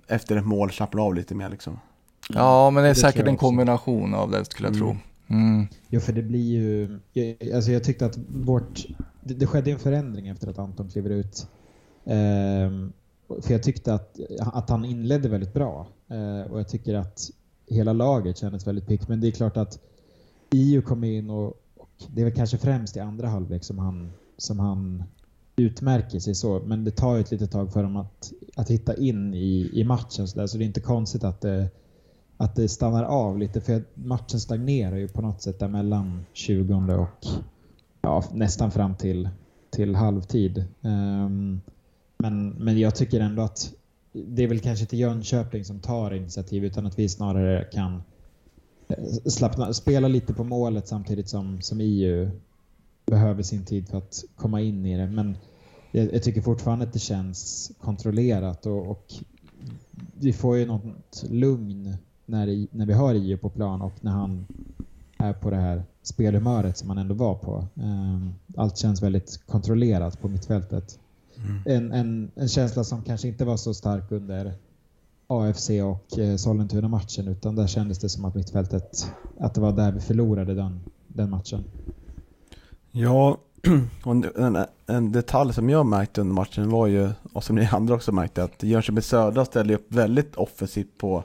efter 0.07 0.35
ett 0.35 0.45
mål 0.45 0.71
slappnar 0.71 1.03
av 1.03 1.15
lite 1.15 1.35
mer 1.35 1.49
liksom. 1.49 1.79
Ja, 2.29 2.69
men 2.69 2.83
det 2.83 2.89
är 2.89 2.93
det 2.93 2.99
säkert 2.99 3.27
en 3.27 3.37
kombination 3.37 4.13
av 4.13 4.31
det 4.31 4.45
skulle 4.45 4.67
jag 4.67 4.75
mm. 4.75 4.87
tro. 4.87 4.97
Mm. 5.29 5.67
Jo, 5.89 5.99
för 5.99 6.13
det 6.13 6.21
blir 6.21 6.51
ju... 6.51 6.99
Alltså 7.55 7.71
jag 7.71 7.83
tyckte 7.83 8.05
att 8.05 8.17
vårt 8.27 8.85
det, 9.27 9.33
det 9.33 9.47
skedde 9.47 9.71
en 9.71 9.79
förändring 9.79 10.27
efter 10.27 10.47
att 10.47 10.59
Anton 10.59 10.89
kliver 10.89 11.09
ut. 11.09 11.47
Um, 12.03 12.93
för 13.41 13.51
jag 13.51 13.63
tyckte 13.63 13.93
att, 13.93 14.19
att 14.39 14.69
han 14.69 14.85
inledde 14.85 15.29
väldigt 15.29 15.53
bra. 15.53 15.87
Uh, 16.11 16.51
och 16.51 16.59
jag 16.59 16.67
tycker 16.67 16.93
att 16.93 17.29
hela 17.67 17.93
laget 17.93 18.37
kändes 18.37 18.67
väldigt 18.67 18.87
piggt. 18.87 19.07
Men 19.07 19.21
det 19.21 19.27
är 19.27 19.31
klart 19.31 19.57
att 19.57 19.79
IU 20.49 20.81
kom 20.81 21.03
in 21.03 21.29
och, 21.29 21.47
och, 21.75 21.89
det 22.07 22.21
är 22.21 22.25
väl 22.25 22.33
kanske 22.33 22.57
främst 22.57 22.97
i 22.97 22.99
andra 22.99 23.27
halvlek 23.27 23.63
som 23.63 23.79
han, 23.79 24.11
som 24.37 24.59
han 24.59 25.03
utmärker 25.55 26.19
sig 26.19 26.35
så. 26.35 26.59
Men 26.65 26.83
det 26.83 26.91
tar 26.91 27.15
ju 27.15 27.21
ett 27.21 27.31
litet 27.31 27.51
tag 27.51 27.73
för 27.73 27.83
dem 27.83 27.95
att, 27.95 28.31
att 28.55 28.69
hitta 28.69 28.95
in 28.95 29.33
i, 29.33 29.69
i 29.73 29.83
matchen. 29.83 30.27
Så, 30.27 30.39
där, 30.39 30.47
så 30.47 30.57
det 30.57 30.63
är 30.63 30.65
inte 30.65 30.81
konstigt 30.81 31.23
att 31.23 31.41
det, 31.41 31.69
att 32.37 32.55
det 32.55 32.67
stannar 32.67 33.03
av 33.03 33.37
lite. 33.37 33.61
För 33.61 33.83
matchen 33.93 34.39
stagnerar 34.39 34.95
ju 34.95 35.07
på 35.07 35.21
något 35.21 35.41
sätt 35.41 35.59
där 35.59 35.67
mellan 35.67 36.25
20 36.33 36.73
och 36.73 37.27
ja, 38.07 38.23
nästan 38.33 38.71
fram 38.71 38.95
till, 38.95 39.29
till 39.69 39.95
halvtid. 39.95 40.65
Um, 40.81 41.61
men, 42.17 42.49
men 42.49 42.79
jag 42.79 42.95
tycker 42.95 43.19
ändå 43.19 43.41
att 43.41 43.73
det 44.11 44.43
är 44.43 44.47
väl 44.47 44.59
kanske 44.59 44.83
inte 44.83 44.97
Jönköping 44.97 45.65
som 45.65 45.79
tar 45.79 46.13
initiativ 46.13 46.65
utan 46.65 46.85
att 46.85 46.99
vi 46.99 47.09
snarare 47.09 47.63
kan 47.63 48.03
eh, 48.87 49.05
slappna, 49.25 49.73
spela 49.73 50.07
lite 50.07 50.33
på 50.33 50.43
målet 50.43 50.87
samtidigt 50.87 51.29
som, 51.29 51.61
som 51.61 51.79
EU 51.81 52.29
behöver 53.05 53.43
sin 53.43 53.65
tid 53.65 53.87
för 53.87 53.97
att 53.97 54.23
komma 54.35 54.61
in 54.61 54.85
i 54.85 54.97
det. 54.97 55.07
Men 55.07 55.37
jag, 55.91 56.13
jag 56.13 56.23
tycker 56.23 56.41
fortfarande 56.41 56.85
att 56.85 56.93
det 56.93 56.99
känns 56.99 57.71
kontrollerat 57.79 58.65
och, 58.65 58.87
och 58.87 59.13
vi 60.19 60.33
får 60.33 60.57
ju 60.57 60.65
något 60.65 61.23
lugn 61.29 61.97
när, 62.25 62.67
när 62.77 62.85
vi 62.85 62.93
har 62.93 63.13
EU 63.13 63.37
på 63.37 63.49
plan 63.49 63.81
och 63.81 63.93
när 64.01 64.11
han 64.11 64.45
är 65.19 65.33
på 65.33 65.49
det 65.49 65.55
här 65.55 65.83
spelhumöret 66.03 66.77
som 66.77 66.89
han 66.89 66.97
ändå 66.97 67.15
var 67.15 67.35
på. 67.35 67.67
Ehm, 67.75 68.33
allt 68.55 68.77
känns 68.77 69.01
väldigt 69.01 69.39
kontrollerat 69.47 70.21
på 70.21 70.27
mittfältet. 70.27 70.99
Mm. 71.37 71.61
En, 71.65 71.91
en, 71.91 72.31
en 72.35 72.47
känsla 72.47 72.83
som 72.83 73.01
kanske 73.01 73.27
inte 73.27 73.45
var 73.45 73.57
så 73.57 73.73
stark 73.73 74.11
under 74.11 74.53
AFC 75.27 75.69
och 75.69 76.19
eh, 76.19 76.35
Sollentuna-matchen 76.35 77.27
utan 77.27 77.55
där 77.55 77.67
kändes 77.67 77.99
det 77.99 78.09
som 78.09 78.25
att 78.25 78.35
mittfältet, 78.35 79.07
att 79.39 79.53
det 79.53 79.61
var 79.61 79.71
där 79.71 79.91
vi 79.91 79.99
förlorade 79.99 80.53
den, 80.53 80.79
den 81.07 81.29
matchen. 81.29 81.63
Ja, 82.91 83.37
och 84.03 84.11
en, 84.11 84.65
en, 84.85 85.11
detalj 85.11 85.53
som 85.53 85.69
jag 85.69 85.85
märkte 85.85 86.21
under 86.21 86.33
matchen 86.33 86.69
var 86.69 86.87
ju, 86.87 87.09
och 87.33 87.43
som 87.43 87.55
ni 87.55 87.65
andra 87.71 87.95
också 87.95 88.11
märkte, 88.11 88.43
att 88.43 88.63
Jönköping 88.63 89.01
Södra 89.01 89.45
ställde 89.45 89.75
upp 89.75 89.93
väldigt 89.93 90.35
offensivt 90.35 90.97
på, 90.97 91.23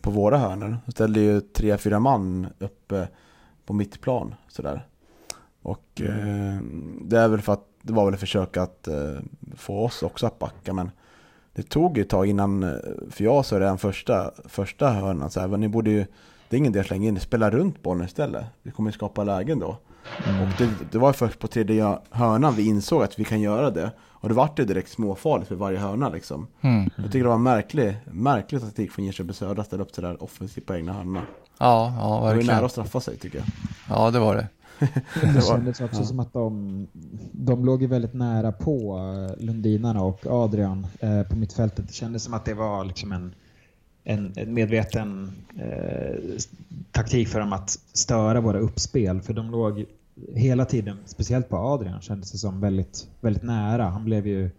på 0.00 0.10
våra 0.10 0.38
hörnor. 0.38 0.78
De 0.86 0.92
ställde 0.92 1.20
ju 1.20 1.40
tre, 1.40 1.78
fyra 1.78 1.98
man 1.98 2.46
uppe 2.58 3.08
på 3.66 3.72
mittplan 3.72 4.34
sådär. 4.48 4.86
Och 5.62 6.00
eh, 6.00 6.60
det 7.00 7.18
är 7.18 7.28
väl 7.28 7.40
för 7.40 7.52
att 7.52 7.66
det 7.82 7.92
var 7.92 8.04
väl 8.04 8.14
ett 8.14 8.20
försök 8.20 8.56
att 8.56 8.88
eh, 8.88 9.18
få 9.56 9.84
oss 9.84 10.02
också 10.02 10.26
att 10.26 10.38
backa 10.38 10.72
men 10.72 10.90
det 11.52 11.62
tog 11.62 11.98
ett 11.98 12.08
tag 12.08 12.26
innan, 12.26 12.62
eh, 12.62 12.78
för 13.10 13.24
jag 13.24 13.46
så 13.46 13.58
redan 13.58 13.78
första, 13.78 14.30
första 14.44 14.90
hörnan 14.90 15.30
så 15.30 15.40
här, 15.40 15.48
ni 15.48 15.68
borde 15.68 15.90
ju, 15.90 16.06
det 16.48 16.56
är 16.56 16.58
ingen 16.58 16.72
del 16.72 16.80
att 16.80 16.86
slänga 16.86 17.08
in, 17.08 17.20
spela 17.20 17.50
runt 17.50 17.82
bollen 17.82 18.04
istället. 18.04 18.44
Vi 18.62 18.70
kommer 18.70 18.90
skapa 18.90 19.24
lägen 19.24 19.58
då. 19.58 19.76
Mm. 20.26 20.42
Och 20.42 20.48
det, 20.58 20.70
det, 20.92 20.98
var 20.98 21.12
först 21.12 21.38
på 21.38 21.48
tredje 21.48 21.98
hörnan 22.10 22.54
vi 22.54 22.66
insåg 22.66 23.02
att 23.02 23.18
vi 23.18 23.24
kan 23.24 23.40
göra 23.40 23.70
det. 23.70 23.90
Och 24.20 24.28
det 24.28 24.34
vart 24.34 24.58
ju 24.58 24.64
direkt 24.64 24.90
småfarligt 24.90 25.48
för 25.48 25.54
varje 25.54 25.78
hörna 25.78 26.08
liksom. 26.08 26.46
Mm. 26.60 26.90
Jag 26.96 27.04
tycker 27.04 27.18
det 27.18 27.28
var 27.28 27.34
en 27.34 27.42
märklig, 27.42 27.96
märklig 28.12 28.60
taktik 28.60 28.90
från 28.92 29.04
Jönköping 29.04 29.34
Södra 29.34 29.60
att 29.60 29.66
ställa 29.66 29.82
upp 29.82 29.94
sådär 29.94 30.22
offensivt 30.22 30.66
på 30.66 30.74
egna 30.74 30.92
hörnorna. 30.92 31.22
Ja, 31.58 31.94
ja 31.98 32.20
verkligen. 32.20 32.46
Det 32.46 32.52
var 32.52 32.56
nära 32.56 32.66
att 32.66 32.72
straffa 32.72 33.00
sig 33.00 33.16
tycker 33.16 33.38
jag. 33.38 33.46
Ja, 33.88 34.10
det 34.10 34.18
var 34.18 34.36
det. 34.36 34.48
det 35.34 35.44
kändes 35.48 35.80
också 35.80 36.00
ja. 36.00 36.04
som 36.04 36.20
att 36.20 36.32
de, 36.32 36.86
de 37.32 37.64
låg 37.64 37.82
ju 37.82 37.88
väldigt 37.88 38.14
nära 38.14 38.52
på 38.52 38.98
eh, 38.98 39.44
Lundinarna 39.44 40.02
och 40.02 40.26
Adrian 40.26 40.86
eh, 41.00 41.22
på 41.22 41.36
mittfältet. 41.36 41.88
Det 41.88 41.94
kändes 41.94 42.24
som 42.24 42.34
att 42.34 42.44
det 42.44 42.54
var 42.54 42.84
liksom 42.84 43.12
en, 43.12 43.34
en, 44.04 44.32
en 44.36 44.54
medveten 44.54 45.32
eh, 45.56 46.16
taktik 46.92 47.28
för 47.28 47.40
dem 47.40 47.52
att 47.52 47.70
störa 47.92 48.40
våra 48.40 48.58
uppspel. 48.58 49.20
För 49.20 49.32
de 49.32 49.50
låg 49.50 49.84
hela 50.34 50.64
tiden, 50.64 50.96
speciellt 51.04 51.48
på 51.48 51.56
Adrian, 51.56 52.00
kändes 52.00 52.32
det 52.32 52.38
som 52.38 52.60
väldigt, 52.60 53.08
väldigt 53.20 53.42
nära. 53.42 53.84
Han 53.84 54.04
blev 54.04 54.26
ju 54.26 54.50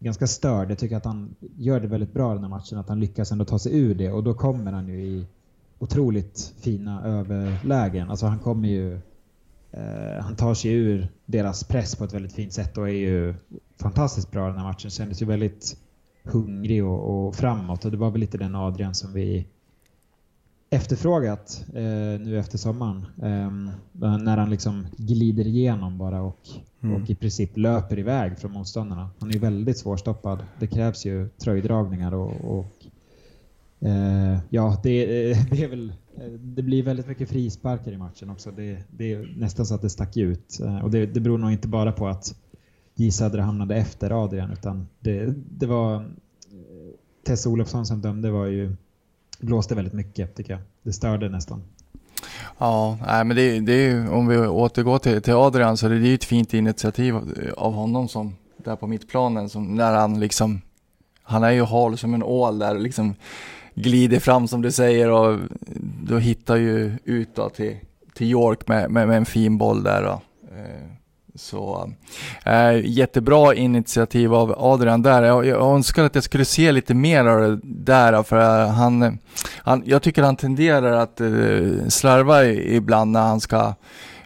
ganska 0.00 0.26
störd. 0.26 0.70
Jag 0.70 0.78
tycker 0.78 0.96
att 0.96 1.04
han 1.04 1.34
gör 1.58 1.80
det 1.80 1.88
väldigt 1.88 2.12
bra 2.12 2.34
den 2.34 2.42
här 2.42 2.50
matchen, 2.50 2.78
att 2.78 2.88
han 2.88 3.00
lyckas 3.00 3.32
ändå 3.32 3.44
ta 3.44 3.58
sig 3.58 3.78
ur 3.78 3.94
det 3.94 4.10
och 4.10 4.24
då 4.24 4.34
kommer 4.34 4.72
han 4.72 4.88
ju 4.88 5.02
i 5.02 5.26
otroligt 5.78 6.54
fina 6.60 7.04
överlägen. 7.04 8.10
Alltså 8.10 8.26
han 8.26 8.38
kommer 8.38 8.68
ju 8.68 8.94
eh, 9.72 10.20
han 10.22 10.36
tar 10.36 10.54
sig 10.54 10.72
ur 10.72 11.08
deras 11.26 11.64
press 11.64 11.96
på 11.96 12.04
ett 12.04 12.14
väldigt 12.14 12.32
fint 12.32 12.52
sätt 12.52 12.78
och 12.78 12.88
är 12.88 12.92
ju 12.92 13.34
fantastiskt 13.76 14.30
bra 14.30 14.46
den 14.46 14.58
här 14.58 14.64
matchen. 14.64 14.90
Kändes 14.90 15.22
ju 15.22 15.26
väldigt 15.26 15.76
hungrig 16.22 16.84
och, 16.84 17.26
och 17.26 17.34
framåt 17.34 17.84
och 17.84 17.90
det 17.90 17.96
var 17.96 18.10
väl 18.10 18.20
lite 18.20 18.38
den 18.38 18.54
Adrian 18.54 18.94
som 18.94 19.12
vi 19.12 19.46
efterfrågat 20.74 21.64
eh, 21.74 22.20
nu 22.20 22.38
efter 22.38 22.58
sommaren. 22.58 23.06
Eh, 23.22 23.50
när 24.18 24.36
han 24.36 24.50
liksom 24.50 24.86
glider 24.96 25.46
igenom 25.46 25.98
bara 25.98 26.22
och, 26.22 26.40
mm. 26.82 27.02
och 27.02 27.10
i 27.10 27.14
princip 27.14 27.56
löper 27.56 27.98
iväg 27.98 28.38
från 28.38 28.52
motståndarna. 28.52 29.10
Han 29.18 29.34
är 29.34 29.38
väldigt 29.38 29.78
svårstoppad. 29.78 30.38
Det 30.60 30.66
krävs 30.66 31.06
ju 31.06 31.28
tröjdragningar 31.28 32.14
och, 32.14 32.58
och 32.58 32.86
Eh, 33.84 34.38
ja, 34.50 34.80
det, 34.82 35.06
det, 35.50 35.62
är 35.62 35.68
väl, 35.68 35.92
det 36.40 36.62
blir 36.62 36.82
väldigt 36.82 37.06
mycket 37.06 37.28
frisparkar 37.28 37.92
i 37.92 37.98
matchen 37.98 38.30
också. 38.30 38.50
Det, 38.50 38.78
det 38.90 39.12
är 39.12 39.34
nästan 39.36 39.66
så 39.66 39.74
att 39.74 39.82
det 39.82 39.90
stack 39.90 40.16
ut. 40.16 40.60
Eh, 40.60 40.84
och 40.84 40.90
det, 40.90 41.06
det 41.06 41.20
beror 41.20 41.38
nog 41.38 41.52
inte 41.52 41.68
bara 41.68 41.92
på 41.92 42.08
att 42.08 42.34
J 42.94 43.10
Södra 43.10 43.42
hamnade 43.42 43.76
efter 43.76 44.24
Adrian 44.24 44.50
utan 44.50 44.88
det, 45.00 45.34
det 45.50 45.66
var 45.66 45.94
eh, 45.94 46.02
Tess 47.26 47.46
Olofsson 47.46 47.86
som 47.86 48.00
dömde 48.00 48.30
var 48.30 48.46
ju 48.46 48.76
det 49.44 49.46
blåste 49.46 49.74
väldigt 49.74 49.92
mycket 49.92 50.34
tycker 50.36 50.52
jag. 50.52 50.60
Det 50.82 50.92
störde 50.92 51.28
nästan. 51.28 51.62
Ja, 52.58 52.98
nej, 53.06 53.24
men 53.24 53.36
det, 53.36 53.60
det 53.60 53.72
är 53.72 54.12
om 54.12 54.26
vi 54.26 54.38
återgår 54.38 54.98
till, 54.98 55.22
till 55.22 55.34
Adrian 55.34 55.76
så 55.76 55.88
det 55.88 55.94
är 55.94 55.98
ju 55.98 56.14
ett 56.14 56.24
fint 56.24 56.54
initiativ 56.54 57.14
av 57.56 57.72
honom 57.72 58.08
som 58.08 58.36
där 58.56 58.76
på 58.76 58.86
mittplanen 58.86 59.48
som 59.48 59.74
när 59.76 59.94
han 59.94 60.20
liksom 60.20 60.60
han 61.22 61.42
är 61.44 61.50
ju 61.50 61.62
hal 61.62 61.98
som 61.98 62.14
en 62.14 62.22
ål 62.22 62.58
där 62.58 62.74
och 62.74 62.80
liksom 62.80 63.14
glider 63.74 64.20
fram 64.20 64.48
som 64.48 64.62
du 64.62 64.72
säger 64.72 65.10
och 65.10 65.38
då 66.02 66.18
hittar 66.18 66.56
ju 66.56 66.92
ut 67.04 67.34
då 67.34 67.48
till, 67.48 67.76
till 68.14 68.26
York 68.26 68.68
med, 68.68 68.90
med, 68.90 69.08
med 69.08 69.16
en 69.16 69.26
fin 69.26 69.58
boll 69.58 69.82
där 69.82 70.02
då. 70.02 70.20
Eh, 70.56 70.90
så 71.34 71.90
eh, 72.44 72.86
jättebra 72.86 73.54
initiativ 73.54 74.34
av 74.34 74.54
Adrian 74.58 75.02
där. 75.02 75.22
Jag, 75.22 75.46
jag 75.46 75.74
önskar 75.74 76.04
att 76.04 76.14
jag 76.14 76.24
skulle 76.24 76.44
se 76.44 76.72
lite 76.72 76.94
mer 76.94 77.24
av 77.24 77.40
det 77.40 77.60
där 77.62 78.22
för 78.22 78.62
eh, 78.62 78.68
han, 78.68 79.18
han 79.58 79.82
jag 79.86 80.02
tycker 80.02 80.22
han 80.22 80.36
tenderar 80.36 80.92
att 80.92 81.20
eh, 81.20 81.88
slarva 81.88 82.44
ibland 82.46 83.12
när 83.12 83.22
han 83.22 83.40
ska, 83.40 83.74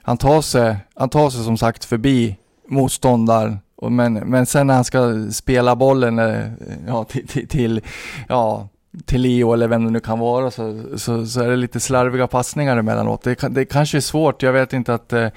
han 0.03 0.17
tar 0.17 0.43
sig, 0.43 0.77
han 0.95 1.09
tar 1.09 1.31
sig 1.31 1.45
som 1.45 1.57
sagt 1.57 1.85
förbi 1.85 2.37
motståndaren 2.69 3.59
men, 3.83 4.15
men 4.15 4.47
sen 4.47 4.67
när 4.67 4.75
han 4.75 4.85
ska 4.85 5.27
spela 5.31 5.77
bollen 5.77 6.19
eh, 6.19 6.47
ja, 6.87 7.05
till, 7.09 7.27
till, 7.27 7.49
till, 7.49 7.81
ja, 8.29 8.69
till 9.05 9.21
Leo 9.21 9.53
eller 9.53 9.69
vem 9.69 9.85
det 9.85 9.91
nu 9.91 10.01
kan 10.01 10.19
vara 10.19 10.51
så, 10.51 10.83
så, 10.97 11.27
så 11.27 11.41
är 11.41 11.49
det 11.49 11.57
lite 11.57 11.81
slarviga 11.81 12.27
passningar 12.27 12.77
emellanåt. 12.77 13.23
Det, 13.23 13.49
det 13.51 13.65
kanske 13.65 13.99
är 13.99 14.01
svårt, 14.01 14.43
jag 14.43 14.53
vet 14.53 14.73
inte 14.73 14.95
att 14.95 15.13
eh, 15.13 15.29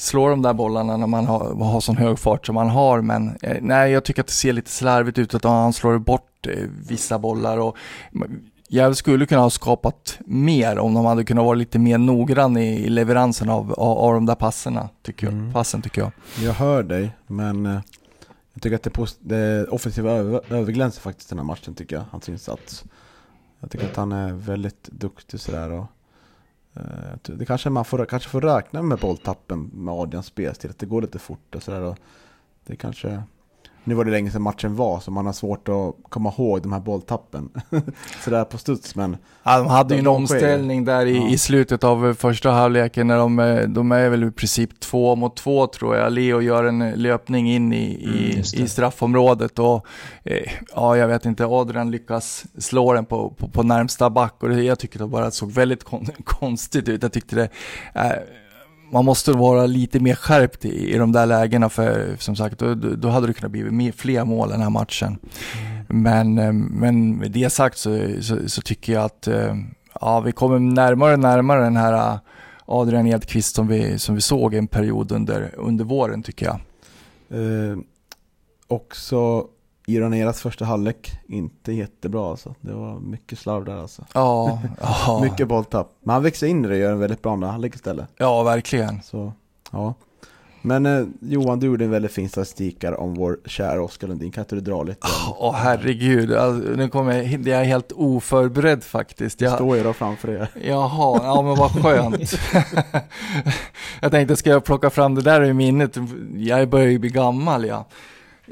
slå 0.00 0.28
de 0.28 0.42
där 0.42 0.52
bollarna 0.52 0.96
när 0.96 1.06
man 1.06 1.26
har, 1.26 1.54
har 1.54 1.80
sån 1.80 1.96
hög 1.96 2.18
fart 2.18 2.46
som 2.46 2.54
man 2.54 2.68
har 2.68 3.00
men 3.00 3.36
eh, 3.42 3.56
nej 3.60 3.92
jag 3.92 4.04
tycker 4.04 4.20
att 4.20 4.26
det 4.26 4.32
ser 4.32 4.52
lite 4.52 4.70
slarvigt 4.70 5.18
ut 5.18 5.34
att 5.34 5.44
han 5.44 5.72
slår 5.72 5.98
bort 5.98 6.46
eh, 6.46 6.68
vissa 6.88 7.18
bollar 7.18 7.58
och 7.58 7.76
jag 8.68 8.96
skulle 8.96 9.26
kunna 9.26 9.40
ha 9.40 9.50
skapat 9.50 10.18
mer 10.26 10.78
om 10.78 10.94
de 10.94 11.04
hade 11.04 11.24
kunnat 11.24 11.44
vara 11.44 11.54
lite 11.54 11.78
mer 11.78 11.98
noggrann 11.98 12.56
i, 12.56 12.88
leveransen 12.88 13.48
av, 13.48 13.72
av, 13.72 13.98
av 13.98 14.14
de 14.14 14.26
där 14.26 14.34
passerna, 14.34 14.88
tycker 15.02 15.26
jag. 15.26 15.34
Mm. 15.34 15.52
passen 15.52 15.82
tycker 15.82 16.00
jag. 16.00 16.12
Jag 16.40 16.52
hör 16.52 16.82
dig, 16.82 17.10
men 17.26 17.66
eh, 17.66 17.80
jag 18.52 18.62
tycker 18.62 18.76
att 18.76 18.82
det, 18.82 19.14
det 19.20 19.66
offensiva 19.66 20.10
över, 20.10 20.52
överglänser 20.52 21.00
faktiskt 21.00 21.28
den 21.28 21.38
här 21.38 21.44
matchen 21.46 21.74
tycker 21.74 21.96
jag, 21.96 22.04
hans 22.10 22.28
insats. 22.28 22.84
Jag 23.60 23.70
tycker 23.70 23.86
att 23.86 23.96
han 23.96 24.12
är 24.12 24.32
väldigt 24.32 24.82
duktig 24.82 25.40
sådär 25.40 25.70
och 25.70 25.86
Eh, 26.74 27.36
det 27.36 27.46
kanske 27.46 27.70
man 27.70 27.84
får, 27.84 28.04
kanske 28.04 28.28
får 28.28 28.40
räkna 28.40 28.82
med 28.82 28.98
bolltappen 28.98 29.70
med 29.74 29.94
Adrians 29.94 30.26
spelstil, 30.26 30.70
att 30.70 30.78
det 30.78 30.86
går 30.86 31.02
lite 31.02 31.18
fort 31.18 31.54
och 31.54 31.62
sådär. 31.62 31.96
Det 32.66 32.76
kanske 32.76 33.22
nu 33.84 33.94
var 33.94 34.04
det 34.04 34.10
länge 34.10 34.30
sedan 34.30 34.42
matchen 34.42 34.76
var, 34.76 35.00
så 35.00 35.10
man 35.10 35.26
har 35.26 35.32
svårt 35.32 35.68
att 35.68 35.94
komma 36.08 36.32
ihåg 36.38 36.62
de 36.62 36.72
här 36.72 36.80
bolltappen. 36.80 37.50
Sådär 38.24 38.44
på 38.44 38.58
studs, 38.58 38.94
men... 38.94 39.16
Ja, 39.42 39.58
de 39.58 39.66
hade 39.66 39.94
ju 39.94 40.00
en 40.00 40.06
omställning 40.06 40.84
där 40.84 41.06
i, 41.06 41.16
ja. 41.16 41.28
i, 41.28 41.38
slutet 41.38 41.84
av 41.84 42.14
första 42.14 42.50
halvleken 42.50 43.06
när 43.06 43.16
de, 43.16 43.38
eh, 43.38 43.68
de 43.68 43.92
är 43.92 44.08
väl 44.08 44.24
i 44.24 44.30
princip 44.30 44.80
två 44.80 45.16
mot 45.16 45.36
två 45.36 45.66
tror 45.66 45.96
jag. 45.96 46.12
Leo 46.12 46.40
gör 46.40 46.64
en 46.64 46.90
löpning 46.90 47.50
in 47.50 47.72
i, 47.72 47.76
i, 47.76 48.30
mm, 48.30 48.64
i 48.64 48.68
straffområdet 48.68 49.58
och 49.58 49.86
eh, 50.24 50.52
ja, 50.74 50.96
jag 50.96 51.08
vet 51.08 51.24
inte, 51.24 51.46
Adrian 51.46 51.90
lyckas 51.90 52.44
slå 52.58 52.92
den 52.92 53.04
på, 53.04 53.30
på, 53.30 53.48
på 53.48 53.62
närmsta 53.62 54.10
back 54.10 54.34
och 54.40 54.48
det, 54.48 54.62
jag 54.62 54.78
tycker 54.78 54.98
det 54.98 55.06
bara 55.06 55.30
såg 55.30 55.52
väldigt 55.52 55.84
kon 55.84 56.06
konstigt 56.24 56.88
ut. 56.88 57.02
Jag 57.02 57.12
tyckte 57.12 57.36
det 57.36 57.48
eh, 57.94 58.39
man 58.92 59.04
måste 59.04 59.32
vara 59.32 59.66
lite 59.66 60.00
mer 60.00 60.14
skärpt 60.14 60.64
i, 60.64 60.94
i 60.94 60.98
de 60.98 61.12
där 61.12 61.26
lägena 61.26 61.68
för 61.68 62.16
som 62.18 62.36
sagt 62.36 62.58
då, 62.58 62.74
då 62.74 63.08
hade 63.08 63.26
det 63.26 63.32
kunnat 63.32 63.50
bli 63.50 63.64
mer, 63.64 63.92
fler 63.92 64.24
mål 64.24 64.48
den 64.48 64.60
här 64.60 64.70
matchen. 64.70 65.18
Mm. 65.88 66.02
Men, 66.02 66.38
eh, 66.38 66.52
men 66.52 67.16
med 67.16 67.30
det 67.30 67.50
sagt 67.50 67.78
så, 67.78 67.98
så, 68.20 68.48
så, 68.48 68.62
tycker 68.62 68.92
jag 68.92 69.04
att 69.04 69.26
eh, 69.26 69.54
ja, 70.00 70.20
vi 70.20 70.32
kommer 70.32 70.58
närmare 70.58 71.12
och 71.12 71.18
närmare 71.18 71.64
den 71.64 71.76
här 71.76 71.92
eh, 71.92 72.18
Adrian 72.66 73.06
Edqvist 73.06 73.54
som 73.54 73.68
vi, 73.68 73.98
som 73.98 74.14
vi 74.14 74.20
såg 74.20 74.54
en 74.54 74.66
period 74.66 75.12
under, 75.12 75.54
under 75.56 75.84
våren 75.84 76.22
tycker 76.22 76.46
jag. 76.46 76.60
Eh, 77.40 77.78
också 78.68 79.46
Iraneras 79.94 80.40
första 80.40 80.64
halvlek, 80.64 81.10
inte 81.28 81.72
jättebra 81.72 82.30
alltså. 82.30 82.54
Det 82.60 82.72
var 82.72 83.00
mycket 83.00 83.38
slarv 83.38 83.64
där 83.64 83.76
alltså. 83.76 84.04
Ja, 84.14 84.62
ja. 84.80 85.20
mycket 85.22 85.48
bolltapp. 85.48 85.92
Men 86.02 86.12
han 86.12 86.22
växer 86.22 86.46
in 86.46 86.64
i 86.64 86.68
det 86.68 86.74
och 86.74 86.80
gör 86.80 86.92
en 86.92 86.98
väldigt 86.98 87.22
bra 87.22 87.32
andra 87.32 87.48
halvlek 87.48 87.74
istället. 87.74 88.08
Ja, 88.16 88.42
verkligen. 88.42 89.02
Så, 89.02 89.32
ja. 89.70 89.94
Men 90.62 90.86
eh, 90.86 91.06
Johan, 91.20 91.60
du 91.60 91.66
gjorde 91.66 91.84
en 91.84 91.90
väldigt 91.90 92.12
fin 92.12 92.28
statistik 92.28 92.84
om 92.98 93.14
vår 93.14 93.38
kära 93.44 93.82
Oskar 93.82 94.08
Lundin. 94.08 94.32
Kan 94.32 94.42
inte 94.42 94.54
du 94.54 94.60
dra 94.60 94.82
lite? 94.82 95.06
Åh 95.38 95.50
oh, 95.50 95.54
herregud, 95.54 96.32
alltså, 96.32 96.70
nu 96.70 96.88
kommer 96.88 97.12
jag, 97.12 97.48
jag 97.48 97.60
är 97.60 97.64
helt 97.64 97.92
oförberedd 97.92 98.84
faktiskt. 98.84 99.40
Jag 99.40 99.54
står 99.54 99.76
ju 99.76 99.82
då 99.82 99.92
framför 99.92 100.30
er. 100.30 100.48
Jaha, 100.62 101.20
ja 101.22 101.42
men 101.42 101.56
vad 101.56 101.82
skönt. 101.82 102.32
jag 104.00 104.10
tänkte, 104.10 104.36
ska 104.36 104.50
jag 104.50 104.64
plocka 104.64 104.90
fram 104.90 105.14
det 105.14 105.22
där 105.22 105.44
i 105.44 105.52
minnet? 105.52 105.96
Jag 106.36 106.68
börjar 106.68 106.88
ju 106.88 106.98
bli 106.98 107.10
gammal 107.10 107.66
ja. 107.66 107.86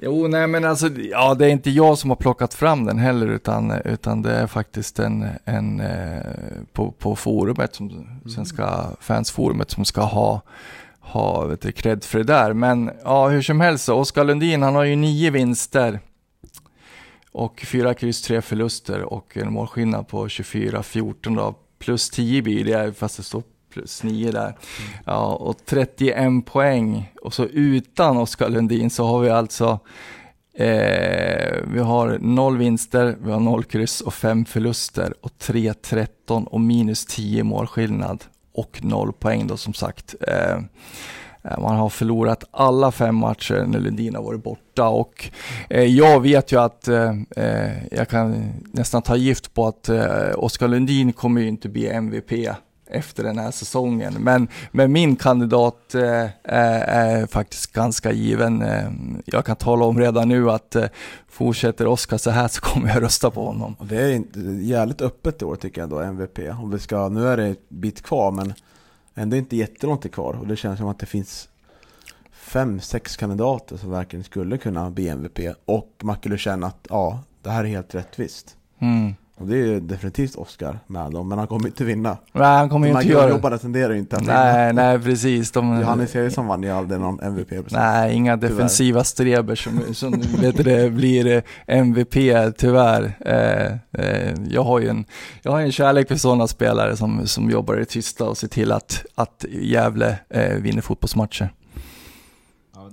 Jo, 0.02 0.28
nej 0.28 0.46
men 0.46 0.64
alltså, 0.64 0.88
ja 0.88 1.34
det 1.34 1.46
är 1.46 1.50
inte 1.50 1.70
jag 1.70 1.98
som 1.98 2.10
har 2.10 2.16
plockat 2.16 2.54
fram 2.54 2.84
den 2.84 2.98
heller 2.98 3.26
utan, 3.26 3.72
utan 3.84 4.22
det 4.22 4.32
är 4.32 4.46
faktiskt 4.46 4.98
en, 4.98 5.26
en 5.44 5.80
eh, 5.80 6.22
på, 6.72 6.92
på 6.92 7.16
forumet, 7.16 7.74
som, 7.74 7.90
mm. 7.90 8.30
Svenska 8.30 8.90
fansforumet 9.00 9.70
som 9.70 9.84
ska 9.84 10.00
ha, 10.00 10.42
ha 11.00 11.44
vet 11.44 11.60
du, 11.60 11.72
cred 11.72 12.04
för 12.04 12.18
det 12.18 12.24
där. 12.24 12.52
Men 12.52 12.90
ja, 13.04 13.28
hur 13.28 13.42
som 13.42 13.60
helst, 13.60 13.88
Oskar 13.88 14.24
Lundin 14.24 14.62
han 14.62 14.74
har 14.74 14.84
ju 14.84 14.96
nio 14.96 15.30
vinster 15.30 16.00
och 17.32 17.64
fyra 17.66 17.94
kryss, 17.94 18.22
tre 18.22 18.42
förluster 18.42 19.02
och 19.02 19.36
en 19.36 19.52
målskillnad 19.52 20.08
på 20.08 20.26
24-14 20.26 21.36
då. 21.36 21.54
Plus 21.78 22.10
10 22.10 22.42
blir 22.42 22.64
det, 22.64 22.92
fast 22.92 23.16
det 23.16 23.22
står 23.22 23.42
plus 23.70 24.02
9 24.02 24.30
där. 24.30 24.56
Ja, 25.04 25.34
och 25.34 25.56
31 25.66 26.46
poäng. 26.46 27.12
Och 27.22 27.34
så 27.34 27.44
utan 27.44 28.16
Oskar 28.16 28.48
Lundin 28.48 28.90
så 28.90 29.04
har 29.04 29.20
vi 29.20 29.30
alltså 29.30 29.78
eh, 30.54 31.56
vi 31.72 31.80
har 31.80 32.18
noll 32.20 32.56
vinster, 32.58 33.16
vi 33.24 33.32
har 33.32 33.40
noll 33.40 33.64
kryss 33.64 34.00
och 34.00 34.14
fem 34.14 34.44
förluster 34.44 35.14
och 35.20 35.30
3-13 35.40 36.44
och 36.44 36.60
minus 36.60 37.06
10 37.06 37.44
målskillnad 37.44 38.24
och 38.52 38.84
noll 38.84 39.12
poäng 39.12 39.46
då 39.46 39.56
som 39.56 39.74
sagt. 39.74 40.14
Eh, 40.20 40.56
eh, 41.42 41.58
man 41.58 41.76
har 41.76 41.88
förlorat 41.88 42.44
alla 42.50 42.92
fem 42.92 43.14
matcher 43.14 43.64
när 43.66 43.80
Lundin 43.80 44.14
har 44.14 44.22
varit 44.22 44.42
borta 44.42 44.88
och 44.88 45.30
eh, 45.70 45.84
jag 45.84 46.22
vet 46.22 46.52
ju 46.52 46.60
att 46.60 46.88
eh, 46.88 47.10
eh 47.36 47.72
jag 47.90 48.08
kan 48.08 48.52
nästan 48.72 49.02
ta 49.02 49.16
gift 49.16 49.54
på 49.54 49.66
att 49.66 49.88
eh, 49.88 50.30
Oskar 50.36 50.68
Lundin 50.68 51.12
kommer 51.12 51.40
ju 51.40 51.48
inte 51.48 51.68
bli 51.68 51.88
MVP 51.88 52.32
efter 52.90 53.24
den 53.24 53.38
här 53.38 53.50
säsongen. 53.50 54.14
Men, 54.18 54.48
men 54.70 54.92
min 54.92 55.16
kandidat 55.16 55.94
eh, 55.94 56.26
är 56.42 57.26
faktiskt 57.26 57.72
ganska 57.72 58.12
given. 58.12 58.62
Eh, 58.62 58.90
jag 59.24 59.44
kan 59.44 59.56
tala 59.56 59.84
om 59.84 59.98
redan 59.98 60.28
nu 60.28 60.50
att 60.50 60.76
eh, 60.76 60.84
fortsätter 61.28 61.86
Oskar 61.86 62.18
så 62.18 62.30
här 62.30 62.48
så 62.48 62.60
kommer 62.60 62.88
jag 62.88 63.02
rösta 63.02 63.30
på 63.30 63.44
honom. 63.44 63.76
Det 63.80 63.96
är 63.96 64.12
inte, 64.12 64.40
jävligt 64.40 65.00
öppet 65.00 65.42
i 65.42 65.44
år 65.44 65.56
tycker 65.56 65.80
jag 65.80 65.90
då, 65.90 66.00
MVP. 66.00 66.38
Om 66.38 66.70
vi 66.70 66.78
ska, 66.78 67.08
nu 67.08 67.28
är 67.28 67.36
det 67.36 67.46
ett 67.46 67.68
bit 67.68 68.02
kvar 68.02 68.30
men 68.30 68.54
ändå 69.14 69.36
inte 69.36 69.56
jättelångt 69.56 70.12
kvar 70.12 70.34
och 70.40 70.46
det 70.46 70.56
känns 70.56 70.78
som 70.78 70.88
att 70.88 70.98
det 70.98 71.06
finns 71.06 71.48
fem, 72.32 72.80
sex 72.80 73.16
kandidater 73.16 73.76
som 73.76 73.90
verkligen 73.90 74.24
skulle 74.24 74.58
kunna 74.58 74.90
bli 74.90 75.08
MVP 75.08 75.38
och 75.64 75.92
man 76.02 76.16
skulle 76.16 76.38
känna 76.38 76.66
att 76.66 76.86
ja, 76.90 77.20
det 77.42 77.50
här 77.50 77.64
är 77.64 77.68
helt 77.68 77.94
rättvist. 77.94 78.56
Mm. 78.78 79.14
Och 79.38 79.46
det 79.46 79.56
är 79.56 79.80
definitivt 79.80 80.36
Oscar 80.36 80.78
med 80.86 81.10
dem, 81.10 81.28
men 81.28 81.38
han 81.38 81.46
kommer 81.46 81.66
inte 81.66 81.84
vinna. 81.84 82.16
Nej, 82.32 82.56
han 82.56 82.68
kommer 82.68 82.88
inte 82.88 83.08
göra 83.08 83.26
det. 83.26 83.30
jobbarna 83.30 83.58
tenderar 83.58 83.94
inte 83.94 84.16
att 84.16 84.26
Nej, 84.26 84.68
vinna. 84.68 84.82
nej 84.82 84.98
precis. 84.98 85.50
De... 85.50 85.80
Johannes 85.80 86.16
Eriksson 86.16 86.46
vann 86.46 86.62
ju 86.62 86.70
aldrig 86.70 87.00
någon 87.00 87.20
MVP. 87.20 87.48
Precis. 87.48 87.72
Nej, 87.72 88.14
inga 88.14 88.36
defensiva 88.36 89.04
streber 89.04 89.54
som, 89.54 89.94
som 89.94 90.22
vet 90.40 90.64
det, 90.64 90.90
blir 90.92 91.26
eh, 91.26 91.42
MVP 91.66 92.14
tyvärr. 92.58 93.12
Eh, 93.20 93.72
eh, 94.04 94.34
jag, 94.48 94.64
har 94.64 94.80
ju 94.80 94.88
en, 94.88 95.04
jag 95.42 95.52
har 95.52 95.60
en 95.60 95.72
kärlek 95.72 96.08
för 96.08 96.16
sådana 96.16 96.46
spelare 96.46 96.96
som, 96.96 97.26
som 97.26 97.50
jobbar 97.50 97.76
i 97.76 97.78
det 97.78 97.84
tysta 97.84 98.24
och 98.24 98.38
ser 98.38 98.48
till 98.48 98.72
att, 98.72 99.04
att 99.14 99.44
Gävle 99.50 100.18
eh, 100.30 100.54
vinner 100.54 100.82
fotbollsmatcher 100.82 101.50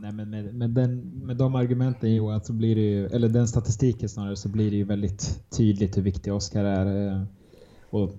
nej, 0.05 0.13
men 0.13 0.29
med, 0.29 0.55
med, 0.55 0.69
den, 0.69 0.99
med 1.25 1.37
de 1.37 1.55
argumenten 1.55 2.15
Johan, 2.15 2.43
så 2.43 2.53
blir 2.53 2.75
det 2.75 2.81
ju, 2.81 3.05
eller 3.05 3.29
den 3.29 3.47
statistiken 3.47 4.09
snarare, 4.09 4.35
så 4.35 4.49
blir 4.49 4.71
det 4.71 4.77
ju 4.77 4.83
väldigt 4.83 5.49
tydligt 5.49 5.97
hur 5.97 6.01
viktig 6.01 6.33
Oskar 6.33 6.63
är. 6.63 7.07
Eh, 7.07 7.23
och 7.89 8.11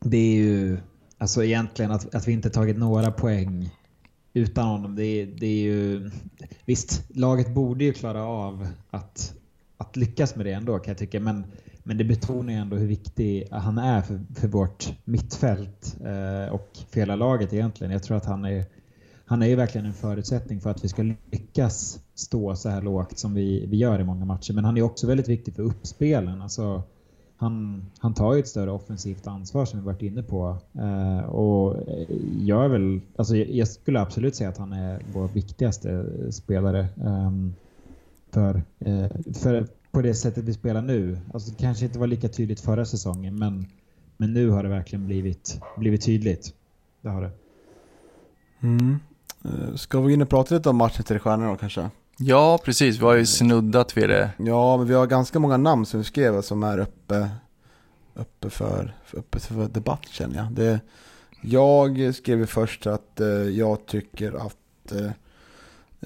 det 0.00 0.16
är 0.16 0.34
ju, 0.34 0.78
alltså 1.18 1.44
egentligen 1.44 1.90
att, 1.90 2.14
att 2.14 2.28
vi 2.28 2.32
inte 2.32 2.50
tagit 2.50 2.78
några 2.78 3.10
poäng 3.10 3.70
utan 4.32 4.66
honom, 4.66 4.96
det, 4.96 5.24
det 5.24 5.46
är 5.46 5.62
ju... 5.62 6.10
Visst, 6.64 7.16
laget 7.16 7.54
borde 7.54 7.84
ju 7.84 7.92
klara 7.92 8.24
av 8.24 8.66
att 8.90 9.36
att 9.76 9.96
lyckas 9.96 10.36
med 10.36 10.46
det 10.46 10.52
ändå 10.52 10.78
kan 10.78 10.90
jag 10.90 10.98
tycka. 10.98 11.20
Men, 11.20 11.44
men 11.82 11.98
det 11.98 12.04
betonar 12.04 12.52
ju 12.52 12.58
ändå 12.58 12.76
hur 12.76 12.86
viktig 12.86 13.48
han 13.50 13.78
är 13.78 14.02
för, 14.02 14.20
för 14.34 14.48
vårt 14.48 14.92
mittfält 15.04 15.96
eh, 16.00 16.54
och 16.54 16.68
för 16.90 17.00
hela 17.00 17.16
laget 17.16 17.52
egentligen. 17.52 17.92
Jag 17.92 18.02
tror 18.02 18.16
att 18.16 18.26
han 18.26 18.44
är, 18.44 18.64
han 19.26 19.42
är 19.42 19.46
ju 19.46 19.54
verkligen 19.54 19.86
en 19.86 19.94
förutsättning 19.94 20.60
för 20.60 20.70
att 20.70 20.84
vi 20.84 20.88
ska 20.88 21.02
lyckas 21.30 22.00
stå 22.14 22.56
så 22.56 22.68
här 22.68 22.82
lågt 22.82 23.18
som 23.18 23.34
vi, 23.34 23.66
vi 23.66 23.76
gör 23.76 24.00
i 24.00 24.04
många 24.04 24.24
matcher. 24.24 24.52
Men 24.52 24.64
han 24.64 24.76
är 24.76 24.82
också 24.82 25.06
väldigt 25.06 25.28
viktig 25.28 25.54
för 25.54 25.62
uppspelen. 25.62 26.42
Alltså, 26.42 26.82
han, 27.36 27.86
han 27.98 28.14
tar 28.14 28.34
ju 28.34 28.40
ett 28.40 28.48
större 28.48 28.70
offensivt 28.70 29.26
ansvar 29.26 29.64
som 29.64 29.80
vi 29.80 29.86
varit 29.86 30.02
inne 30.02 30.22
på. 30.22 30.58
Eh, 30.74 31.18
och 31.18 31.76
jag 32.40 32.64
är 32.64 32.68
väl, 32.68 33.00
alltså 33.16 33.36
jag 33.36 33.68
skulle 33.68 34.00
absolut 34.00 34.36
säga 34.36 34.50
att 34.50 34.58
han 34.58 34.72
är 34.72 35.02
vår 35.12 35.28
viktigaste 35.28 36.06
spelare. 36.32 36.80
Eh, 36.80 37.30
för, 38.30 38.62
eh, 38.78 39.06
för 39.34 39.66
på 39.90 40.02
det 40.02 40.14
sättet 40.14 40.44
vi 40.44 40.52
spelar 40.52 40.82
nu. 40.82 41.18
Alltså 41.34 41.50
det 41.50 41.56
kanske 41.56 41.84
inte 41.84 41.98
var 41.98 42.06
lika 42.06 42.28
tydligt 42.28 42.60
förra 42.60 42.84
säsongen 42.84 43.38
men, 43.38 43.66
men 44.16 44.32
nu 44.32 44.50
har 44.50 44.62
det 44.62 44.68
verkligen 44.68 45.06
blivit, 45.06 45.60
blivit 45.76 46.02
tydligt. 46.02 46.54
Det 47.00 47.08
har 47.08 47.22
det. 47.22 47.30
Mm. 48.60 48.98
Eh, 49.46 49.74
ska 49.74 50.00
vi 50.00 50.12
in 50.14 50.22
och 50.22 50.28
prata 50.28 50.54
lite 50.54 50.68
om 50.70 50.76
matchen 50.76 51.04
till 51.04 51.18
stjärnor 51.18 51.46
då 51.48 51.56
kanske? 51.56 51.90
Ja, 52.18 52.58
precis. 52.64 52.98
Vi 52.98 53.04
har 53.04 53.14
ju 53.14 53.26
snuddat 53.26 53.96
vid 53.96 54.08
det. 54.08 54.30
Ja, 54.38 54.76
men 54.76 54.86
vi 54.86 54.94
har 54.94 55.06
ganska 55.06 55.38
många 55.38 55.56
namn 55.56 55.86
som 55.86 56.00
vi 56.00 56.04
skrev 56.04 56.42
som 56.42 56.62
är 56.62 56.78
uppe, 56.78 57.28
uppe, 58.14 58.50
för, 58.50 58.94
uppe 59.12 59.38
för 59.40 59.68
debatt 59.68 60.06
känner 60.10 60.36
jag. 60.36 60.52
Det, 60.52 60.80
jag 61.40 62.14
skrev 62.14 62.46
först 62.46 62.86
att 62.86 63.20
eh, 63.20 63.26
jag 63.28 63.86
tycker 63.86 64.46
att 64.46 64.92
eh, 64.92 65.10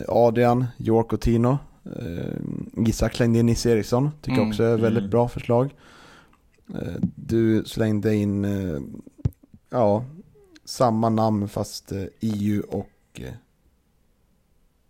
Adrian, 0.08 0.66
York 0.78 1.12
och 1.12 1.20
Tino, 1.20 1.58
eh, 1.96 2.86
Isak 2.88 3.14
slängde 3.14 3.38
in 3.38 3.46
Nisse 3.46 3.70
Eriksson, 3.70 4.10
tycker 4.22 4.38
Mm. 4.38 4.48
också 4.50 4.62
är 4.62 4.74
ett 4.74 4.80
väldigt 4.80 5.00
Mm. 5.02 5.10
bra 5.10 5.28
förslag. 5.28 5.74
Eh, 6.74 6.94
du 7.16 7.64
slängde 7.66 8.14
in, 8.14 8.44
eh, 8.44 8.80
ja, 9.70 10.04
samma 10.64 11.08
namn 11.08 11.48
fast 11.48 11.92
eh, 11.92 12.02
EU 12.20 12.62
och 12.68 12.76
eh, 12.78 12.84
Eh, 13.18 13.32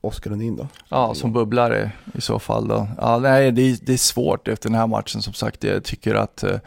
Oskar 0.01 0.31
Lundin 0.31 0.57
då. 0.57 0.69
Ja, 0.89 1.15
som 1.15 1.33
bubblare 1.33 1.93
i 2.15 2.21
så 2.21 2.39
fall 2.39 2.69
då. 2.69 2.89
Ja, 2.99 3.19
nej, 3.19 3.53
det, 3.53 3.63
är, 3.63 3.79
det 3.83 3.93
är 3.93 3.97
svårt 3.97 4.49
efter 4.49 4.69
den 4.69 4.79
här 4.79 4.87
matchen 4.87 5.23
som 5.23 5.33
sagt. 5.33 5.65
Jag 5.65 5.85
tycker 5.85 6.15
att 6.15 6.43
eh, 6.43 6.59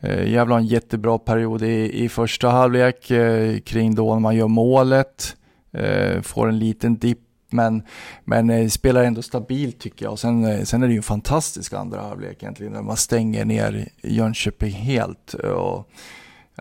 eh, 0.00 0.32
Gävle 0.32 0.54
har 0.54 0.60
en 0.60 0.66
jättebra 0.66 1.18
period 1.18 1.62
i, 1.62 2.04
i 2.04 2.08
första 2.08 2.48
halvlek 2.48 3.10
eh, 3.10 3.58
kring 3.58 3.94
då 3.94 4.12
när 4.12 4.20
man 4.20 4.36
gör 4.36 4.48
målet. 4.48 5.36
Eh, 5.72 6.20
får 6.22 6.48
en 6.48 6.58
liten 6.58 6.96
dipp 6.96 7.20
men, 7.50 7.82
men 8.24 8.50
eh, 8.50 8.68
spelar 8.68 9.04
ändå 9.04 9.22
stabilt 9.22 9.78
tycker 9.78 10.04
jag. 10.04 10.12
Och 10.12 10.18
sen, 10.18 10.44
eh, 10.44 10.62
sen 10.62 10.82
är 10.82 10.86
det 10.86 10.92
ju 10.92 10.96
en 10.96 11.02
fantastisk 11.02 11.72
andra 11.72 12.00
halvlek 12.00 12.42
egentligen 12.42 12.72
när 12.72 12.82
man 12.82 12.96
stänger 12.96 13.44
ner 13.44 13.88
Jönköping 14.02 14.72
helt. 14.72 15.34
Och, 15.34 15.90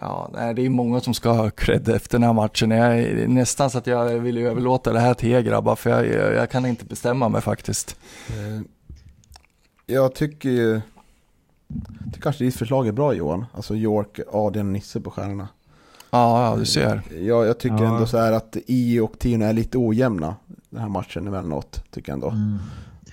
Ja, 0.02 0.30
nej, 0.34 0.54
det 0.54 0.66
är 0.66 0.70
många 0.70 1.00
som 1.00 1.14
ska 1.14 1.30
ha 1.32 1.50
cred 1.50 1.90
efter 1.90 2.12
den 2.18 2.24
här 2.24 2.34
matchen. 2.34 2.72
Jag 2.72 3.00
är 3.00 3.28
nästan 3.28 3.70
så 3.70 3.78
att 3.78 3.88
jag 3.88 4.06
vill 4.20 4.38
överlåta 4.38 4.94
det 4.94 5.00
här 5.00 5.14
till 5.14 5.32
er 5.32 5.42
grabbar, 5.42 5.76
för 5.76 5.90
jag, 5.90 6.34
jag, 6.36 6.50
kan 6.50 6.66
inte 6.66 6.86
bestämma 6.86 7.30
mig 7.30 7.42
faktiskt. 7.42 7.98
Eh, 8.30 8.62
Jag 9.86 10.16
tycker 10.16 10.50
ju... 10.50 10.82
Det 12.14 12.20
kanske 12.22 12.44
ditt 12.44 12.56
förslag 12.56 12.88
är 12.88 12.92
bra 12.92 13.14
Johan. 13.14 13.46
Alltså 13.54 13.76
York, 13.76 14.20
Adrian 14.32 14.68
och 14.68 14.74
Nisse 14.74 15.02
på 15.02 15.12
stjärnorna. 15.12 15.48
Ja, 16.12 16.50
ja 16.52 16.58
du 16.60 16.66
ser. 16.66 17.02
Jag, 17.22 17.46
jag 17.48 17.58
tycker 17.60 17.84
Ja. 17.84 17.94
ändå 17.94 18.06
så 18.08 18.18
här 18.18 18.32
att 18.32 18.58
I 18.68 19.00
och 19.00 19.20
Tino 19.20 19.46
är 19.46 19.54
lite 19.54 19.78
ojämna 19.78 20.36
den 20.70 20.82
här 20.82 20.90
matchen 20.90 21.28
emellanåt. 21.28 21.84
Tycker 21.92 22.12
jag 22.12 22.14
ändå. 22.16 22.30
Mm. 22.30 22.58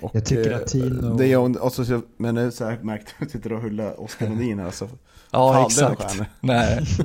Och, 0.01 0.11
Jag 0.15 0.25
tycker 0.27 0.51
eh, 0.51 0.57
att 0.57 0.67
Tino- 0.75 1.19
Det 1.19 1.33
är, 1.33 1.63
och 1.63 1.73
så, 1.73 1.85
så- 1.85 2.03
men 2.17 2.35
det 2.35 2.41
är 2.43 2.51
så 2.51 2.65
här 2.65 2.79
märkt, 2.83 3.15
jag 3.19 3.31
sitter 3.31 3.53
och 3.53 3.63
hyllar 3.63 4.01
Oskar 4.01 4.29
Lundin 4.29 4.59
här. 4.59 4.67
Alltså. 4.67 4.89
Ja, 5.33 5.53
Fan, 5.53 5.67
exakt. 5.67 6.21
Nej. 6.41 6.81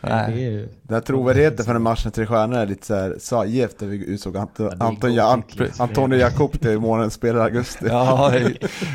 Det 0.00 0.08
Nej. 0.08 0.68
Den 0.82 0.94
här 0.94 1.00
trovärdigheten 1.00 1.64
för 1.64 1.72
den 1.72 1.82
matchen 1.82 2.12
till 2.12 2.26
stjärnor 2.26 2.58
är 2.58 2.66
lite 2.66 2.86
så 2.86 2.94
här 2.94 3.16
svajig 3.20 3.62
efter 3.62 3.86
vi 3.86 4.06
utsåg 4.06 4.36
är 4.36 4.82
Anton, 4.82 5.14
ja. 5.14 5.42
Antonio 5.78 6.18
Jakob 6.18 6.60
till 6.60 6.78
månadens 6.78 7.14
spelare 7.14 7.40
i 7.42 7.44
augusti. 7.44 7.86
Ja, 7.88 8.32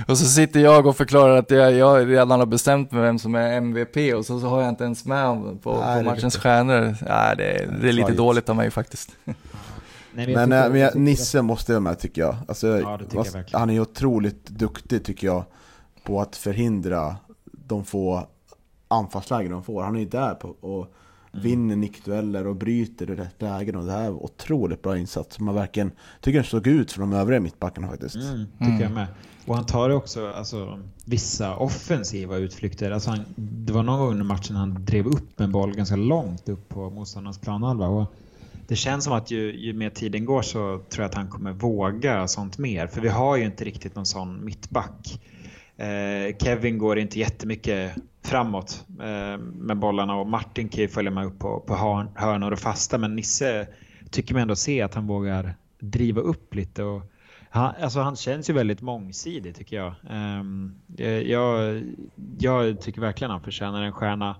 och 0.07 0.17
så 0.17 0.25
sitter 0.25 0.59
jag 0.59 0.85
och 0.85 0.97
förklarar 0.97 1.37
att 1.37 1.51
jag, 1.51 1.73
jag 1.73 2.09
redan 2.09 2.39
har 2.39 2.45
bestämt 2.45 2.91
mig 2.91 3.01
vem 3.01 3.19
som 3.19 3.35
är 3.35 3.53
MVP 3.53 4.13
och 4.15 4.25
så, 4.25 4.39
så 4.39 4.47
har 4.47 4.61
jag 4.61 4.69
inte 4.69 4.83
ens 4.83 5.05
med 5.05 5.27
honom 5.27 5.57
på, 5.57 5.79
Nej, 5.85 6.03
på 6.03 6.09
matchens 6.09 6.33
lite- 6.33 6.39
stjärnor. 6.43 6.95
Nej, 7.07 7.35
det, 7.37 7.43
är- 7.51 7.77
det 7.81 7.89
är 7.89 7.93
lite 7.93 8.11
dåligt 8.13 8.49
av 8.49 8.55
mig 8.55 8.71
faktiskt. 8.71 9.09
Nej, 9.25 9.35
Men, 10.35 10.49
men, 10.49 10.71
tycker- 10.71 10.91
men 10.95 11.03
Nisse 11.05 11.41
måste 11.41 11.71
vara 11.71 11.79
med 11.79 11.99
tycker 11.99 12.21
jag. 12.21 12.35
Alltså, 12.47 12.67
Ja, 12.79 12.97
tycker 12.97 13.43
jag 13.51 13.59
han 13.59 13.69
är 13.69 13.79
otroligt 13.79 14.45
duktig 14.49 15.03
tycker 15.05 15.27
jag 15.27 15.43
på 16.03 16.21
att 16.21 16.35
förhindra 16.35 17.15
de 17.67 17.85
få 17.85 18.27
anfallslägen 18.87 19.51
de 19.51 19.63
får. 19.63 19.83
Han 19.83 19.95
är 19.95 19.99
ju 19.99 20.05
där 20.09 20.33
på 20.35 20.47
och 20.49 20.93
Mm. 21.33 21.43
vinner 21.43 21.75
nickdueller 21.75 22.47
och 22.47 22.55
bryter 22.55 23.11
i 23.11 23.15
rätt 23.15 23.41
lägen 23.41 23.75
och 23.75 23.85
det 23.85 23.91
här 23.91 24.01
är 24.01 24.05
en 24.07 24.13
otroligt 24.13 24.81
bra 24.81 24.97
insats. 24.97 25.39
Man 25.39 25.55
verkligen 25.55 25.91
tycker 26.21 26.37
den 26.39 26.45
såg 26.45 26.67
ut 26.67 26.91
från 26.91 27.09
de 27.11 27.17
övriga 27.17 27.39
mittbackarna 27.39 27.87
faktiskt. 27.87 28.15
Mm, 28.15 28.45
tycker 28.59 28.65
Mm. 28.71 28.81
jag 28.81 28.91
med. 28.91 29.07
Och 29.45 29.55
han 29.55 29.65
tar 29.65 29.89
också 29.89 30.27
alltså, 30.31 30.79
vissa 31.05 31.55
offensiva 31.55 32.37
utflykter. 32.37 32.91
Alltså 32.91 33.09
han, 33.09 33.19
det 33.35 33.73
var 33.73 33.83
någon 33.83 33.99
gång 33.99 34.09
under 34.11 34.25
matchen 34.25 34.55
han 34.55 34.85
drev 34.85 35.07
upp 35.07 35.39
en 35.39 35.51
boll 35.51 35.75
ganska 35.75 35.95
långt 35.95 36.49
upp 36.49 36.69
på 36.69 36.89
motståndarnas 36.89 37.39
planhalva. 37.39 37.87
Och 37.87 38.13
det 38.67 38.75
känns 38.75 39.03
som 39.03 39.13
att 39.13 39.31
ju, 39.31 39.59
ju 39.59 39.73
mer 39.73 39.89
tiden 39.89 40.25
går 40.25 40.41
så 40.41 40.81
tror 40.89 41.03
jag 41.03 41.09
att 41.09 41.15
han 41.15 41.27
kommer 41.27 41.51
våga 41.51 42.27
sånt 42.27 42.57
mer. 42.57 42.87
För 42.87 43.01
vi 43.01 43.09
har 43.09 43.35
ju 43.37 43.45
inte 43.45 43.63
riktigt 43.65 43.95
någon 43.95 44.05
sån 44.05 44.45
mittback. 44.45 45.21
Eh, 45.77 46.35
Kevin 46.37 46.77
går 46.77 46.99
inte 46.99 47.19
jättemycket 47.19 47.95
framåt 48.23 48.85
eh, 48.99 49.37
med 49.37 49.77
bollarna 49.77 50.15
och 50.15 50.27
Martin 50.27 50.69
kan 50.69 50.81
ju 50.81 50.87
följa 50.87 51.11
med 51.11 51.25
upp 51.25 51.39
på, 51.39 51.59
på 51.59 51.75
hörnor 52.15 52.51
och 52.51 52.59
fasta. 52.59 52.97
Men 52.97 53.15
Nisse 53.15 53.67
tycker 54.11 54.33
man 54.33 54.41
ändå 54.41 54.55
se 54.55 54.81
att 54.81 54.93
han 54.93 55.07
vågar 55.07 55.55
driva 55.79 56.21
upp 56.21 56.55
lite. 56.55 56.83
Och 56.83 57.01
han, 57.49 57.73
alltså 57.81 57.99
han 57.99 58.15
känns 58.15 58.49
ju 58.49 58.53
väldigt 58.53 58.81
mångsidig 58.81 59.55
tycker 59.55 59.75
jag. 59.75 59.93
Ehm, 60.09 60.75
eh, 60.97 61.09
jag. 61.09 61.83
Jag 62.39 62.81
tycker 62.81 63.01
verkligen 63.01 63.31
han 63.31 63.41
förtjänar 63.41 63.81
en 63.81 63.91
stjärna. 63.91 64.35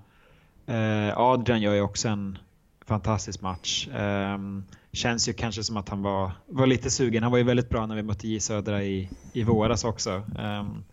Eh, 0.65 1.17
Adrian 1.17 1.61
gör 1.61 1.73
ju 1.73 1.81
också 1.81 2.07
en 2.07 2.37
fantastisk 2.85 3.41
match. 3.41 3.87
Ehm, 3.93 4.63
känns 4.91 5.29
ju 5.29 5.33
kanske 5.33 5.63
som 5.63 5.77
att 5.77 5.89
han 5.89 6.01
var, 6.01 6.31
var 6.47 6.67
lite 6.67 6.89
sugen. 6.89 7.23
Han 7.23 7.31
var 7.31 7.37
ju 7.37 7.43
väldigt 7.43 7.69
bra 7.69 7.85
när 7.85 7.95
vi 7.95 8.03
mötte 8.03 8.27
J 8.27 8.39
Södra 8.39 8.83
i, 8.83 9.09
i 9.33 9.43
våras 9.43 9.83
också. 9.83 10.23
Ehm, 10.39 10.83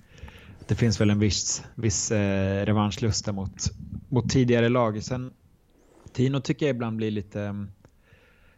det 0.68 0.74
finns 0.74 1.00
väl 1.00 1.10
en 1.10 1.18
viss, 1.18 1.64
viss 1.74 2.10
eh, 2.10 2.66
revanschlusta 2.66 3.32
mot, 3.32 3.70
mot 4.08 4.30
tidigare 4.30 4.68
lag. 4.68 5.02
Sen 5.02 5.30
Tino 6.12 6.40
tycker 6.40 6.66
jag 6.66 6.74
ibland 6.74 6.96
blir 6.96 7.10
lite 7.10 7.42
mm, 7.42 7.70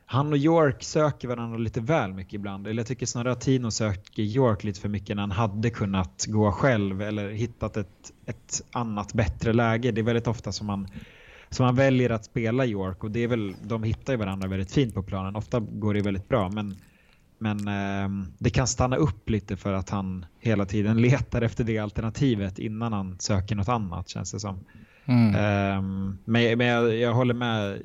han 0.07 0.33
och 0.33 0.39
York 0.39 0.83
söker 0.83 1.29
varandra 1.29 1.59
lite 1.59 1.81
väl 1.81 2.13
mycket 2.15 2.35
ibland. 2.35 2.67
Eller 2.67 2.81
jag 2.81 2.87
tycker 2.87 3.07
snarare 3.07 3.33
att 3.33 3.41
Tino 3.41 3.71
söker 3.71 4.23
York 4.23 4.65
lite 4.65 4.81
för 4.81 4.89
mycket 4.89 5.17
när 5.17 5.23
han 5.23 5.31
hade 5.31 5.71
kunnat 5.71 6.27
gå 6.29 6.53
själv 6.53 7.03
eller 7.03 7.31
hittat 7.31 7.77
ett, 7.77 8.13
ett 8.27 8.63
annat 8.73 9.13
bättre 9.13 9.53
läge. 9.53 9.91
Det 9.93 10.01
är 10.01 10.03
väldigt 10.03 10.27
ofta 10.27 10.53
som 10.53 10.67
man, 10.67 10.89
som 11.51 11.67
man 11.67 11.77
väljer 11.77 12.11
att 12.11 12.25
spela 12.25 12.67
York 12.67 13.05
och 13.05 13.11
det 13.11 13.21
är 13.21 13.29
väl, 13.29 13.55
de 13.63 13.83
hittar 13.83 14.13
ju 14.13 14.17
varandra 14.19 14.49
väldigt 14.49 14.73
fint 14.73 14.95
på 14.95 15.03
planen. 15.03 15.37
Ofta 15.37 15.61
går 15.61 15.95
det 15.95 16.01
väldigt 16.01 16.29
bra 16.29 16.51
men, 16.51 16.77
men 17.39 17.69
ehm, 17.69 18.27
det 18.39 18.51
kan 18.51 18.67
stanna 18.67 18.97
upp 18.97 19.31
lite 19.31 19.57
för 19.57 19.73
att 19.73 19.91
han 19.91 20.27
hela 20.41 20.65
tiden 20.67 20.97
letar 21.03 21.43
efter 21.43 21.65
det 21.65 21.79
alternativet 21.79 22.59
innan 22.59 22.93
han 22.93 23.17
söker 23.19 23.57
något 23.57 23.69
annat 23.69 24.09
känns 24.09 24.33
det 24.33 24.41
som. 24.41 24.61
Mm. 25.05 25.35
Ehm, 25.35 26.19
men 26.25 26.59
men 26.59 26.67
jag, 26.67 26.97
jag 26.97 27.15
håller 27.15 27.35
med. 27.35 27.83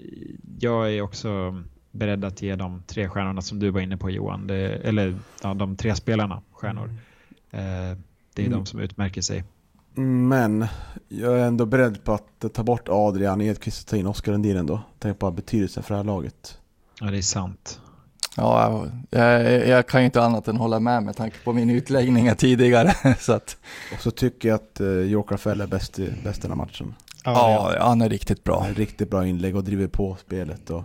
Jag 0.60 0.94
är 0.94 1.02
också 1.02 1.62
beredd 1.92 2.26
att 2.26 2.42
ge 2.42 2.56
de 2.56 2.84
tre 2.88 3.10
stjärnorna 3.10 3.42
som 3.42 3.60
du 3.60 3.70
var 3.70 3.82
inne 3.82 3.98
på 3.98 4.10
Johan. 4.10 4.48
Det, 4.48 4.56
eller 4.70 5.16
ja, 5.44 5.54
de 5.54 5.76
tre 5.76 5.96
spelarna 5.96 6.42
stjärnor. 6.52 6.90
Eh, 7.52 7.98
det 8.34 8.42
är 8.42 8.48
Mm. 8.48 8.52
de 8.60 8.66
som 8.66 8.80
utmärker 8.80 9.22
sig. 9.22 9.44
Men 9.94 10.66
jag 11.10 11.40
är 11.40 11.46
ändå 11.48 11.66
beredd 11.66 12.04
på 12.04 12.14
att 12.14 12.54
ta 12.54 12.64
bort 12.64 12.90
Adrian 12.90 13.42
Edqvist 13.42 13.84
och 13.84 13.90
ta 13.90 13.96
in 13.98 14.08
Oskar 14.08 14.32
Lundin 14.32 14.58
ändå. 14.58 14.82
Tänk 15.00 15.20
på 15.20 15.32
betydelsen 15.32 15.84
för 15.84 15.94
det 15.94 15.98
här 15.98 16.04
laget. 16.04 16.58
Ja, 17.00 17.12
det 17.12 17.18
är 17.18 17.22
sant. 17.22 17.82
Ja, 18.38 18.86
jag, 19.10 19.68
jag 19.68 19.88
kan 19.88 20.02
ju 20.02 20.06
inte 20.06 20.22
annat 20.22 20.48
än 20.48 20.58
hålla 20.58 20.80
med 20.80 21.04
med 21.04 21.16
tanke 21.16 21.38
på 21.44 21.54
min 21.54 21.70
utläggning 21.70 22.36
tidigare. 22.36 23.16
Så 23.20 23.34
att, 23.34 23.58
Och 23.94 24.02
så 24.02 24.12
tycker 24.12 24.50
jag 24.50 24.56
att 24.56 24.82
uh, 24.82 25.02
Joker 25.02 25.62
är 25.62 25.68
bäst 25.68 26.00
i, 26.00 26.14
bäst 26.24 26.40
i 26.40 26.42
den 26.42 26.52
här 26.52 26.66
matchen. 26.66 26.96
ja, 27.24 27.76
han 27.80 28.02
är 28.02 28.10
riktigt 28.10 28.44
bra. 28.44 28.60
Har 28.60 28.74
riktigt 28.74 29.10
bra 29.10 29.28
inlägg 29.28 29.56
och 29.56 29.64
driver 29.64 29.88
på 29.88 30.18
spelet. 30.26 30.70
Och, 30.70 30.84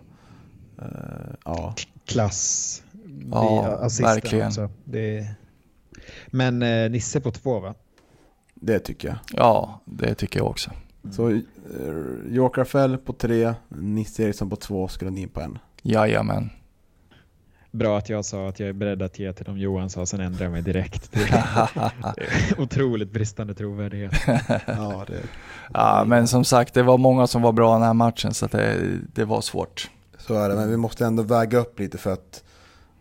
eh, 0.78 1.34
ja. 1.44 1.74
klass. 2.04 2.82
Ja, 3.30 3.88
verkligen. 4.00 4.46
också. 4.46 4.70
Det 4.84 5.18
är... 5.18 5.34
Men 6.26 6.62
eh, 6.62 6.90
Nisse 6.90 7.20
på 7.20 7.30
två 7.30 7.60
va? 7.60 7.74
Det 8.54 8.78
tycker 8.78 9.08
jag. 9.08 9.16
Ja, 9.32 9.80
det 9.84 10.14
tycker 10.14 10.40
jag 10.40 10.46
också. 10.46 10.70
Så 11.12 11.28
uh, 11.28 11.42
Joker 12.28 12.60
Rafael 12.60 12.98
på 12.98 13.12
tre, 13.12 13.54
Nisse 13.68 14.22
Eriksson 14.22 14.50
på 14.50 14.56
två, 14.56 14.84
Oskar 14.84 15.06
Lundin 15.06 15.28
på 15.28 15.40
en. 15.40 15.58
Jajamän. 15.82 16.50
Bra 17.76 17.98
att 17.98 18.08
jag 18.08 18.24
sa 18.24 18.48
att 18.48 18.60
jag 18.60 18.68
är 18.68 18.72
beredd 18.72 19.02
att 19.02 19.18
ge 19.18 19.32
till 19.32 19.44
dem 19.44 19.58
Johan 19.58 19.90
sa, 19.90 20.06
sen 20.06 20.20
ändrade 20.20 20.44
jag 20.44 20.52
mig 20.52 20.62
direkt. 20.62 21.12
Det 21.12 21.20
är 21.22 21.70
otroligt 22.60 23.12
bristande 23.12 23.54
trovärdighet. 23.54 24.12
Ja, 24.66 25.04
det, 25.06 25.20
Ja, 25.74 26.04
men 26.06 26.28
som 26.28 26.44
sagt, 26.44 26.74
det 26.74 26.82
var 26.82 26.98
många 26.98 27.26
som 27.26 27.42
var 27.42 27.52
bra 27.52 27.72
den 27.72 27.82
här 27.82 27.94
matchen 27.94 28.34
så 28.34 28.46
att 28.46 28.52
det, 28.52 28.76
det 29.14 29.24
var 29.24 29.40
svårt. 29.40 29.90
så 30.18 30.34
är 30.34 30.48
det, 30.48 30.54
men 30.54 30.70
vi 30.70 30.76
måste 30.76 31.06
ändå 31.06 31.22
väga 31.22 31.58
upp 31.58 31.78
lite 31.78 31.98
för 31.98 32.12
att 32.12 32.42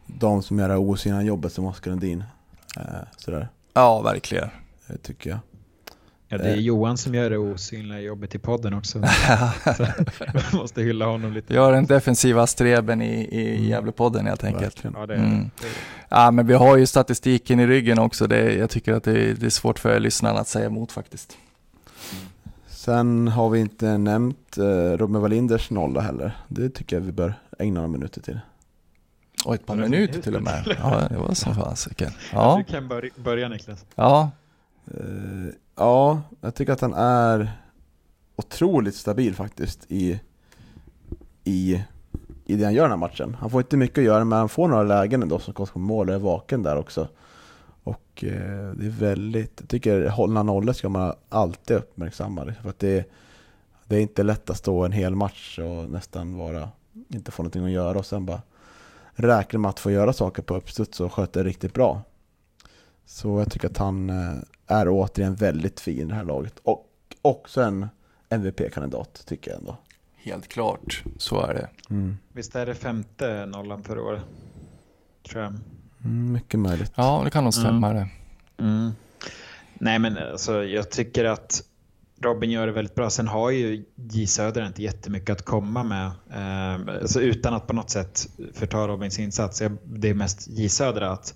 de 0.07 0.43
som 0.43 0.59
gör 0.59 0.69
det 0.69 0.77
osynliga 0.77 1.21
jobbet 1.21 1.53
som 1.53 1.65
Oskar 1.65 1.91
Lundin. 1.91 2.23
Eh, 2.77 2.83
sådär, 3.17 3.47
Ja, 3.73 4.01
verkligen. 4.01 4.49
eh, 4.87 4.95
tycker 4.95 5.29
jag. 5.29 5.39
Ja, 6.27 6.37
det 6.37 6.49
är 6.51 6.55
Johan 6.55 6.97
som 6.97 7.15
gör 7.15 7.29
det 7.29 7.37
osynliga 7.37 7.99
jobbet 7.99 8.35
i 8.35 8.39
podden 8.39 8.73
också. 8.73 9.01
Så 9.77 9.83
man 10.33 10.43
måste 10.61 10.81
hylla 10.81 11.05
honom 11.05 11.33
lite. 11.33 11.53
Gör 11.53 11.71
den 11.71 11.85
defensiva 11.85 12.47
streben 12.47 13.01
i, 13.01 13.13
i 13.39 13.67
Gävlepodden 13.69 14.25
helt 14.25 14.43
enkelt. 14.43 14.83
Ja, 14.93 15.05
det 15.05 15.13
är, 15.13 15.17
Mm. 15.17 15.49
det 15.61 15.67
är, 15.67 15.71
Ja, 16.09 16.31
men 16.31 16.47
vi 16.47 16.53
har 16.53 16.77
ju 16.77 16.85
statistiken 16.85 17.59
i 17.59 17.67
ryggen 17.67 17.99
också. 17.99 18.27
Det, 18.27 18.53
jag 18.55 18.69
tycker 18.69 18.93
att 18.93 19.03
det, 19.03 19.33
det 19.33 19.45
är 19.45 19.49
svårt 19.49 19.79
för 19.79 19.99
lyssnarna 19.99 20.39
att 20.39 20.47
säga 20.47 20.65
emot 20.65 20.91
faktiskt. 20.91 21.37
Sen 22.67 23.27
har 23.27 23.49
vi 23.49 23.59
inte 23.59 23.97
nämnt 23.97 24.57
eh, 24.57 24.63
Robin 24.97 25.21
Wallinders 25.21 25.69
nolla 25.69 26.01
heller. 26.01 26.37
Det 26.47 26.69
tycker 26.69 26.95
jag 26.95 27.01
vi 27.01 27.11
bör 27.11 27.33
ägna 27.59 27.75
några 27.79 27.87
minuter 27.87 28.21
till. 28.21 28.39
Och 29.45 29.55
ett 29.55 29.65
par 29.65 29.75
minuter 29.75 29.91
minuter 29.97 30.21
till 30.21 30.35
och 30.35 30.43
med. 30.43 30.63
Ja, 30.81 31.07
det 31.09 31.17
var 31.17 31.33
som 31.33 31.55
fasiken. 31.55 32.11
Ja, 32.33 32.63
Du 32.67 32.73
kan 32.73 32.87
börja, 32.87 33.09
börja 33.15 33.49
Niklas. 33.49 33.85
ja, 33.95 34.31
Eh, 34.87 35.53
ja, 35.75 36.21
jag 36.41 36.55
tycker 36.55 36.73
att 36.73 36.81
han 36.81 36.93
är 36.93 37.51
otroligt 38.35 38.95
stabil 38.95 39.35
faktiskt 39.35 39.85
i, 39.87 40.19
i, 41.43 41.83
i 42.45 42.55
det 42.55 42.63
han 42.63 42.73
gör 42.73 42.83
den 42.83 42.91
här 42.91 42.97
matchen. 42.97 43.37
Han 43.39 43.49
får 43.49 43.61
inte 43.61 43.77
mycket 43.77 43.97
att 43.97 44.03
göra 44.03 44.25
men 44.25 44.39
han 44.39 44.49
får 44.49 44.67
några 44.67 44.83
lägen 44.83 45.23
ändå 45.23 45.39
som 45.39 45.53
kostar 45.53 45.79
mål 45.79 46.09
och 46.09 46.15
är 46.15 46.19
vaken 46.19 46.63
där 46.63 46.77
också. 46.77 47.07
Och 47.83 48.23
eh, 48.23 48.71
det 48.71 48.85
är 48.85 48.99
väldigt, 48.99 49.51
jag 49.59 49.69
tycker 49.69 50.07
hållna 50.07 50.43
nollor 50.43 50.73
ska 50.73 50.89
man 50.89 51.13
alltid 51.29 51.77
uppmärksamma. 51.77 52.43
Liksom, 52.43 52.63
för 52.63 52.69
att 52.69 52.79
det, 52.79 53.11
det 53.85 53.95
är 53.95 54.01
inte 54.01 54.23
lätt 54.23 54.49
att 54.49 54.57
stå 54.57 54.85
en 54.85 54.91
hel 54.91 55.15
match 55.15 55.59
och 55.59 55.89
nästan 55.89 56.37
vara, 56.37 56.69
inte 57.07 57.31
få 57.31 57.43
någonting 57.43 57.65
att 57.65 57.71
göra 57.71 57.99
och 57.99 58.05
sen 58.05 58.25
bara 58.25 58.41
räkna 59.13 59.59
med 59.59 59.69
att 59.69 59.79
få 59.79 59.91
göra 59.91 60.13
saker 60.13 60.43
på 60.43 60.55
uppstuds 60.55 60.99
och 60.99 61.13
sköta 61.13 61.43
det 61.43 61.49
riktigt 61.49 61.73
bra. 61.73 62.01
Så 63.05 63.39
jag 63.39 63.51
tycker 63.51 63.69
att 63.69 63.77
han 63.77 64.09
eh, 64.09 64.35
är 64.67 64.89
återigen 64.89 65.35
väldigt 65.35 65.79
fin 65.79 65.99
i 65.99 66.05
det 66.05 66.15
här 66.15 66.23
laget. 66.23 66.59
Och 66.63 66.85
också 67.21 67.61
en 67.61 67.87
MVP-kandidat 68.29 69.23
tycker 69.27 69.51
jag 69.51 69.59
ändå. 69.59 69.77
helt 70.17 70.47
klart. 70.47 71.03
Så 71.17 71.41
är 71.41 71.53
det. 71.53 71.69
Visst 72.33 72.55
är 72.55 72.65
det 72.65 72.75
femte 72.75 73.45
nollan 73.45 73.83
för 73.83 73.99
år? 73.99 74.21
Tror 75.29 75.43
jag. 75.43 75.53
Mm, 76.03 76.31
mycket 76.31 76.59
möjligt. 76.59 76.91
Ja, 76.95 77.21
det 77.23 77.29
kan 77.31 77.43
nog 77.43 77.53
stämma 77.53 77.93
det. 77.93 78.07
Mm. 78.57 78.91
Nej 79.73 79.99
men 79.99 80.17
alltså 80.17 80.63
jag 80.63 80.91
tycker 80.91 81.25
att 81.25 81.63
Robin 82.21 82.51
gör 82.51 82.67
det 82.67 82.73
väldigt 82.73 82.95
bra. 82.95 83.09
Sen 83.09 83.27
har 83.27 83.51
ju 83.51 83.85
J 83.95 84.27
Söder 84.27 84.67
inte 84.67 84.83
jättemycket 84.83 85.29
att 85.29 85.41
komma 85.45 85.83
med. 85.83 86.05
Eh, 86.33 86.95
alltså 87.01 87.21
utan 87.21 87.53
att 87.53 87.67
på 87.67 87.73
något 87.73 87.89
sätt 87.89 88.27
förta 88.53 88.87
Robins 88.87 89.19
insats. 89.19 89.61
Det 89.83 90.09
är 90.09 90.13
mest 90.13 90.47
J 90.47 90.69
Söder 90.69 91.01
att 91.01 91.33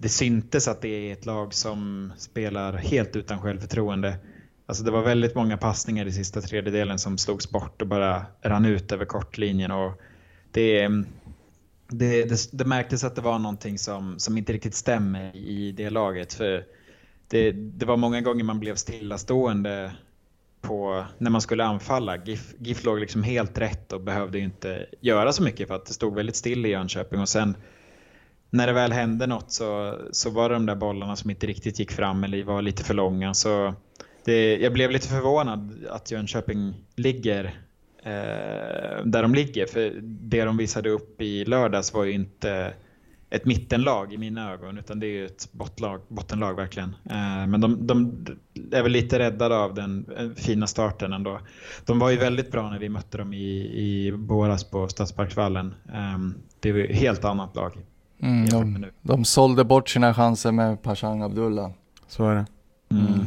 det 0.00 0.08
syntes 0.08 0.68
att 0.68 0.82
det 0.82 0.88
är 0.88 1.12
ett 1.12 1.26
lag 1.26 1.54
som 1.54 2.12
spelar 2.18 2.72
helt 2.72 3.16
utan 3.16 3.40
självförtroende. 3.42 4.16
Alltså 4.66 4.84
det 4.84 4.90
var 4.90 5.02
väldigt 5.02 5.34
många 5.34 5.56
passningar 5.56 6.06
i 6.06 6.12
sista 6.12 6.40
tredjedelen 6.40 6.98
som 6.98 7.18
slogs 7.18 7.50
bort 7.50 7.82
och 7.82 7.88
bara 7.88 8.26
rann 8.42 8.64
ut 8.64 8.92
över 8.92 9.04
kortlinjen. 9.04 9.70
Och 9.70 10.00
det, 10.52 10.88
det, 11.88 12.24
det, 12.24 12.48
det 12.52 12.64
märktes 12.64 13.04
att 13.04 13.16
det 13.16 13.22
var 13.22 13.38
någonting 13.38 13.78
som, 13.78 14.18
som 14.18 14.38
inte 14.38 14.52
riktigt 14.52 14.74
stämmer 14.74 15.36
i 15.36 15.72
det 15.72 15.90
laget. 15.90 16.34
För 16.34 16.64
det, 17.28 17.52
det 17.52 17.86
var 17.86 17.96
många 17.96 18.20
gånger 18.20 18.44
man 18.44 18.60
blev 18.60 18.74
stillastående 18.74 19.92
på, 20.60 21.04
när 21.18 21.30
man 21.30 21.40
skulle 21.40 21.64
anfalla. 21.64 22.16
GIF, 22.16 22.54
GIF 22.58 22.84
låg 22.84 23.00
liksom 23.00 23.22
helt 23.22 23.58
rätt 23.58 23.92
och 23.92 24.00
behövde 24.00 24.38
inte 24.38 24.86
göra 25.00 25.32
så 25.32 25.42
mycket 25.42 25.68
för 25.68 25.74
att 25.74 25.86
det 25.86 25.92
stod 25.92 26.14
väldigt 26.14 26.36
still 26.36 26.66
i 26.66 26.68
Jönköping. 26.68 27.20
Och 27.20 27.28
sen 27.28 27.56
när 28.50 28.66
det 28.66 28.72
väl 28.72 28.92
hände 28.92 29.26
något 29.26 29.52
så, 29.52 29.98
så 30.12 30.30
var 30.30 30.48
det 30.48 30.54
de 30.54 30.66
där 30.66 30.74
bollarna 30.74 31.16
som 31.16 31.30
inte 31.30 31.46
riktigt 31.46 31.78
gick 31.78 31.92
fram 31.92 32.24
eller 32.24 32.44
var 32.44 32.62
lite 32.62 32.84
för 32.84 32.94
långa. 32.94 33.34
Så 33.34 33.74
det, 34.24 34.56
jag 34.56 34.72
blev 34.72 34.90
lite 34.90 35.08
förvånad 35.08 35.86
att 35.90 36.10
Jönköping 36.10 36.74
ligger 36.96 37.44
eh, 38.02 39.04
där 39.04 39.22
de 39.22 39.34
ligger. 39.34 39.66
För 39.66 39.92
det 40.02 40.44
de 40.44 40.56
visade 40.56 40.90
upp 40.90 41.20
i 41.20 41.44
lördags 41.44 41.94
var 41.94 42.04
ju 42.04 42.12
inte 42.12 42.72
ett 43.30 43.44
mittenlag 43.44 44.12
i 44.12 44.18
mina 44.18 44.52
ögon, 44.52 44.78
utan 44.78 45.00
det 45.00 45.06
är 45.06 45.10
ju 45.10 45.26
ett 45.26 45.52
bottlag, 45.52 46.00
bottenlag 46.08 46.54
verkligen. 46.54 46.96
Eh, 47.10 47.46
men 47.46 47.60
de, 47.60 47.86
de 47.86 48.12
är 48.72 48.82
väl 48.82 48.92
lite 48.92 49.18
räddade 49.18 49.56
av 49.56 49.74
den 49.74 50.06
eh, 50.18 50.30
fina 50.30 50.66
starten 50.66 51.12
ändå. 51.12 51.40
De 51.84 51.98
var 51.98 52.10
ju 52.10 52.16
väldigt 52.16 52.52
bra 52.52 52.70
när 52.70 52.78
vi 52.78 52.88
mötte 52.88 53.18
dem 53.18 53.32
i, 53.32 53.56
i 53.74 54.10
våras 54.10 54.64
på 54.64 54.88
Stadsparksvallen. 54.88 55.74
Eh, 55.88 56.18
det 56.60 56.72
var 56.72 56.78
ju 56.78 56.86
ett 56.86 56.96
helt 56.96 57.24
annat 57.24 57.56
lag. 57.56 57.72
Mm, 58.22 58.48
de, 58.48 58.86
de 59.02 59.24
sålde 59.24 59.64
bort 59.64 59.88
sina 59.88 60.14
chanser 60.14 60.52
med 60.52 60.82
Pashang 60.82 61.22
Abdullah. 61.22 61.70
Så 62.08 62.24
är 62.28 62.34
det. 62.34 62.46
Mm. 62.96 63.26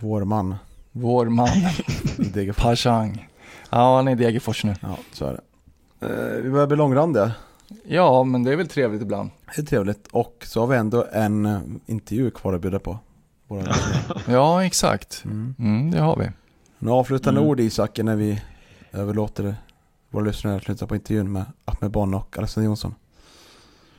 Vår 0.00 0.24
man 0.24 0.54
Vår 0.92 1.26
man. 1.26 1.48
Pashang. 2.56 3.28
Ja, 3.70 3.96
han 3.96 4.08
är 4.08 4.12
i 4.12 4.14
Degerfors 4.14 4.64
nu. 4.64 4.74
Ja, 4.82 4.98
så 5.12 5.26
är 5.26 5.32
det. 5.32 6.06
Eh, 6.06 6.42
vi 6.42 6.50
börjar 6.50 6.66
bli 6.66 6.76
långrandiga. 6.76 7.32
Ja, 7.86 8.24
men 8.24 8.42
det 8.44 8.52
är 8.52 8.56
väl 8.56 8.68
trevligt 8.68 9.02
ibland. 9.02 9.30
Det 9.56 9.62
är 9.62 9.66
trevligt. 9.66 10.06
Och 10.12 10.36
så 10.46 10.60
har 10.60 10.66
vi 10.66 10.76
ändå 10.76 11.06
en 11.12 11.46
eh, 11.46 11.58
intervju 11.86 12.30
kvar 12.30 12.52
att 12.54 12.60
bjuda 12.60 12.78
på. 12.78 12.98
Våra 13.48 13.74
Ja, 14.28 14.64
exakt. 14.64 15.22
mm. 15.24 15.54
Mm, 15.58 15.90
det 15.90 15.98
har 16.00 16.16
vi. 16.16 16.30
Några 16.78 16.98
avslutande 17.00 17.40
Mm. 17.40 17.50
ord 17.50 17.60
Isak 17.60 17.98
när 18.02 18.16
vi 18.16 18.42
överlåter 18.92 19.56
våra 20.10 20.24
lyssnare 20.24 20.56
att 20.56 20.68
lyssna 20.68 20.86
på 20.86 20.94
intervjun 20.94 21.32
med 21.32 21.44
Ahmed 21.64 21.90
Bonn 21.90 22.14
och 22.14 22.38
Alexander 22.38 22.66
Jonsson. 22.66 22.94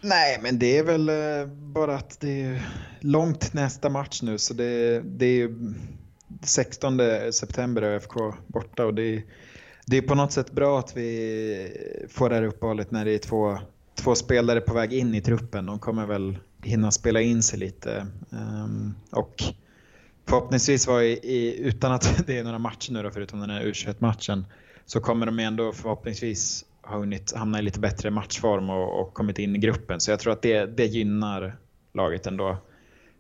Nej, 0.07 0.39
men 0.41 0.59
det 0.59 0.77
är 0.77 0.83
väl 0.83 1.09
eh, 1.09 1.47
bara 1.47 1.95
att 1.95 2.19
det 2.19 2.41
är 2.41 2.69
långt 2.99 3.41
till 3.41 3.55
nästa 3.55 3.89
match 3.89 4.21
nu. 4.21 4.37
Så 4.37 4.53
det, 4.53 5.01
det 5.05 5.41
är 5.41 5.49
16 6.43 6.99
september 7.31 7.81
är 7.81 7.95
ÖFK 7.95 8.13
borta 8.47 8.85
och 8.85 8.93
det 8.93 9.15
är, 9.15 9.23
det 9.85 9.97
är 9.97 10.01
på 10.01 10.15
något 10.15 10.31
sätt 10.31 10.51
bra 10.51 10.79
att 10.79 10.97
vi 10.97 12.07
får 12.09 12.29
det 12.29 12.35
här 12.35 12.43
uppehållet 12.43 12.91
när 12.91 13.05
det 13.05 13.11
är 13.11 13.17
två, 13.17 13.57
två 13.95 14.15
spelare 14.15 14.61
på 14.61 14.73
väg 14.73 14.93
in 14.93 15.15
i 15.15 15.21
truppen. 15.21 15.65
De 15.65 15.79
kommer 15.79 16.05
väl 16.05 16.37
hinna 16.63 16.91
spela 16.91 17.21
in 17.21 17.43
sig 17.43 17.59
lite. 17.59 18.07
Ehm, 18.31 18.93
och 19.11 19.43
förhoppningsvis 20.25 20.87
var 20.87 21.01
i, 21.01 21.11
i, 21.11 21.59
utan 21.59 21.91
att 21.91 22.23
det 22.27 22.37
är 22.37 22.43
några 22.43 22.59
matcher 22.59 22.93
nu 22.93 23.03
då, 23.03 23.11
förutom 23.11 23.39
den 23.39 23.49
här 23.49 23.63
U21-matchen, 23.63 24.45
så 24.85 24.99
kommer 24.99 25.25
de 25.25 25.39
ändå 25.39 25.71
förhoppningsvis 25.71 26.65
har 26.87 26.99
hunnit 26.99 27.33
hamna 27.35 27.59
i 27.59 27.61
lite 27.61 27.79
bättre 27.79 28.11
matchform 28.11 28.69
och, 28.69 29.01
och 29.01 29.13
kommit 29.13 29.39
in 29.39 29.55
i 29.55 29.59
gruppen. 29.59 29.99
Så 29.99 30.11
jag 30.11 30.19
tror 30.19 30.33
att 30.33 30.41
det, 30.41 30.65
det 30.65 30.85
gynnar 30.85 31.55
laget 31.93 32.27
ändå. 32.27 32.57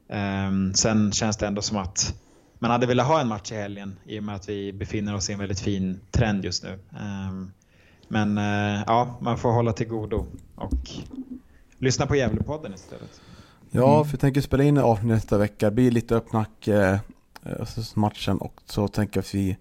Um, 0.09 0.73
sen 0.73 1.11
känns 1.11 1.37
det 1.37 1.47
ändå 1.47 1.61
som 1.61 1.77
att 1.77 2.13
man 2.59 2.71
hade 2.71 2.85
velat 2.85 3.07
ha 3.07 3.21
en 3.21 3.27
match 3.27 3.51
i 3.51 3.55
helgen 3.55 3.95
i 4.05 4.19
och 4.19 4.23
med 4.23 4.35
att 4.35 4.49
vi 4.49 4.73
befinner 4.73 5.15
oss 5.15 5.29
i 5.29 5.33
en 5.33 5.39
väldigt 5.39 5.59
fin 5.59 5.99
trend 6.11 6.45
just 6.45 6.63
nu. 6.63 6.79
Um, 6.99 7.51
men 8.07 8.37
uh, 8.37 8.83
ja, 8.87 9.17
man 9.21 9.37
får 9.37 9.51
hålla 9.51 9.73
till 9.73 9.87
godo 9.87 10.25
och 10.55 10.89
lyssna 11.77 12.05
på 12.05 12.15
Gävlepodden 12.15 12.73
istället. 12.73 13.21
Ja, 13.71 13.93
Mm. 13.95 14.05
för 14.05 14.13
jag 14.13 14.19
tänker 14.19 14.41
spela 14.41 14.63
in 14.63 14.77
avsnitt 14.77 15.07
nästa 15.07 15.37
vecka. 15.37 15.65
Det 15.69 15.75
blir 15.75 15.91
lite 15.91 16.15
uppnack 16.15 16.67
eh, 16.67 16.93
eh, 17.43 17.67
matchen 17.95 18.37
och 18.37 18.61
så 18.65 18.87
tänker 18.87 19.17
jag 19.17 19.23
att 19.23 19.35
vi 19.35 19.57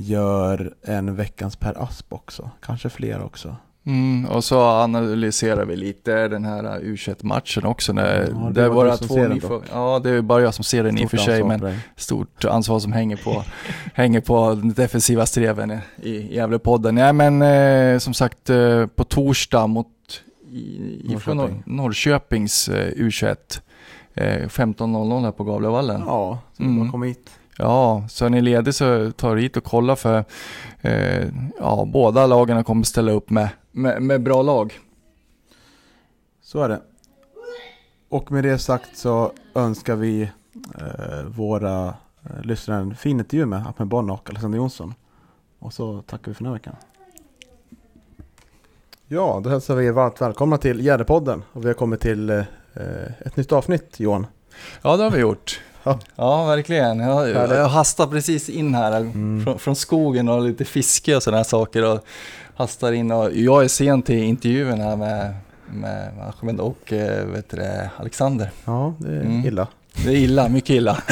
gör 0.00 0.74
en 0.82 1.16
veckans 1.16 1.56
Per 1.56 1.82
Asp 1.82 2.12
också. 2.12 2.50
Kanske 2.62 2.88
fler 2.90 3.22
också. 3.22 3.56
Mm, 3.86 4.26
och 4.30 4.44
så 4.44 4.60
analyserar 4.62 5.64
vi 5.64 5.76
lite 5.76 6.28
den 6.28 6.44
här 6.44 6.62
U21-matchen 6.80 7.64
också. 7.66 7.92
När, 7.92 8.20
Ja, 8.20 8.36
det 8.48 8.52
det 8.52 8.62
är 8.64 8.68
var 8.68 8.96
som 8.96 9.06
två 9.08 9.14
nyfö- 9.16 9.48
dock. 9.48 9.64
Ja, 9.72 10.00
det 10.04 10.10
är 10.10 10.22
bara 10.22 10.42
jag 10.42 10.54
som 10.54 10.64
ser 10.64 10.84
den 10.84 10.98
i 10.98 11.06
och 11.06 11.10
för 11.10 11.16
sig, 11.16 11.44
men 11.44 11.76
stort 11.96 12.44
ansvar 12.44 12.78
som 12.78 12.92
hänger 12.92 13.16
på, 13.16 13.42
hänger 13.94 14.20
på 14.20 14.54
den 14.54 14.72
defensiva 14.72 15.26
streven 15.26 15.70
i, 15.70 15.78
i 16.08 16.34
Gävlepodden. 16.34 16.94
Nej 16.94 17.12
men 17.12 17.42
eh, 17.42 17.98
som 17.98 18.14
sagt 18.14 18.50
eh, 18.50 18.86
på 18.86 19.04
torsdag 19.04 19.66
mot 19.66 19.86
i, 20.52 21.00
Norrköping. 21.04 21.36
Norr, 21.36 21.62
Norrköpings 21.66 22.68
eh, 22.68 22.92
U21. 22.92 23.36
Eh, 24.14 24.24
15.00 24.48 25.24
här 25.24 25.32
på 25.32 25.44
Gavlevallen. 25.44 26.02
Ja. 26.06 26.38
Så 26.56 26.62
Mm. 26.62 26.76
mm. 26.76 26.92
kom 26.92 27.04
hit. 27.60 28.10
så 28.10 28.24
är 28.24 28.30
ni 28.30 28.40
ledig 28.40 28.74
så 28.74 29.12
ta 29.12 29.34
hit 29.34 29.56
och 29.56 29.64
kolla 29.64 29.96
för 29.96 30.24
eh, 30.80 31.28
ja, 31.58 31.88
båda 31.92 32.26
lagen 32.26 32.64
kommer 32.64 32.84
ställa 32.84 33.12
upp 33.12 33.30
med, 33.30 33.48
med, 33.70 34.02
med 34.02 34.22
bra 34.22 34.42
lag. 34.42 34.78
Så 36.42 36.62
är 36.62 36.68
det. 36.68 36.80
Och 38.08 38.32
med 38.32 38.44
det 38.44 38.58
sagt 38.58 38.96
så 38.96 39.32
önskar 39.54 39.96
vi 39.96 40.22
eh, 40.78 41.24
våra 41.26 41.86
eh, 42.22 42.42
lyssnare 42.42 42.80
en 42.80 42.94
fin 42.94 43.18
intervju 43.18 43.46
med 43.46 43.58
Ahmed 43.58 43.88
Bonn 43.88 44.10
och 44.10 44.30
Alexander 44.30 44.58
Jonsson. 44.58 44.94
Och 45.58 45.72
så 45.72 46.02
tackar 46.02 46.30
vi 46.30 46.34
för 46.34 46.44
den 46.44 46.52
här 46.52 46.58
veckan. 46.58 46.76
Ja, 49.06 49.40
då 49.44 49.50
hälsar 49.50 49.76
vi 49.76 49.86
er 49.86 49.92
varmt 49.92 50.20
välkomna 50.20 50.58
till 50.58 50.80
Gärdepodden 50.80 51.42
och 51.52 51.64
vi 51.64 51.66
har 51.66 51.74
kommit 51.74 52.00
till 52.00 52.30
eh, 52.30 52.44
ett 53.18 53.36
nytt 53.36 53.52
avsnitt 53.52 54.00
Johan. 54.00 54.26
Ja, 54.82 54.96
det 54.96 55.02
har 55.02 55.10
vi 55.10 55.18
gjort. 55.18 55.60
Ja. 55.82 55.98
Ja, 56.16 56.44
verkligen. 56.46 57.00
Jag, 57.00 57.28
jag 57.30 57.68
hastar 57.68 58.06
precis 58.06 58.48
in 58.48 58.74
här 58.74 58.96
Mm. 59.00 59.44
från, 59.44 59.58
från 59.58 59.76
skogen 59.76 60.28
och 60.28 60.42
lite 60.42 60.64
fiske 60.64 61.16
och 61.16 61.22
sådana 61.22 61.44
saker 61.44 61.92
och 61.92 62.04
hastar 62.56 62.92
in 62.92 63.10
och 63.10 63.32
jag 63.32 63.64
är 63.64 63.68
sen 63.68 64.02
till 64.02 64.22
intervjun 64.22 64.80
här 64.80 64.96
med, 64.96 65.34
med 65.72 66.10
Ahmed 66.40 66.60
och 66.60 66.92
eh, 66.92 67.26
vet 67.26 67.50
du 67.50 67.66
Alexander. 67.96 68.50
Ja, 68.64 68.94
det 68.98 69.08
är 69.08 69.20
Mm. 69.20 69.44
illa. 69.46 69.66
Det 70.04 70.10
är 70.10 70.16
illa, 70.16 70.48
mycket 70.48 70.70
illa. 70.70 70.98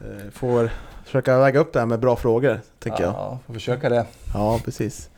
Eh, 0.00 0.30
får 0.32 0.70
försöka 1.04 1.38
väga 1.38 1.60
upp 1.60 1.72
det 1.72 1.78
här 1.78 1.86
med 1.86 2.00
bra 2.00 2.16
frågor, 2.16 2.60
tänker 2.78 3.02
jag. 3.02 3.12
Ja, 3.12 3.38
får 3.46 3.54
försöka 3.54 3.88
det. 3.88 4.06
Ja, 4.34 4.60
precis. 4.64 5.08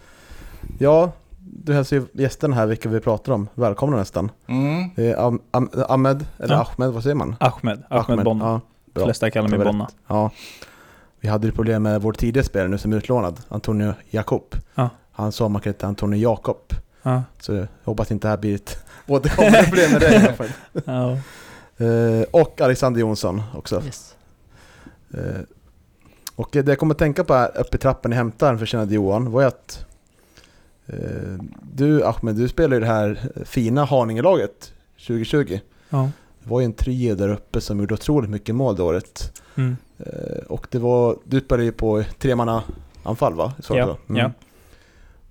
Ja, 0.79 1.13
du 1.41 1.75
hälsar 1.75 1.97
ju 1.97 2.07
gästerna 2.13 2.57
här 2.57 2.67
vilka 2.67 2.89
vi 2.89 3.01
pratar 3.01 3.33
om. 3.33 3.49
Välkomna 3.55 3.97
nästan. 3.97 4.31
Mm. 4.47 4.91
Det 4.97 5.11
är 5.11 5.17
Am- 5.17 5.41
Am- 5.53 5.85
Ahmed, 5.89 6.27
eller 6.39 6.55
Ja. 6.55 6.67
Ahmed, 6.77 6.93
vad 6.93 7.03
säger 7.03 7.17
man? 7.17 7.37
Ahmed, 7.41 7.83
Ahmed, 7.91 8.25
Bonna. 8.25 8.45
Ja, 8.45 8.51
De 8.53 8.61
bra. 8.95 9.05
flesta 9.05 9.31
kallar 9.31 9.49
mig 9.49 9.59
Bonna. 9.59 9.89
Ja. 10.07 10.31
Vi 11.21 11.29
hade 11.29 11.47
ju 11.47 11.53
problem 11.53 11.83
med 11.83 12.03
vår 12.03 12.13
tidigare 12.13 12.47
spelare 12.47 12.69
nu 12.69 12.79
som 12.79 12.93
är 12.93 12.97
utlånad, 12.97 13.41
Antonio 13.49 13.95
Jakob. 14.11 14.55
Ja. 14.75 14.91
Han 15.13 15.33
sa 15.33 15.49
man 15.49 15.63
kan 15.63 15.73
heta 15.73 15.87
Antonio 15.87 16.19
Jakob. 16.19 16.73
Ja. 17.03 17.23
Så 17.41 17.53
jag 17.55 17.67
hoppas 17.85 18.11
inte 18.11 18.27
det 18.27 18.31
här 18.31 18.39
blir 18.39 18.55
ett 18.55 18.85
återkommande 19.07 19.63
problem 19.63 19.93
med 19.93 20.01
dig 20.01 20.15
i 20.15 20.17
alla 20.17 20.33
fall. 20.33 20.49
Ja. 20.85 21.19
Eh, 21.85 22.23
och 22.31 22.61
Alexander 22.61 23.01
Jonsson 23.01 23.43
också. 23.55 23.83
Yes. 23.85 24.15
Eh, 25.15 25.41
och 26.37 26.49
det 26.53 26.69
jag 26.69 26.79
kommer 26.79 26.95
att 26.95 26.99
tänka 26.99 27.25
på 27.25 27.35
här 27.35 27.59
uppe 27.59 27.77
i 27.77 27.81
trappan 27.81 28.13
i 28.13 28.17
hämtaren 28.17 28.59
för 28.59 28.67
kände 28.67 28.95
Johan 28.95 29.31
var 29.31 29.41
ju 29.41 29.47
att 29.47 29.87
eh, 30.87 31.45
du 31.63 32.05
Ahmed, 32.05 32.35
du 32.35 32.49
spelar 32.49 32.75
ju 32.75 32.81
det 32.81 32.87
här 32.87 33.31
fina 33.45 33.85
Haninge-laget 33.85 34.73
2020. 35.07 35.59
Ja. 35.89 36.11
Det 36.45 36.51
var 36.51 36.61
ju 36.61 36.65
en 36.65 36.73
trio 36.73 37.15
där 37.15 37.29
uppe 37.29 37.61
som 37.61 37.81
gjorde 37.81 37.95
otroligt 37.95 38.31
mycket 38.31 38.55
mål 38.55 38.77
det 38.77 38.83
året. 38.83 39.41
Mm. 39.55 39.77
Eh, 39.99 40.45
och 40.49 40.67
det 40.71 40.79
var, 40.79 41.17
du 41.25 41.41
spelade 41.41 41.65
ju 41.65 41.73
på 41.73 42.05
tremanna 42.19 42.63
anfall 43.03 43.35
va? 43.35 43.53
Så 43.61 43.77
Ja, 43.77 43.87
det. 44.07 44.19
ja. 44.19 44.31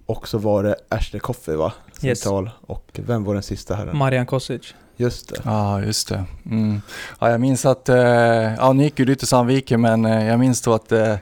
Och 0.06 0.28
så 0.28 0.38
var 0.38 0.64
det 0.64 0.76
Ashley 0.90 1.20
Coffey 1.20 1.56
va? 1.56 1.74
Yes. 2.02 2.20
Central. 2.20 2.50
Och 2.62 3.00
vem 3.06 3.24
var 3.24 3.34
den 3.34 3.44
sista 3.44 3.76
här? 3.76 3.94
Marian 3.94 4.26
Kosic. 4.26 4.74
Just 4.98 5.30
det. 5.30 5.42
Ja, 5.46 5.82
just 5.82 6.08
det. 6.08 6.26
Mm. 6.46 6.82
Ja, 7.20 7.30
jag 7.32 7.42
minns 7.42 7.66
att, 7.66 7.90
eh, 7.90 7.98
ja 8.56 8.74
nu 8.74 8.84
gick 8.84 9.00
ju 9.00 9.06
du 9.06 9.16
till 9.16 9.28
Sandviken 9.28 9.82
men 9.82 10.06
eh, 10.06 10.28
jag 10.28 10.40
minns 10.40 10.62
då 10.62 10.74
att 10.74 10.92
eh, 10.92 11.16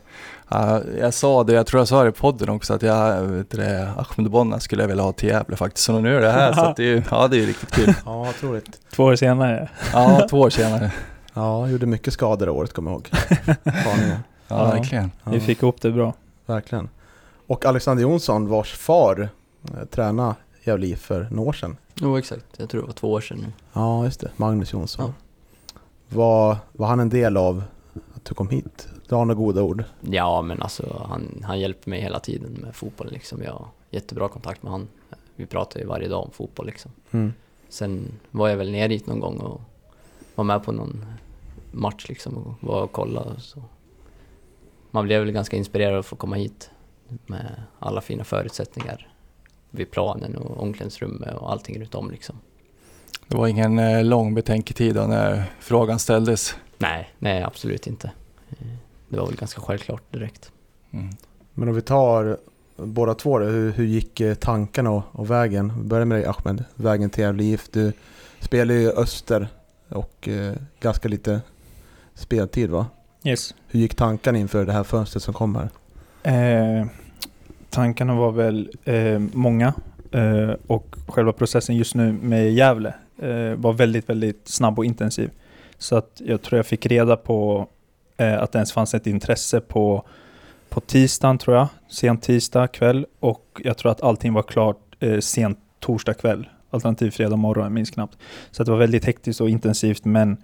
ja, 0.51 0.81
jag 0.99 1.13
sa 1.13 1.43
det, 1.43 1.53
jag 1.53 1.65
tror 1.67 1.79
jag 1.79 1.87
sa 1.87 2.03
det 2.03 2.09
i 2.09 2.11
podden 2.11 2.49
också, 2.49 2.73
att 2.73 2.81
jag, 2.81 3.21
vet 3.21 3.49
det, 3.49 3.91
Ahmed 3.97 4.31
Bonna 4.31 4.59
skulle 4.59 4.83
jag 4.83 4.87
vilja 4.87 5.03
ha 5.03 5.11
till 5.11 5.29
Gävle 5.29 5.55
faktiskt. 5.55 5.85
Så 5.85 5.99
nu 5.99 6.17
är 6.17 6.21
det 6.21 6.31
här, 6.31 6.53
så 6.53 6.61
att 6.61 6.75
det 6.75 6.83
är 6.93 7.03
ja 7.11 7.27
det 7.27 7.35
är 7.35 7.39
ju 7.39 7.45
riktigt 7.45 7.71
kul. 7.71 7.93
Ja, 8.05 8.29
otroligt. 8.29 8.81
Två 8.91 9.03
år 9.03 9.15
senare. 9.15 9.69
Ja, 9.93 10.27
två 10.29 10.39
år 10.39 10.49
senare. 10.49 10.91
Ja, 11.33 11.67
gjorde 11.69 11.85
mycket 11.85 12.13
skador 12.13 12.45
det 12.45 12.51
året 12.51 12.73
kommer 12.73 12.91
jag 12.91 12.95
ihåg. 12.95 13.09
Ja, 13.63 14.17
Ja. 14.47 14.63
verkligen. 14.71 15.11
Ja. 15.23 15.31
Vi 15.31 15.39
fick 15.39 15.61
ihop 15.63 15.81
det 15.81 15.91
bra. 15.91 16.13
Verkligen. 16.45 16.89
Och 17.47 17.65
Alexander 17.65 18.01
Jonsson 18.03 18.47
vars 18.47 18.73
far 18.77 19.29
eh, 19.63 19.85
tränade 19.85 20.35
Gävle 20.63 20.87
IF 20.87 20.99
för 21.01 21.27
några 21.31 21.49
år 21.49 21.53
sedan. 21.53 21.77
Jo 21.95 22.17
exakt, 22.17 22.45
jag 22.57 22.69
tror 22.69 22.81
det 22.81 22.87
var 22.87 22.93
två 22.93 23.11
år 23.11 23.21
sedan 23.21 23.37
nu. 23.37 23.51
Ja, 23.73 24.05
just 24.05 24.19
det. 24.19 24.29
Magnus 24.35 24.73
Jonsson. 24.73 25.05
Ja. 25.07 25.13
Var, 26.09 26.57
var 26.71 26.87
han 26.87 26.99
en 26.99 27.09
del 27.09 27.37
av 27.37 27.63
att 28.21 28.29
du 28.29 28.35
kom 28.35 28.49
hit? 28.49 28.87
Du 29.07 29.15
har 29.15 29.25
några 29.25 29.39
goda 29.39 29.61
ord? 29.61 29.83
Ja 30.01 30.41
men 30.41 30.61
alltså 30.61 31.05
han, 31.09 31.43
han 31.43 31.59
hjälper 31.59 31.89
mig 31.89 32.01
hela 32.01 32.19
tiden 32.19 32.51
med 32.51 32.75
fotboll 32.75 33.11
liksom. 33.11 33.43
Jag 33.43 33.51
har 33.51 33.67
jättebra 33.89 34.27
kontakt 34.27 34.63
med 34.63 34.71
han. 34.71 34.87
Vi 35.35 35.45
pratar 35.45 35.79
ju 35.79 35.85
varje 35.85 36.07
dag 36.07 36.23
om 36.23 36.31
fotboll 36.31 36.65
liksom. 36.65 36.91
Mm. 37.11 37.33
Sen 37.69 38.11
var 38.31 38.49
jag 38.49 38.57
väl 38.57 38.71
ner 38.71 38.89
hit 38.89 39.07
någon 39.07 39.19
gång 39.19 39.37
och 39.37 39.61
var 40.35 40.43
med 40.43 40.63
på 40.63 40.71
någon 40.71 41.05
match 41.71 42.05
liksom 42.09 42.37
och 42.37 42.53
var 42.59 42.81
och 42.81 42.91
kollade. 42.91 43.29
och 43.29 43.41
Så. 43.41 43.63
Man 44.91 45.05
blev 45.05 45.21
väl 45.21 45.31
ganska 45.31 45.57
inspirerad 45.57 45.99
att 45.99 46.05
få 46.05 46.15
komma 46.15 46.35
hit 46.35 46.69
med 47.25 47.63
alla 47.79 48.01
fina 48.01 48.23
förutsättningar 48.23 49.07
vid 49.69 49.91
planen 49.91 50.35
och 50.35 50.63
omklädningsrummet 50.63 51.35
och 51.35 51.51
allting 51.51 51.81
runt 51.81 51.95
om 51.95 52.11
liksom. 52.11 52.35
Det 53.27 53.37
var 53.37 53.47
ingen 53.47 53.79
eh, 53.79 54.03
lång 54.03 54.33
betänketid 54.33 54.95
då 54.95 55.01
när 55.01 55.43
frågan 55.59 55.99
ställdes. 55.99 56.55
Nej, 56.81 57.09
nej 57.19 57.43
absolut 57.43 57.87
inte. 57.87 58.11
Det 59.09 59.17
var 59.17 59.27
väl 59.27 59.35
ganska 59.35 59.61
självklart 59.61 60.03
direkt. 60.11 60.51
Mm. 60.91 61.09
Men 61.53 61.69
om 61.69 61.75
vi 61.75 61.81
tar 61.81 62.37
båda 62.75 63.13
två 63.13 63.39
då, 63.39 63.45
hur, 63.45 63.71
hur 63.71 63.85
gick 63.85 64.19
eh, 64.19 64.35
tankarna 64.35 64.91
och, 64.91 65.03
och 65.11 65.31
vägen? 65.31 65.73
Vi 65.77 65.83
börjar 65.83 66.05
med 66.05 66.17
dig 66.17 66.25
Ahmed, 66.25 66.63
vägen 66.75 67.09
till 67.09 67.23
Gävle 67.23 67.43
IF. 67.43 67.69
Du 67.71 67.93
spelar 68.39 68.75
ju 68.75 68.89
Öster 68.89 69.47
och 69.89 70.27
eh, 70.27 70.53
ganska 70.79 71.09
lite 71.09 71.41
speltid 72.13 72.69
va? 72.69 72.85
Yes. 73.23 73.55
Hur 73.67 73.79
gick 73.79 73.95
tankarna 73.95 74.37
inför 74.37 74.65
det 74.65 74.73
här 74.73 74.83
fönstret 74.83 75.23
som 75.23 75.33
kom 75.33 75.55
här? 75.55 75.69
Eh, 76.23 76.85
tankarna 77.69 78.15
var 78.15 78.31
väl 78.31 78.71
eh, 78.83 79.19
många 79.19 79.73
eh, 80.11 80.51
och 80.67 80.95
själva 81.07 81.33
processen 81.33 81.75
just 81.75 81.95
nu 81.95 82.11
med 82.11 82.53
Gävle 82.53 82.93
eh, 83.17 83.55
var 83.55 83.73
väldigt, 83.73 84.09
väldigt 84.09 84.47
snabb 84.47 84.79
och 84.79 84.85
intensiv. 84.85 85.29
Så 85.81 85.95
att 85.95 86.21
jag 86.25 86.41
tror 86.41 86.57
jag 86.57 86.65
fick 86.65 86.85
reda 86.85 87.17
på 87.17 87.67
eh, 88.17 88.41
att 88.41 88.51
det 88.51 88.57
ens 88.57 88.71
fanns 88.71 88.93
ett 88.93 89.07
intresse 89.07 89.59
på, 89.61 90.03
på 90.69 90.79
tisdagen 90.79 91.37
tror 91.37 91.57
jag, 91.57 91.67
sent 91.89 92.21
tisdag 92.23 92.67
kväll 92.67 93.05
och 93.19 93.61
jag 93.63 93.77
tror 93.77 93.91
att 93.91 94.01
allting 94.01 94.33
var 94.33 94.43
klart 94.43 94.95
eh, 94.99 95.19
sent 95.19 95.59
torsdag 95.79 96.13
kväll, 96.13 96.49
alternativt 96.69 97.15
fredag 97.15 97.35
morgon, 97.35 97.63
jag 97.63 97.71
minns 97.71 97.91
knappt. 97.91 98.17
Så 98.51 98.61
att 98.61 98.65
det 98.65 98.71
var 98.71 98.79
väldigt 98.79 99.05
hektiskt 99.05 99.41
och 99.41 99.49
intensivt 99.49 100.05
men 100.05 100.37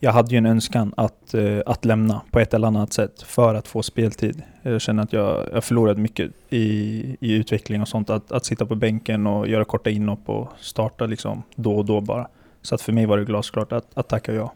jag 0.00 0.12
hade 0.12 0.30
ju 0.30 0.38
en 0.38 0.46
önskan 0.46 0.94
att, 0.96 1.34
eh, 1.34 1.58
att 1.66 1.84
lämna 1.84 2.20
på 2.30 2.40
ett 2.40 2.54
eller 2.54 2.66
annat 2.66 2.92
sätt 2.92 3.22
för 3.22 3.54
att 3.54 3.68
få 3.68 3.82
speltid. 3.82 4.42
Jag 4.62 4.80
känner 4.80 5.02
att 5.02 5.12
jag, 5.12 5.48
jag 5.52 5.64
förlorade 5.64 6.00
mycket 6.00 6.30
i, 6.50 7.16
i 7.20 7.32
utveckling 7.32 7.82
och 7.82 7.88
sånt. 7.88 8.10
Att, 8.10 8.32
att 8.32 8.44
sitta 8.44 8.66
på 8.66 8.74
bänken 8.74 9.26
och 9.26 9.48
göra 9.48 9.64
korta 9.64 9.90
inhopp 9.90 10.28
och 10.28 10.48
starta 10.60 11.06
liksom 11.06 11.42
då 11.54 11.76
och 11.76 11.84
då 11.84 12.00
bara. 12.00 12.28
Så 12.62 12.74
att 12.74 12.80
för 12.80 12.92
mig 12.92 13.06
var 13.06 13.18
det 13.18 13.24
glasklart 13.24 13.72
att, 13.72 13.86
att 13.94 14.08
tacka 14.08 14.32
ja. 14.32 14.52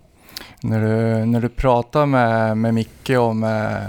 När 0.62 0.80
du, 0.80 1.24
när 1.26 1.40
du 1.40 1.48
pratar 1.48 2.06
med, 2.06 2.56
med 2.58 2.74
Micke 2.74 3.10
och 3.10 3.36
med, 3.36 3.86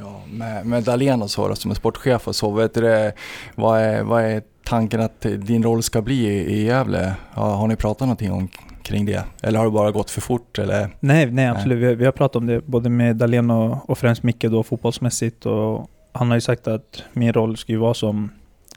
ja, 0.00 0.20
med, 0.32 0.66
med 0.66 0.82
Dahlén 0.84 1.22
och 1.22 1.30
så 1.30 1.48
då, 1.48 1.54
som 1.54 1.70
är 1.70 1.74
sportchef 1.74 2.28
och 2.28 2.36
så, 2.36 2.50
vet 2.50 2.74
du 2.74 2.80
det, 2.80 3.12
vad, 3.54 3.80
är, 3.80 4.02
vad 4.02 4.22
är 4.24 4.42
tanken 4.64 5.00
att 5.00 5.20
din 5.20 5.62
roll 5.62 5.82
ska 5.82 6.02
bli 6.02 6.26
i, 6.26 6.52
i 6.54 6.64
Gävle? 6.66 7.14
Har, 7.30 7.50
har 7.56 7.68
ni 7.68 7.76
pratat 7.76 8.00
någonting 8.00 8.32
om 8.32 8.48
kring 8.82 9.06
det? 9.06 9.24
Eller 9.42 9.58
har 9.58 9.64
det 9.66 9.70
bara 9.72 9.90
gått 9.90 10.10
för 10.10 10.20
fort? 10.20 10.58
Eller? 10.58 10.88
Nej, 11.00 11.30
nej 11.30 11.46
absolut. 11.46 11.78
Vi, 11.78 11.86
har- 11.86 11.94
vi 11.94 12.04
har 12.04 12.12
pratat 12.12 12.36
om 12.36 12.46
det 12.46 12.66
både 12.66 12.90
med 12.90 13.16
Dahlén 13.16 13.50
och, 13.50 13.90
och 13.90 13.98
främst 13.98 14.22
Micke 14.22 14.42
då 14.44 14.62
fotbollsmässigt. 14.62 15.46
Och 15.46 15.90
han 16.12 16.28
har 16.28 16.34
ju 16.36 16.40
sagt 16.40 16.68
att 16.68 17.02
min 17.12 17.32
roll 17.32 17.56
ska 17.56 17.72
ju 17.72 17.78
vara 17.78 17.94
som 17.94 18.30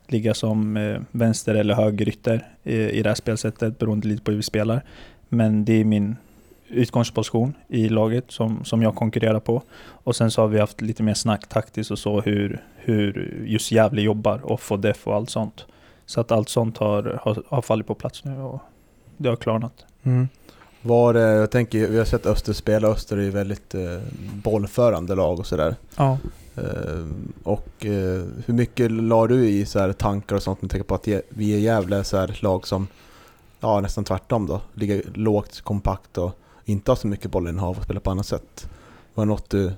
ligga 0.08 0.34
som 0.34 0.78
eh, 0.78 1.02
vänster 1.12 1.56
eller 1.56 1.74
högerytter 1.74 2.47
i, 2.64 2.76
i 2.76 3.02
det 3.04 3.10
här 3.10 3.16
spelsättet 3.16 3.80
beroende 3.80 4.08
lite 4.08 4.24
på 4.24 4.32
hur 4.32 4.38
vi 4.38 4.43
spelar. 4.43 4.82
Men 5.30 5.66
det 5.66 5.74
är 5.74 5.84
min 5.86 6.16
utgångsposition 6.72 7.53
i 7.67 7.89
laget 7.89 8.26
som, 8.28 8.65
som 8.65 8.82
jag 8.82 8.95
konkurrerar 8.95 9.39
på. 9.39 9.61
Och 9.82 10.15
sen 10.15 10.32
så 10.32 10.41
har 10.41 10.47
vi 10.47 10.59
haft 10.59 10.82
lite 10.82 11.03
mer 11.03 11.13
snack 11.13 11.49
taktiskt 11.49 11.91
och 11.91 11.99
så 11.99 12.22
hur, 12.22 12.63
hur 12.76 13.43
just 13.47 13.72
Gävle 13.72 14.01
jobbar 14.01 14.39
och 14.43 14.61
få 14.61 14.78
def 14.78 15.07
och 15.07 15.15
allt 15.15 15.30
sånt. 15.30 15.65
Så 16.05 16.22
att 16.22 16.32
allt 16.32 16.49
sånt 16.49 16.78
har, 16.78 17.19
har, 17.24 17.43
har 17.47 17.61
fallit 17.61 17.88
på 17.88 17.95
plats 17.95 18.24
nu 18.24 18.41
och 18.41 18.59
det 19.17 19.30
har 19.30 19.36
klarnat. 19.36 19.86
Var 20.82 21.13
det, 21.13 21.22
jag 21.22 21.51
tänker, 21.51 21.88
vi 21.88 21.97
har 21.97 22.05
sett 22.05 22.26
Öster 22.26 22.53
spela, 22.53 22.88
Öster 22.88 23.17
är 23.17 23.22
ju 23.22 23.30
väldigt 23.30 23.76
eh, 23.76 23.99
bollförande 24.34 25.15
lag 25.15 25.39
och 25.39 25.45
sådär. 25.45 25.76
Ja. 25.97 26.17
Eh, 26.55 27.05
och 27.43 27.86
eh, 27.86 28.24
hur 28.45 28.53
mycket 28.53 28.91
la 28.91 29.28
du 29.28 29.49
i 29.49 29.65
så 29.65 29.80
här, 29.80 29.93
tankar 29.93 30.36
och 30.36 30.43
sånt 30.43 30.61
med 30.61 30.72
tanke 30.72 30.84
på 30.84 30.95
att 30.95 31.07
vi 31.30 31.53
är 31.55 31.59
Gävle 31.59 32.03
så 32.03 32.17
här, 32.17 32.39
lag 32.41 32.67
som, 32.67 32.88
ja 33.59 33.82
nästan 33.82 34.03
tvärtom 34.03 34.47
då, 34.47 34.61
ligger 34.74 35.03
lågt, 35.13 35.61
kompakt 35.61 36.17
och 36.17 36.38
inte 36.72 36.91
har 36.91 36.95
så 36.95 37.07
mycket 37.07 37.32
bollinnehav 37.32 37.78
och 37.78 37.84
spelar 37.84 38.01
på 38.01 38.11
annat 38.11 38.26
sätt. 38.26 38.69
Var 39.13 39.26
det 39.26 39.30
något 39.30 39.49
du 39.49 39.72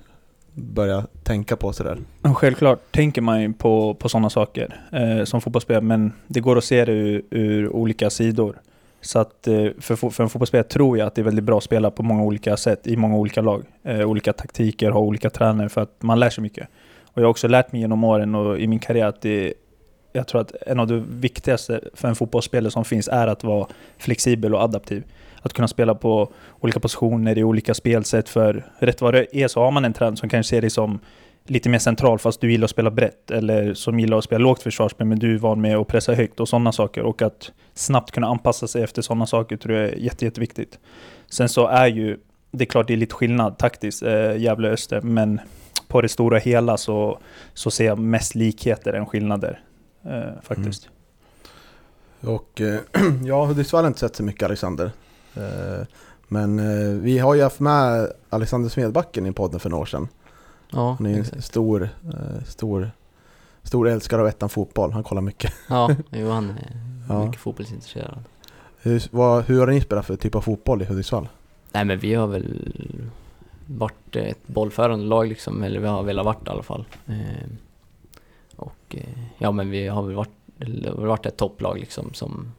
började 0.53 1.05
tänka 1.23 1.55
på 1.55 1.73
sådär? 1.73 1.97
Självklart 2.35 2.91
tänker 2.91 3.21
man 3.21 3.41
ju 3.41 3.53
på, 3.53 3.93
på 3.93 4.09
sådana 4.09 4.29
saker 4.29 4.81
eh, 4.91 5.23
som 5.23 5.41
fotbollsspelare, 5.41 5.83
men 5.83 6.13
det 6.27 6.39
går 6.39 6.57
att 6.57 6.63
se 6.63 6.85
det 6.85 6.91
ur, 6.91 7.23
ur 7.29 7.69
olika 7.69 8.09
sidor. 8.09 8.57
Så 9.01 9.19
att 9.19 9.47
eh, 9.47 9.67
för, 9.79 10.09
för 10.09 10.23
en 10.23 10.29
fotbollsspelare 10.29 10.67
tror 10.67 10.97
jag 10.97 11.07
att 11.07 11.15
det 11.15 11.21
är 11.21 11.23
väldigt 11.23 11.43
bra 11.43 11.57
att 11.57 11.63
spela 11.63 11.91
på 11.91 12.03
många 12.03 12.23
olika 12.23 12.57
sätt 12.57 12.87
i 12.87 12.97
många 12.97 13.15
olika 13.15 13.41
lag. 13.41 13.63
Eh, 13.83 14.01
olika 14.01 14.33
taktiker, 14.33 14.91
ha 14.91 14.99
olika 14.99 15.29
tränare 15.29 15.69
för 15.69 15.81
att 15.81 16.03
man 16.03 16.19
lär 16.19 16.29
sig 16.29 16.41
mycket. 16.41 16.67
Och 17.03 17.21
jag 17.21 17.23
har 17.25 17.29
också 17.29 17.47
lärt 17.47 17.71
mig 17.71 17.81
genom 17.81 18.03
åren 18.03 18.35
och 18.35 18.59
i 18.59 18.67
min 18.67 18.79
karriär 18.79 19.05
att 19.05 19.21
det, 19.21 19.53
jag 20.13 20.27
tror 20.27 20.41
att 20.41 20.51
en 20.67 20.79
av 20.79 20.87
de 20.87 21.05
viktigaste 21.09 21.81
för 21.93 22.07
en 22.07 22.15
fotbollsspelare 22.15 22.71
som 22.71 22.85
finns 22.85 23.07
är 23.07 23.27
att 23.27 23.43
vara 23.43 23.67
flexibel 23.97 24.55
och 24.55 24.61
adaptiv. 24.61 25.03
Att 25.45 25.53
kunna 25.53 25.67
spela 25.67 25.95
på 25.95 26.31
olika 26.59 26.79
positioner 26.79 27.37
i 27.37 27.43
olika 27.43 27.73
spelsätt. 27.73 28.29
För 28.29 28.65
rätt 28.79 29.01
vad 29.01 29.13
det 29.13 29.35
är 29.37 29.47
så 29.47 29.59
har 29.59 29.71
man 29.71 29.85
en 29.85 29.93
tränare 29.93 30.17
som 30.17 30.29
kanske 30.29 30.49
ser 30.49 30.61
dig 30.61 30.69
som 30.69 30.99
lite 31.45 31.69
mer 31.69 31.79
central 31.79 32.19
fast 32.19 32.41
du 32.41 32.51
gillar 32.51 32.65
att 32.65 32.71
spela 32.71 32.91
brett 32.91 33.31
eller 33.31 33.73
som 33.73 33.99
gillar 33.99 34.17
att 34.17 34.23
spela 34.23 34.43
lågt 34.43 34.63
försvarsspel 34.63 35.07
men 35.07 35.19
du 35.19 35.35
är 35.35 35.39
van 35.39 35.61
med 35.61 35.77
att 35.77 35.87
pressa 35.87 36.13
högt 36.13 36.39
och 36.39 36.49
sådana 36.49 36.71
saker 36.71 37.01
och 37.03 37.21
att 37.21 37.51
snabbt 37.73 38.11
kunna 38.11 38.27
anpassa 38.27 38.67
sig 38.67 38.83
efter 38.83 39.01
sådana 39.01 39.25
saker 39.25 39.57
tror 39.57 39.75
jag 39.77 39.89
är 39.89 39.95
jätte, 39.95 40.25
jätteviktigt. 40.25 40.79
Sen 41.29 41.49
så 41.49 41.67
är 41.67 41.87
ju, 41.87 42.17
det 42.51 42.63
är 42.63 42.65
klart 42.65 42.87
det 42.87 42.93
är 42.93 42.97
lite 42.97 43.15
skillnad 43.15 43.57
taktiskt, 43.57 44.03
eh, 44.03 44.37
Gävle-Öster, 44.37 45.01
men 45.01 45.41
på 45.87 46.01
det 46.01 46.09
stora 46.09 46.37
hela 46.37 46.77
så, 46.77 47.19
så 47.53 47.71
ser 47.71 47.85
jag 47.85 47.99
mest 47.99 48.35
likheter 48.35 48.93
än 48.93 49.05
skillnader 49.05 49.59
eh, 50.05 50.41
faktiskt. 50.43 50.89
Mm. 52.21 52.35
Och 52.35 52.61
eh, 52.61 52.79
ja, 53.25 53.45
Hudiksvall 53.45 53.83
har 53.83 53.87
inte 53.87 53.99
sett 53.99 54.15
så 54.15 54.23
mycket 54.23 54.43
Alexander. 54.43 54.91
Eh, 55.35 55.85
men 56.27 56.59
eh, 56.59 56.93
vi 57.01 57.19
har 57.19 57.33
ju 57.35 57.43
haft 57.43 57.59
med 57.59 58.11
Alexander 58.29 58.69
Smedbacken 58.69 59.25
i 59.25 59.31
podden 59.31 59.59
för 59.59 59.69
några 59.69 59.81
år 59.81 59.85
sedan. 59.85 60.07
Ja, 60.71 60.95
Han 60.99 61.07
är 61.07 61.17
en 61.17 61.41
stor, 61.41 61.89
eh, 62.13 62.43
stor, 62.45 62.91
stor 63.63 63.87
älskare 63.89 64.21
av 64.21 64.27
ettan 64.27 64.49
fotboll. 64.49 64.91
Han 64.91 65.03
kollar 65.03 65.21
mycket. 65.21 65.53
Ja, 65.69 65.95
jo, 66.11 66.29
han 66.29 66.49
är 66.49 66.71
Ja. 67.09 67.25
mycket 67.25 67.41
fotbollsintresserad. 67.41 68.23
Hur, 68.81 69.03
vad, 69.11 69.43
hur 69.43 69.59
har 69.59 69.67
ni 69.67 69.81
spelat 69.81 70.05
för 70.05 70.15
typ 70.15 70.35
av 70.35 70.41
fotboll 70.41 70.81
i 70.81 70.85
Hudiksvall? 70.85 71.27
Nej 71.71 71.85
men 71.85 71.99
vi 71.99 72.13
har 72.13 72.27
väl 72.27 72.61
varit 73.67 74.15
ett 74.15 74.47
bollförande 74.47 75.05
lag 75.05 75.27
liksom, 75.27 75.63
eller 75.63 75.79
vi 75.79 75.87
har 75.87 76.03
velat 76.03 76.25
varit 76.25 76.47
i 76.47 76.49
alla 76.49 76.63
fall. 76.63 76.85
Och 78.55 78.95
ja 79.37 79.51
men 79.51 79.69
vi 79.69 79.87
har 79.87 80.03
väl 80.03 80.15
varit, 80.15 80.29
varit 80.95 81.25
ett 81.25 81.37
topplag 81.37 81.79
liksom 81.79 82.13
som, 82.13 82.51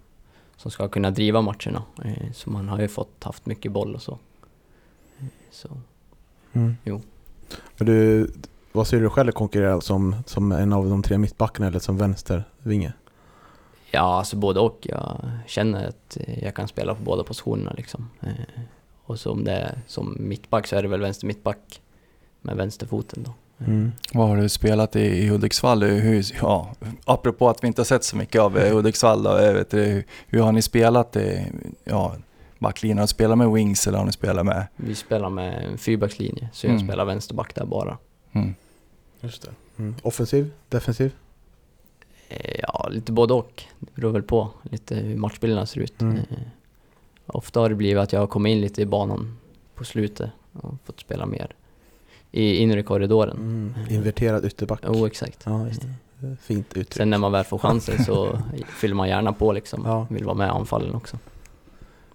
som 0.64 0.70
ska 0.70 0.88
kunna 0.88 1.10
driva 1.10 1.40
matcherna. 1.40 1.82
Eh, 2.04 2.32
så 2.32 2.50
man 2.50 2.68
har 2.68 2.80
ju 2.80 2.88
fått 2.88 3.24
haft 3.24 3.46
mycket 3.46 3.72
boll 3.72 3.94
och 3.94 4.02
så. 4.02 4.18
Eh, 5.18 5.26
så 5.50 5.68
Jo. 6.82 7.02
Men 7.76 7.86
du, 7.86 8.30
vad 8.72 8.86
ser 8.86 9.00
du 9.00 9.10
själv 9.10 9.32
konkurrera 9.32 9.80
som, 9.80 10.16
som 10.26 10.52
en 10.52 10.72
av 10.72 10.88
de 10.88 11.02
tre 11.02 11.18
mittbackarna 11.18 11.66
eller 11.66 11.78
som 11.78 11.98
vänstervinge? 11.98 12.92
Ja, 13.90 14.18
alltså 14.18 14.36
både 14.36 14.60
och. 14.60 14.78
Jag 14.82 15.30
känner 15.46 15.88
att 15.88 16.16
eh, 16.20 16.44
jag 16.44 16.54
kan 16.54 16.68
spela 16.68 16.94
på 16.94 17.02
båda 17.02 17.24
positionerna 17.24 17.72
liksom. 17.76 18.10
Och 19.04 19.20
så 19.20 19.32
om 19.32 19.44
det 19.44 19.52
är 19.52 19.78
som 19.86 20.16
mittback 20.20 20.66
så 20.66 20.76
är 20.76 20.82
det 20.82 20.88
väl 20.88 21.00
vänster 21.00 21.26
mittback 21.26 21.80
med 22.40 22.56
vänsterfoten 22.56 23.22
då. 23.22 23.34
Eh, 23.60 23.66
Mm. 23.68 23.92
Vad 24.14 24.28
har 24.28 24.36
du 24.36 24.48
spelat 24.48 24.96
i, 24.96 25.00
i 25.00 25.28
Hudiksvall? 25.28 25.82
Hur, 25.82 26.24
ja, 26.40 26.72
apropå 27.04 27.48
att 27.48 27.62
vi 27.64 27.66
inte 27.68 27.80
har 27.80 27.84
sett 27.84 28.04
så 28.04 28.16
mycket 28.16 28.40
av 28.40 28.58
eh, 28.58 28.74
Hudiksvall 28.74 29.22
då, 29.22 29.30
jag 29.30 29.54
vet, 29.54 29.70
du, 29.70 30.04
hur 30.26 30.40
har 30.40 30.52
ni 30.52 30.62
spelat? 30.62 31.16
i- 31.16 31.46
Ja, 31.84 32.16
backlinjen, 32.58 32.98
har 32.98 33.02
ni 33.04 33.08
spelat 33.08 33.38
med 33.38 33.50
wings 33.50 33.86
eller 33.86 33.98
har 33.98 34.04
ni 34.06 34.12
spelat 34.12 34.46
med? 34.46 34.66
Vi 34.76 34.94
spelar 34.94 35.30
med 35.30 35.64
en 35.64 35.78
fyrbackslinje, 35.78 36.48
så 36.52 36.66
jag 36.66 36.74
Mm. 36.74 36.86
spelar 36.86 37.04
vänsterback 37.04 37.54
där 37.54 37.64
bara. 37.64 37.98
Mm. 38.32 38.54
Just 39.20 39.42
det. 39.42 39.50
Mm. 39.78 39.94
Offensiv? 40.02 40.50
Defensiv? 40.68 41.12
Eh, 42.28 42.60
Ja, 42.62 42.88
lite 42.90 43.12
både 43.12 43.34
och. 43.34 43.62
Det 43.80 43.90
beror 43.94 44.12
väl 44.12 44.22
på 44.22 44.50
lite 44.62 44.94
hur 44.94 45.16
matchbilderna 45.16 45.66
ser 45.66 45.80
ut. 45.80 46.00
Mm. 46.02 46.16
Eh, 46.16 46.22
Ofta 47.26 47.60
har 47.60 47.68
det 47.68 47.74
blivit 47.74 48.02
att 48.02 48.12
jag 48.12 48.20
har 48.20 48.26
kommit 48.26 48.50
in 48.50 48.60
lite 48.60 48.82
i 48.82 48.86
banan 48.86 49.38
på 49.74 49.84
slutet 49.84 50.30
och 50.52 50.74
fått 50.84 51.00
spela 51.00 51.26
mer 51.26 51.54
i 52.34 52.56
inre 52.56 52.82
korridoren. 52.82 53.36
Mm. 53.36 53.74
Inverterad 53.90 54.44
ytterback? 54.44 54.80
Jo, 54.86 55.06
exakt. 55.06 55.42
Ja, 55.46 55.66
just 55.66 55.80
det. 55.82 55.88
Eh, 56.26 56.34
Fint 56.40 56.66
uttryck. 56.68 56.92
Sen 56.94 57.10
när 57.10 57.18
man 57.18 57.32
väl 57.32 57.44
får 57.44 57.58
chansen 57.58 58.04
så 58.04 58.38
fyller 58.68 58.94
man 58.94 59.08
gärna 59.08 59.32
på 59.32 59.52
liksom. 59.52 59.82
Ja. 59.84 60.06
Vill 60.10 60.24
vara 60.24 60.34
med 60.34 60.46
i 60.46 60.50
anfallen 60.50 60.94
också. 60.94 61.18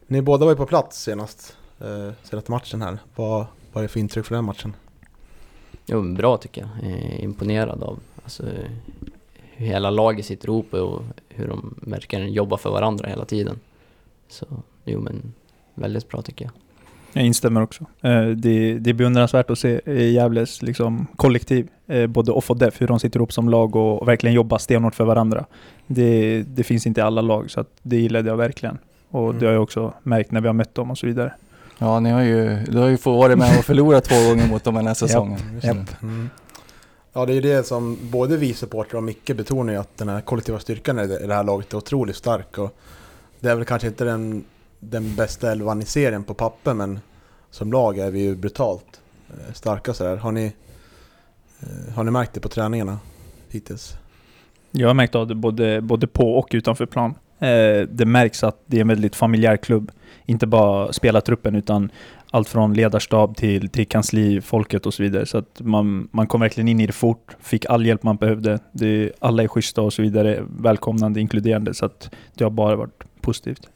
Ni 0.08 0.22
båda 0.22 0.46
var 0.46 0.52
ju 0.52 0.58
på 0.58 0.66
plats 0.66 1.02
senast, 1.04 1.58
eh, 1.80 2.14
senaste 2.24 2.52
matchen 2.52 2.82
här. 2.82 2.98
Vad 3.16 3.46
vad 3.74 3.82
är 3.82 3.88
det 3.88 3.92
för 3.92 4.00
intryck 4.00 4.26
för 4.26 4.36
den 4.36 4.44
matchen? 4.46 4.74
Jo, 5.86 6.02
bra 6.02 6.38
tycker 6.38 6.62
jag. 6.62 6.92
Eh, 6.92 7.24
imponerad 7.24 7.84
av 7.84 8.00
alltså, 8.24 8.44
hur 9.56 9.66
hela 9.66 9.90
laget 9.90 10.26
sitter 10.26 10.48
ihop 10.48 10.74
och 10.74 11.02
hur 11.30 11.48
de 11.48 11.80
verkligen 11.82 12.34
jobbar 12.34 12.58
för 12.58 12.70
varandra 12.70 13.10
hela 13.10 13.26
tiden. 13.26 13.60
Så 14.28 14.46
jo, 14.86 15.00
men 15.02 15.34
väldigt 15.76 16.10
bra 16.10 16.22
tycker 16.22 16.46
jag. 16.46 16.52
Jag 17.14 17.26
instämmer 17.26 17.62
också. 17.62 17.84
Eh, 18.02 18.28
Det, 18.28 18.74
det 18.80 18.90
är 18.90 18.94
beundransvärt 18.94 19.50
att 19.50 19.60
se 19.60 19.82
Gävles 20.12 20.62
liksom, 20.62 21.08
kollektiv, 21.16 21.68
eh, 21.88 22.08
både 22.08 22.32
off 22.32 22.50
och 22.50 22.58
def, 22.58 22.82
hur 22.82 22.88
de 22.88 23.00
sitter 23.00 23.20
ihop 23.20 23.34
som 23.34 23.50
lag 23.50 23.76
och 23.76 24.08
verkligen 24.08 24.34
jobbar 24.34 24.58
stenhårt 24.58 24.96
för 24.96 25.06
varandra. 25.06 25.46
Det, 25.88 26.42
det 26.44 26.64
finns 26.64 26.88
inte 26.88 27.02
i 27.02 27.04
alla 27.04 27.22
lag, 27.22 27.52
så 27.52 27.60
att 27.60 27.70
det 27.82 27.98
gillade 27.98 28.30
jag 28.30 28.38
verkligen. 28.38 28.78
Och 29.10 29.24
Mm. 29.30 29.40
det 29.40 29.46
har 29.46 29.54
jag 29.54 29.64
också 29.64 29.94
märkt 30.04 30.32
när 30.32 30.42
vi 30.42 30.48
har 30.48 30.54
mött 30.54 30.76
dem 30.76 30.92
och 30.92 30.98
så 30.98 31.08
vidare. 31.08 31.34
Ja, 31.78 32.00
ni 32.00 32.10
har 32.10 32.22
ju, 32.22 32.58
du 32.68 32.78
har 32.78 32.88
ju 32.88 32.98
fått 32.98 33.18
vara 33.18 33.36
med 33.36 33.60
och 33.60 33.66
förlora 33.66 34.02
två 34.02 34.16
gånger 34.30 34.48
mot 34.48 34.64
dem 34.64 34.76
den 34.76 34.88
här 34.88 34.94
säsongen. 34.94 35.40
Japp. 35.64 36.02
Mm. 36.04 36.30
Ja, 37.14 37.26
det 37.26 37.32
är 37.32 37.36
ju 37.36 37.42
det 37.42 37.64
som 37.68 37.98
både 38.02 38.38
vi 38.38 38.54
supportrar 38.54 38.98
och 38.98 39.04
Micke 39.04 39.36
betonar 39.38 39.74
ju 39.74 39.80
att 39.80 39.98
den 39.98 40.10
här 40.10 40.22
kollektiva 40.22 40.60
styrkan 40.60 41.00
i 41.00 41.08
det 41.08 41.20
i 41.24 41.28
det 41.28 41.34
här 41.36 41.44
laget 41.44 41.74
är 41.74 41.78
otroligt 41.78 42.16
stark. 42.16 42.58
Och 42.58 42.76
det 43.40 43.50
är 43.50 43.56
väl 43.56 43.66
kanske 43.66 43.88
inte 43.88 44.04
den, 44.04 44.44
den 44.80 45.16
bästa 45.16 45.52
elvan 45.52 45.82
i 45.82 45.86
serien 45.86 46.24
på 46.24 46.34
papper, 46.34 46.74
men 46.74 47.00
som 47.50 47.72
lag 47.72 47.98
är 47.98 48.12
vi 48.12 48.20
ju 48.20 48.36
brutalt 48.36 49.02
eh, 49.30 49.54
starka 49.54 49.94
sådär. 49.94 50.18
Har 50.18 50.32
ni, 50.32 50.54
eh, 51.60 51.94
har 51.96 52.04
ni 52.04 52.12
märkt 52.12 52.34
det 52.34 52.40
på 52.40 52.50
träningarna 52.50 53.00
hittills? 53.50 53.94
Jag 54.72 54.88
har 54.88 54.94
märkt 54.94 55.16
av 55.16 55.28
det 55.28 55.36
både, 55.36 55.82
både 55.82 56.08
på 56.08 56.34
och 56.34 56.50
utanför 56.52 56.86
plan. 56.86 57.16
Eh, 57.40 57.88
det 57.90 58.06
märks 58.06 58.44
att 58.44 58.64
det 58.66 58.78
är 58.78 58.82
en 58.82 58.88
väldigt 58.88 59.16
familjär 59.16 59.58
klubb. 59.58 59.92
Inte 60.26 60.48
bara 60.48 60.94
spelartruppen 60.94 61.56
utan 61.56 61.92
allt 62.32 62.50
från 62.50 62.74
ledarstab 62.74 63.36
till, 63.36 63.70
till 63.70 63.88
kansli, 63.88 64.42
folket 64.42 64.86
och 64.86 64.94
så 64.94 65.04
vidare. 65.04 65.26
Så 65.26 65.38
att 65.38 65.62
man, 65.62 66.10
man 66.12 66.28
kom 66.28 66.42
verkligen 66.42 66.68
in 66.68 66.80
i 66.80 66.88
det 66.88 66.94
fort, 66.94 67.36
fick 67.40 67.66
all 67.66 67.86
hjälp 67.86 68.04
man 68.04 68.16
behövde. 68.16 68.60
Det, 68.72 69.12
alla 69.20 69.44
är 69.44 69.48
schyssta 69.48 69.82
och 69.82 69.94
så 69.94 70.02
vidare, 70.02 70.44
välkomnande, 70.60 71.22
inkluderande. 71.22 71.74
Så 71.74 71.86
att 71.86 72.12
det 72.34 72.44
har 72.44 72.52
bara 72.52 72.76
varit 72.76 73.04
positivt. 73.22 73.70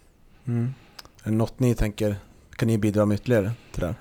Är 1.23 1.29
det 1.31 1.37
något 1.37 1.59
ni 1.59 1.75
tänker, 1.75 2.15
kan 2.55 2.67
ni 2.67 2.77
bidra 2.77 3.05
med 3.05 3.15
ytterligare 3.15 3.51
till 3.71 3.81
det 3.81 3.85
här? 3.87 3.95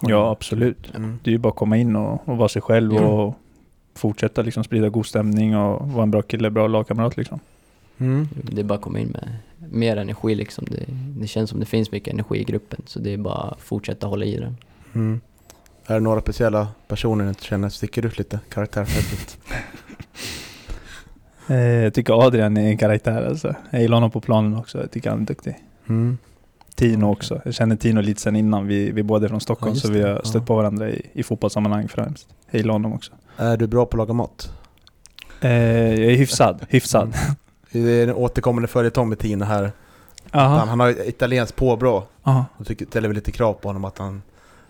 Ja, 0.00 0.30
absolut. 0.30 0.92
Mm. 0.96 1.18
Det 1.22 1.30
är 1.30 1.32
ju 1.32 1.38
bara 1.38 1.48
att 1.48 1.56
komma 1.56 1.76
in 1.76 1.96
och, 1.96 2.28
och 2.28 2.36
vara 2.36 2.48
sig 2.48 2.62
själv 2.62 2.92
Mm. 2.92 3.04
och 3.04 3.34
fortsätta 3.94 4.42
liksom 4.42 4.64
sprida 4.64 4.88
god 4.88 5.06
stämning 5.06 5.56
och 5.56 5.88
vara 5.88 6.02
en 6.02 6.10
bra 6.10 6.22
kille, 6.22 6.50
bra 6.50 6.66
lagkamrat 6.66 7.16
liksom. 7.16 7.40
Mm. 7.98 8.28
Det 8.42 8.60
är 8.60 8.64
bara 8.64 8.74
att 8.74 8.80
komma 8.80 8.98
in 8.98 9.08
med 9.08 9.36
mer 9.72 9.96
energi 9.96 10.34
liksom. 10.34 10.64
Det, 10.70 10.84
det 11.20 11.26
känns 11.26 11.50
som 11.50 11.60
det 11.60 11.66
finns 11.66 11.92
mycket 11.92 12.14
energi 12.14 12.38
i 12.38 12.44
gruppen, 12.44 12.82
så 12.86 12.98
det 12.98 13.12
är 13.12 13.16
bara 13.18 13.34
att 13.34 13.60
fortsätta 13.60 14.06
hålla 14.06 14.24
i 14.24 14.36
den. 14.36 14.56
Mm. 14.94 15.20
Är 15.86 15.94
det 15.94 16.00
några 16.00 16.20
speciella 16.20 16.68
personer 16.88 17.24
ni 17.24 17.34
känner 17.34 17.68
sticker 17.68 18.06
ut 18.06 18.18
lite 18.18 18.40
karaktärsmässigt? 18.48 19.38
Eh, 21.48 21.56
jag 21.56 21.94
tycker 21.94 22.26
Adrian 22.26 22.56
är 22.56 22.68
en 22.68 22.78
karaktär 22.78 23.26
alltså. 23.26 23.54
Jag 23.70 23.82
gillar 23.82 23.96
honom 23.96 24.10
på 24.10 24.20
planen 24.20 24.56
också. 24.56 24.80
Jag 24.80 24.90
tycker 24.90 25.10
han 25.10 25.20
är 25.22 25.26
duktig. 25.26 25.56
Mm. 25.88 26.18
Tino 26.76 27.06
också. 27.12 27.40
Jag 27.44 27.54
känner 27.54 27.76
Tino 27.76 28.00
lite 28.00 28.20
sen 28.20 28.36
innan. 28.36 28.66
Vi, 28.66 28.90
vi 28.92 29.02
båda 29.02 29.24
är 29.24 29.28
från 29.28 29.40
Stockholm 29.40 29.74
Ja, 29.74 29.80
så 29.80 29.92
vi 29.92 30.02
har 30.02 30.20
stött 30.24 30.34
Ja. 30.34 30.46
på 30.46 30.56
varandra 30.56 30.90
i, 30.90 31.10
i 31.12 31.22
fotbollssammanhang 31.22 31.88
främst. 31.88 32.28
Jag 32.50 32.58
gillar 32.58 32.72
honom 32.72 32.92
också. 32.92 33.12
Är 33.36 33.56
du 33.56 33.66
bra 33.66 33.86
på 33.86 33.94
att 33.94 33.98
laga 33.98 34.12
mat? 34.12 34.50
Eh, 35.40 35.50
jag 36.00 36.12
är 36.12 36.16
hyfsad. 36.16 36.66
Hyfsad. 36.68 37.14
Det 37.72 37.78
är 37.80 38.08
en 38.08 38.14
återkommande 38.14 38.68
följetong 38.68 39.08
med 39.08 39.18
Tino 39.18 39.44
här. 39.44 39.72
Han, 40.30 40.42
Aha. 40.52 40.64
han 40.64 40.80
har 40.80 41.08
italienskt 41.08 41.56
påbrå. 41.56 42.04
Aha. 42.22 42.44
Och 42.56 42.66
tycker, 42.66 42.86
ställer 42.86 43.08
vi 43.08 43.14
lite 43.14 43.32
krav 43.32 43.52
på 43.52 43.68
honom 43.68 43.84
att 43.84 43.98
han... 43.98 44.22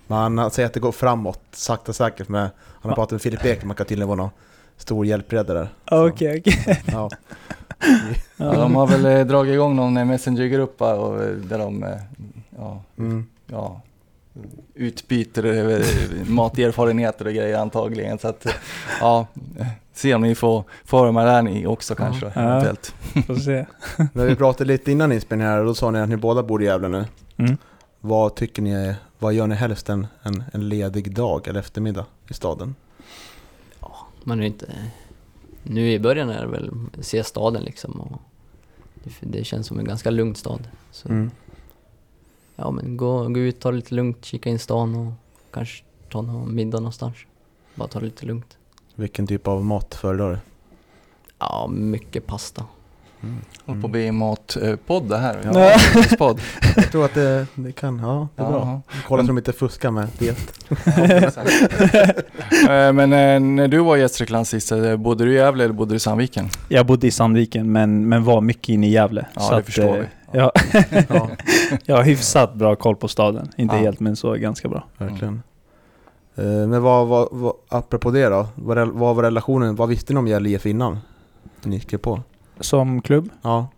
Men 0.06 0.38
han 0.38 0.50
säger 0.50 0.66
att 0.66 0.72
det 0.74 0.80
går 0.80 0.92
framåt, 0.92 1.40
sakta 1.52 1.92
säkert. 1.92 2.28
Med, 2.28 2.40
han 2.80 2.90
har 2.90 2.94
pratat 2.94 3.10
med 3.12 3.22
Filip 3.22 3.44
Ekman, 3.44 3.76
kan 3.76 3.86
tydligen 3.86 4.08
vara 4.08 4.16
någon 4.16 4.30
stor 4.76 5.06
hjälpredare 5.06 5.58
där. 5.58 5.68
Okej, 6.06 6.38
okej. 6.46 6.82
Ja. 6.86 7.10
Ja, 8.36 8.52
de 8.52 8.74
har 8.74 8.86
väl 8.86 9.06
eh, 9.06 9.26
dragit 9.26 9.52
igång 9.54 9.76
någon 9.76 9.96
eh, 9.96 10.04
messengergrupp 10.04 10.80
eh, 10.80 11.26
där 11.28 11.58
de 11.58 11.84
ja, 12.58 12.82
Mm. 12.98 13.26
ja, 13.46 13.80
utbyter 14.74 15.82
materfarenheter 16.30 17.26
och 17.26 17.32
grejer 17.32 17.58
antagligen. 17.58 18.18
Så 18.18 18.28
att, 18.28 18.46
ja, 19.00 19.26
se 19.92 20.14
om 20.14 20.22
ni 20.22 20.34
får, 20.34 20.64
de 21.06 21.16
här 21.16 21.42
ni 21.42 21.66
också 21.66 21.94
kanske 21.94 22.32
Ja. 22.34 22.40
eventuellt. 22.40 22.94
Får 23.26 23.34
se. 23.34 23.66
Men 24.12 24.26
vi 24.26 24.36
pratade 24.36 24.68
lite 24.68 24.92
innan 24.92 25.12
inspelningen 25.12 25.52
här 25.52 25.60
och 25.60 25.66
då 25.66 25.74
sa 25.74 25.90
ni 25.90 25.98
att 26.00 26.08
ni 26.08 26.16
båda 26.16 26.42
bor 26.42 26.62
i 26.62 26.66
Gävle 26.66 26.88
nu. 26.88 27.04
Mm. 27.36 27.56
Vad 28.00 28.34
tycker 28.34 28.62
ni 28.62 28.94
vad 29.18 29.34
gör 29.34 29.46
ni 29.46 29.54
helst 29.54 29.88
en, 29.88 30.06
en, 30.22 30.44
en 30.52 30.68
ledig 30.68 31.14
dag 31.14 31.48
eller 31.48 31.60
eftermiddag 31.60 32.04
i 32.28 32.34
staden? 32.34 32.74
Man 34.24 34.40
är 34.42 34.46
inte... 34.46 34.66
Nu 35.68 35.92
i 35.92 35.98
början 35.98 36.28
är 36.30 36.40
det 36.40 36.46
väl 36.46 36.70
se 37.00 37.24
staden 37.24 37.62
liksom 37.62 38.00
och 38.00 38.20
det, 38.94 39.10
det 39.20 39.44
känns 39.44 39.66
som 39.66 39.78
en 39.78 39.84
ganska 39.84 40.10
lugn 40.10 40.34
stad. 40.34 40.68
Så 40.90 41.08
Mm. 41.08 41.30
ja 42.56 42.70
men 42.70 42.96
gå, 42.96 43.28
gå 43.28 43.40
ut, 43.40 43.60
ta 43.60 43.70
det 43.70 43.76
lite 43.76 43.94
lugnt, 43.94 44.24
kika 44.24 44.50
in 44.50 44.58
stan 44.58 44.94
och 44.94 45.12
kanske 45.50 45.84
ta 46.10 46.22
någon 46.22 46.54
middag 46.54 46.78
någonstans. 46.80 47.16
Bara 47.74 47.88
ta 47.88 47.98
det 47.98 48.04
lite 48.04 48.26
lugnt. 48.26 48.56
Vilken 48.94 49.26
typ 49.26 49.48
av 49.48 49.64
mat 49.64 49.94
föredrar 49.94 50.30
du? 50.32 50.38
Ja, 51.38 51.68
mycket 51.72 52.26
pasta. 52.26 52.64
Mm. 53.22 53.36
Håller 53.66 53.80
på 53.80 53.86
att 53.86 53.90
bli 53.92 54.12
matpodd 54.12 55.08
det 55.08 55.16
här. 55.18 55.38
Ja. 55.44 55.60
Ja, 55.94 56.02
podd. 56.18 56.40
Jag 56.76 56.90
tror 56.92 57.04
att 57.04 57.14
det, 57.14 57.46
det 57.54 57.72
kan, 57.72 57.98
ja 57.98 58.28
det 58.36 58.42
är 58.42 58.46
bra. 58.46 58.58
Jaha. 58.60 58.80
Kolla 59.08 59.22
så 59.22 59.26
de 59.26 59.38
inte 59.38 59.52
fuskar 59.52 59.90
med 59.90 60.08
det. 60.18 60.36
Eh, 62.68 62.92
Men 62.92 63.12
eh, 63.12 63.40
när 63.40 63.68
du 63.68 63.78
var 63.78 63.96
i 63.96 64.00
Gästrikland 64.00 64.46
sist, 64.46 64.72
eh, 64.72 64.96
bodde 64.96 65.24
du 65.24 65.32
i 65.32 65.34
Gävle 65.36 65.64
eller 65.64 65.74
bodde 65.74 65.90
du 65.92 65.96
i 65.96 66.00
Sandviken? 66.00 66.48
Jag 66.68 66.86
bodde 66.86 67.06
i 67.06 67.10
Sandviken 67.10 67.72
men, 67.72 68.08
men 68.08 68.24
var 68.24 68.40
mycket 68.40 68.68
inne 68.68 68.86
i 68.86 68.90
Gävle. 68.90 69.26
Ja, 69.34 69.56
det 69.56 69.62
förstår 69.62 69.96
eh, 69.96 70.00
vi. 70.32 70.38
Ja, 70.38 70.52
Ja, 71.08 71.28
jag 71.84 71.96
har 71.96 72.02
hyfsat 72.02 72.54
bra 72.54 72.76
koll 72.76 72.96
på 72.96 73.08
staden. 73.08 73.48
Inte 73.56 73.74
Ja. 73.76 73.80
helt 73.82 74.00
men 74.00 74.16
så 74.16 74.32
ganska 74.34 74.68
bra. 74.68 74.84
verkligen. 74.98 75.42
Eh, 76.36 76.44
Men 76.44 76.82
vad, 76.82 77.06
vad, 77.06 77.28
vad, 77.30 77.52
apropå 77.68 78.10
det 78.10 78.28
då, 78.28 78.46
vad, 78.54 78.88
vad 78.88 79.16
var 79.16 79.22
relationen, 79.22 79.76
vad 79.76 79.88
visste 79.88 80.12
ni 80.12 80.18
om 80.18 80.26
Gävle 80.28 80.48
IF 80.50 80.66
innan? 80.66 80.98
Ni 81.62 81.80
skrev 81.80 81.98
på? 81.98 82.20
Som 82.60 83.02
klubb? 83.02 83.30
Ja. 83.42 83.68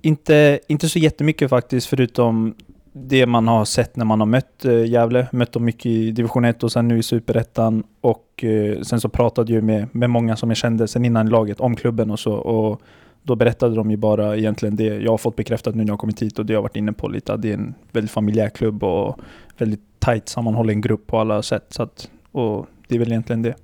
Inte, 0.00 0.60
inte 0.68 0.88
så 0.88 0.98
jättemycket 0.98 1.50
faktiskt 1.50 1.86
förutom 1.86 2.54
det 2.92 3.26
man 3.26 3.48
har 3.48 3.64
sett 3.64 3.96
när 3.96 4.04
man 4.04 4.20
har 4.20 4.26
mött 4.26 4.64
eh, 4.64 4.84
Gävle. 4.84 5.28
Mött 5.32 5.52
dem 5.52 5.64
mycket 5.64 5.86
i 5.86 6.10
division 6.10 6.44
1 6.44 6.62
och 6.62 6.72
sen 6.72 6.88
nu 6.88 6.98
i 6.98 7.02
superettan. 7.02 7.82
Och 8.00 8.44
eh, 8.44 8.80
sen 8.80 9.00
så 9.00 9.08
pratade 9.08 9.52
jag 9.52 9.64
med, 9.64 9.88
med 9.92 10.10
många 10.10 10.36
som 10.36 10.50
jag 10.50 10.56
kände 10.56 10.88
sen 10.88 11.04
innan 11.04 11.28
laget 11.28 11.60
om 11.60 11.76
klubben 11.76 12.10
och 12.10 12.18
så. 12.18 12.32
Och 12.32 12.80
då 13.22 13.34
berättade 13.34 13.74
de 13.74 13.90
ju 13.90 13.96
bara 13.96 14.36
egentligen 14.36 14.76
det 14.76 14.84
jag 14.84 15.10
har 15.10 15.18
fått 15.18 15.36
bekräftat 15.36 15.74
nu 15.74 15.82
när 15.82 15.88
jag 15.88 15.92
har 15.92 15.98
kommit 15.98 16.22
hit 16.22 16.38
och 16.38 16.46
det 16.46 16.52
jag 16.52 16.58
har 16.58 16.62
varit 16.62 16.76
inne 16.76 16.92
på 16.92 17.08
lite. 17.08 17.32
Att 17.32 17.42
det 17.42 17.50
är 17.50 17.54
en 17.54 17.74
väldigt 17.92 18.10
familjär 18.10 18.48
klubb 18.48 18.84
och 18.84 19.18
väldigt 19.58 19.82
tajt 19.98 20.28
sammanhållen 20.28 20.80
grupp 20.80 21.06
på 21.06 21.18
alla 21.18 21.42
sätt. 21.42 21.66
Så 21.68 21.82
att, 21.82 22.10
och 22.32 22.66
det 22.88 22.94
är 22.94 22.98
väl 22.98 23.12
egentligen 23.12 23.42
det. 23.42 23.54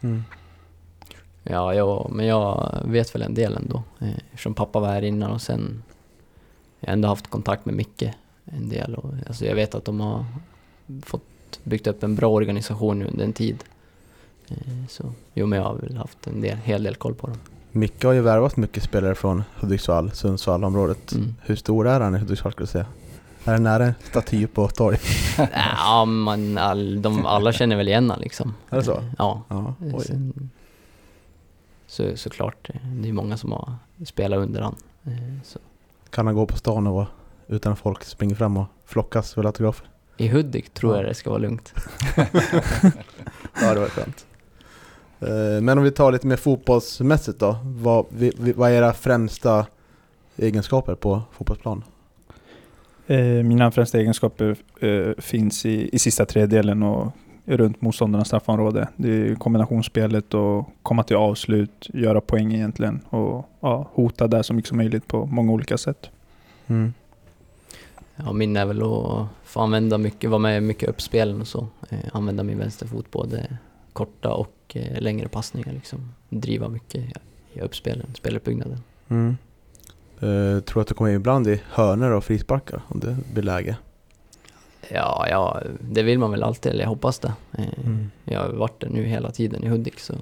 Mm. 0.00 0.22
Ja, 1.50 1.74
jag, 1.74 2.10
men 2.14 2.26
jag 2.26 2.78
vet 2.84 3.14
väl 3.14 3.22
en 3.22 3.34
del 3.34 3.56
ändå. 3.56 3.82
Eh, 4.00 4.08
Eftersom 4.32 4.54
pappa 4.54 4.80
var 4.80 4.88
här 4.88 5.02
innan 5.02 5.30
och 5.30 5.40
sen 5.42 5.82
jag 6.80 6.88
har 6.88 6.92
ändå 6.92 7.08
haft 7.08 7.30
kontakt 7.30 7.66
med 7.66 7.74
Micke 7.74 8.04
en 8.44 8.68
del. 8.68 8.94
Och, 8.94 9.12
alltså 9.28 9.44
jag 9.44 9.54
vet 9.54 9.74
att 9.74 9.84
de 9.84 10.00
har 10.00 10.24
fått 11.02 11.22
byggt 11.64 11.86
upp 11.86 12.02
en 12.02 12.14
bra 12.14 12.28
organisation 12.30 13.02
under 13.02 13.24
en 13.24 13.32
tid. 13.32 13.64
Eh, 14.48 14.56
Så 14.88 15.12
jo, 15.34 15.46
men 15.46 15.58
jag 15.58 15.66
har 15.66 15.74
väl 15.74 15.96
haft 15.96 16.26
en 16.26 16.40
del, 16.40 16.56
hel 16.56 16.82
del 16.82 16.94
koll 16.94 17.14
på 17.14 17.26
dem. 17.26 17.36
Micke 17.72 18.04
har 18.04 18.12
ju 18.12 18.20
värvat 18.20 18.56
mycket 18.56 18.82
spelare 18.82 19.14
från 19.14 19.44
Hudiksvall, 19.60 20.10
Sundsvall-området. 20.10 21.12
Mm. 21.12 21.34
Hur 21.42 21.56
stor 21.56 21.88
är 21.88 22.00
han 22.00 22.14
i 22.14 22.18
Hudiksvall 22.18 22.52
skulle 22.52 22.66
du 22.66 22.70
säga? 22.70 22.86
Är 23.44 23.52
det 23.52 23.58
nära 23.58 23.84
en 23.86 23.94
staty 24.10 24.46
på 24.46 24.68
torg? 24.68 24.98
ja, 25.78 26.04
man, 26.04 26.58
all, 26.58 27.02
de, 27.02 27.26
alla 27.26 27.52
känner 27.52 27.76
väl 27.76 27.88
igen 27.88 28.10
honom 28.10 28.22
liksom. 28.22 28.54
Är 28.70 28.76
det 28.76 28.82
så? 28.84 29.02
Ja. 29.18 29.42
Ja. 29.48 29.74
Sen, 30.06 30.50
så, 31.88 32.16
såklart, 32.16 32.70
det 33.02 33.08
är 33.08 33.12
många 33.12 33.36
som 33.36 33.52
har 33.52 33.74
spelat 34.04 34.38
under 34.38 34.60
han. 34.60 34.76
Eh, 35.06 35.12
Så. 35.44 35.58
Kan 36.10 36.26
han 36.26 36.34
gå 36.34 36.46
på 36.46 36.56
stan 36.56 36.86
och 36.86 36.94
vara 36.94 37.06
utan 37.48 37.72
att 37.72 37.78
folk 37.78 38.04
springer 38.04 38.34
fram 38.34 38.56
och 38.56 38.66
flockas 38.86 39.34
för 39.34 39.44
autografer? 39.44 39.86
I 40.16 40.28
Hudik 40.28 40.74
tror 40.74 40.92
Ja. 40.94 41.00
jag 41.00 41.10
det 41.10 41.14
ska 41.14 41.30
vara 41.30 41.40
lugnt. 41.40 41.74
Ja, 43.62 43.74
det 43.74 43.80
var 43.80 43.88
skönt. 43.88 44.26
Eh, 45.20 45.62
Men 45.62 45.78
om 45.78 45.84
vi 45.84 45.90
tar 45.90 46.12
lite 46.12 46.26
mer 46.26 46.36
fotbollsmässigt 46.36 47.38
då. 47.38 47.56
Vad, 47.64 48.06
vad 48.54 48.70
är 48.70 48.74
era 48.74 48.92
främsta 48.92 49.66
egenskaper 50.36 50.94
på 50.94 51.22
fotbollsplan? 51.32 51.84
Eh, 53.06 53.18
mina 53.24 53.70
främsta 53.70 53.98
egenskaper 53.98 54.56
finns 55.20 55.66
i, 55.66 55.90
i 55.92 55.98
sista 55.98 56.26
tredjedelen 56.26 56.82
och 56.82 57.12
runt 57.56 57.82
motståndarnas 57.82 58.26
straffområde. 58.26 58.88
Det 58.96 59.08
är 59.08 59.34
kombinationsspelet 59.34 60.34
och 60.34 60.68
komma 60.82 61.02
till 61.02 61.16
avslut, 61.16 61.88
göra 61.94 62.20
poäng 62.20 62.54
egentligen 62.54 63.00
och 63.10 63.48
ja, 63.60 63.90
hota 63.92 64.26
där 64.26 64.42
så 64.42 64.54
mycket 64.54 64.68
som 64.68 64.76
möjligt 64.76 65.08
på 65.08 65.26
många 65.26 65.52
olika 65.52 65.78
sätt. 65.78 66.10
Mm. 66.66 66.92
Ja, 68.16 68.32
min 68.32 68.56
är 68.56 68.66
väl 68.66 68.82
att 68.82 69.26
få 69.44 69.60
använda 69.60 69.98
mycket, 69.98 70.30
vara 70.30 70.38
med 70.38 70.58
i 70.58 70.60
mycket 70.60 70.88
uppspelen 70.88 71.40
och 71.40 71.48
så. 71.48 71.66
Eh, 71.90 71.98
använda 72.12 72.42
min 72.42 72.58
vänsterfot 72.58 73.10
både 73.10 73.58
korta 73.92 74.34
och 74.34 74.54
eh, 74.74 75.00
längre 75.00 75.28
passningar 75.28 75.72
liksom. 75.72 76.12
Driva 76.28 76.68
mycket 76.68 77.04
i 77.52 77.60
uppspelen, 77.60 78.06
speluppbyggnaden. 78.14 78.78
Mm. 79.08 79.36
Eh, 80.20 80.60
tror 80.60 80.82
att 80.82 80.88
du 80.88 80.94
kommer 80.94 81.10
in 81.10 81.16
ibland 81.16 81.48
i 81.48 81.62
hörnor 81.70 82.10
och 82.10 82.24
frisparkar 82.24 82.82
om 82.88 83.00
det 83.00 83.16
blir 83.32 83.42
läge? 83.42 83.76
Ja, 84.90 85.26
ja, 85.30 85.60
det 85.80 86.02
vill 86.02 86.18
man 86.18 86.30
väl 86.30 86.42
alltid, 86.42 86.72
eller 86.72 86.82
jag 86.82 86.88
hoppas 86.88 87.18
det. 87.18 87.32
Eh, 87.58 87.64
Mm. 87.84 88.10
Jag 88.24 88.40
har 88.40 88.48
varit 88.48 88.80
där 88.80 88.88
nu 88.88 89.04
hela 89.04 89.30
tiden 89.30 89.64
i 89.64 89.68
Hudik 89.68 90.00
så 90.00 90.14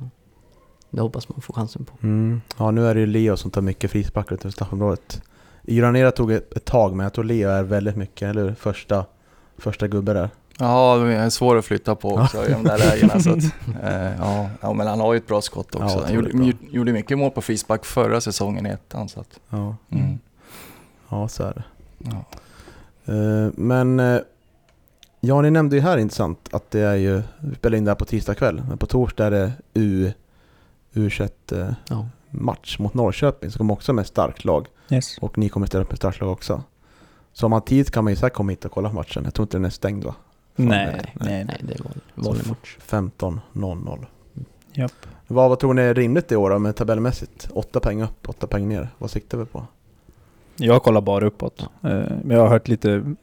det 0.91 1.01
hoppas 1.01 1.29
man 1.29 1.41
får 1.41 1.55
chansen 1.55 1.85
på. 1.85 1.93
Mm. 2.03 2.41
Ja, 2.59 2.71
nu 2.71 2.87
är 2.87 2.95
det 2.95 3.01
ju 3.01 3.07
Leo 3.07 3.37
som 3.37 3.51
tar 3.51 3.61
mycket 3.63 3.91
frisparkar 3.91 4.35
utanför 4.35 4.51
straffområdet. 4.51 5.23
Iranera 5.63 6.11
tog 6.11 6.33
ett, 6.33 6.57
ett 6.57 6.65
tag, 6.65 6.95
men 6.97 7.05
jag 7.05 7.13
tror 7.13 7.25
Leo 7.25 7.49
är 7.51 7.63
väldigt 7.63 7.97
mycket, 7.97 8.29
eller 8.31 8.43
hur? 8.45 8.55
Första, 8.55 9.05
första 9.59 9.89
gubbe 9.89 10.13
där. 10.13 10.31
Ja, 10.59 10.97
det 10.97 11.15
är 11.15 11.31
svår 11.31 11.57
att 11.59 11.65
flytta 11.65 11.95
på 11.95 12.15
också 12.15 12.49
i 12.49 12.53
de 12.53 12.65
där 12.65 12.79
lägena. 12.79 13.21
Så 13.21 13.31
att, 13.31 13.45
eh, 13.83 14.17
ja. 14.19 14.49
ja, 14.61 14.73
men 14.73 14.87
han 14.87 15.01
har 15.01 15.13
ju 15.13 15.17
ett 15.17 15.27
bra 15.27 15.41
skott 15.43 15.69
Ja, 15.79 15.85
också. 15.85 15.97
han 15.99 16.05
otroligt 16.19 16.35
gjorde, 16.35 16.47
bra. 16.53 16.69
gjorde 16.71 16.93
mycket 16.93 17.19
mål 17.19 17.31
på 17.31 17.43
frispark 17.43 17.85
förra 17.85 18.21
säsongen 18.21 18.67
i 18.67 18.71
ettan. 18.71 19.09
Så 19.09 19.21
att, 19.21 19.41
Ja, 19.51 19.77
mm. 19.91 20.19
ja 21.09 21.29
så 21.29 21.43
är 21.43 21.53
det. 21.55 21.65
ja. 21.99 22.25
Eh, 23.15 23.51
men 23.55 24.01
eh, 24.01 24.21
ja, 25.21 25.43
ni 25.43 25.51
nämnde 25.51 25.77
ju 25.77 25.83
här 25.83 25.99
intressant 25.99 26.49
att 26.53 26.71
det 26.71 26.81
är 26.81 26.95
ju, 26.95 27.23
vi 27.41 27.55
spelar 27.55 27.79
in 27.79 27.85
det 27.85 27.91
här 27.91 27.97
på 27.97 28.05
tisdag 28.05 28.35
kväll, 28.35 28.63
men 28.69 28.79
på 28.79 28.87
torsdag 28.87 29.27
är 29.27 29.31
det 29.31 29.53
U, 29.75 30.13
U21 30.93 31.31
eh, 31.53 31.73
Ja. 31.89 32.07
match 32.31 32.79
mot 32.79 32.95
Norrköping 32.95 33.51
som 33.51 33.59
kommer 33.59 33.75
också 33.75 33.93
med 33.93 34.07
starkt 34.07 34.45
lag 34.45 34.67
Yes. 34.91 35.19
och 35.19 35.39
ni 35.39 35.49
kommer 35.49 35.67
ställa 35.67 35.85
upp 35.85 35.91
med 35.91 35.97
starkt 35.99 36.21
lag 36.21 36.31
också. 36.33 36.63
Så 37.33 37.47
om 37.47 37.51
man 37.51 37.61
har 37.61 37.67
tid 37.67 37.91
kan 37.91 38.05
man 38.05 38.13
ju 38.13 38.17
säkert 38.17 38.37
komma 38.37 38.51
hit 38.51 38.65
och 38.65 38.73
kolla 38.73 38.93
matchen. 38.93 39.25
Jag 39.25 39.35
tror 39.35 39.45
inte 39.45 39.57
den 39.57 39.65
är 39.65 39.71
stängd 39.71 40.05
va? 40.05 40.15
Nej, 40.57 41.13
nej. 41.15 41.45
nej, 41.45 41.61
det 41.63 41.81
var 41.85 41.93
vanlig 42.15 42.47
match. 42.49 42.77
15.00. 42.87 44.07
Japp. 44.73 44.93
Vad, 45.27 45.49
vad 45.49 45.59
tror 45.59 45.75
ni 45.75 45.83
är 45.83 45.95
rimligt 45.95 46.33
i 46.33 46.37
år 46.37 46.51
då, 46.51 46.59
med 46.59 46.77
tabellmässigt? 46.77 47.49
Åtta 47.53 47.81
poäng 47.81 48.03
upp, 48.03 48.29
åtta 48.29 48.47
poäng 48.47 48.69
ner. 48.69 48.89
Vad 48.99 49.11
siktar 49.11 49.39
vi 49.39 49.45
på? 49.45 49.67
Jag 50.59 50.83
kollar 50.83 51.01
bara 51.01 51.27
uppåt. 51.27 51.61
Eh, 51.61 51.91
Men 52.23 52.31
jag 52.37 52.41
har 52.41 52.49
hört 52.49 52.69
lite 52.69 53.15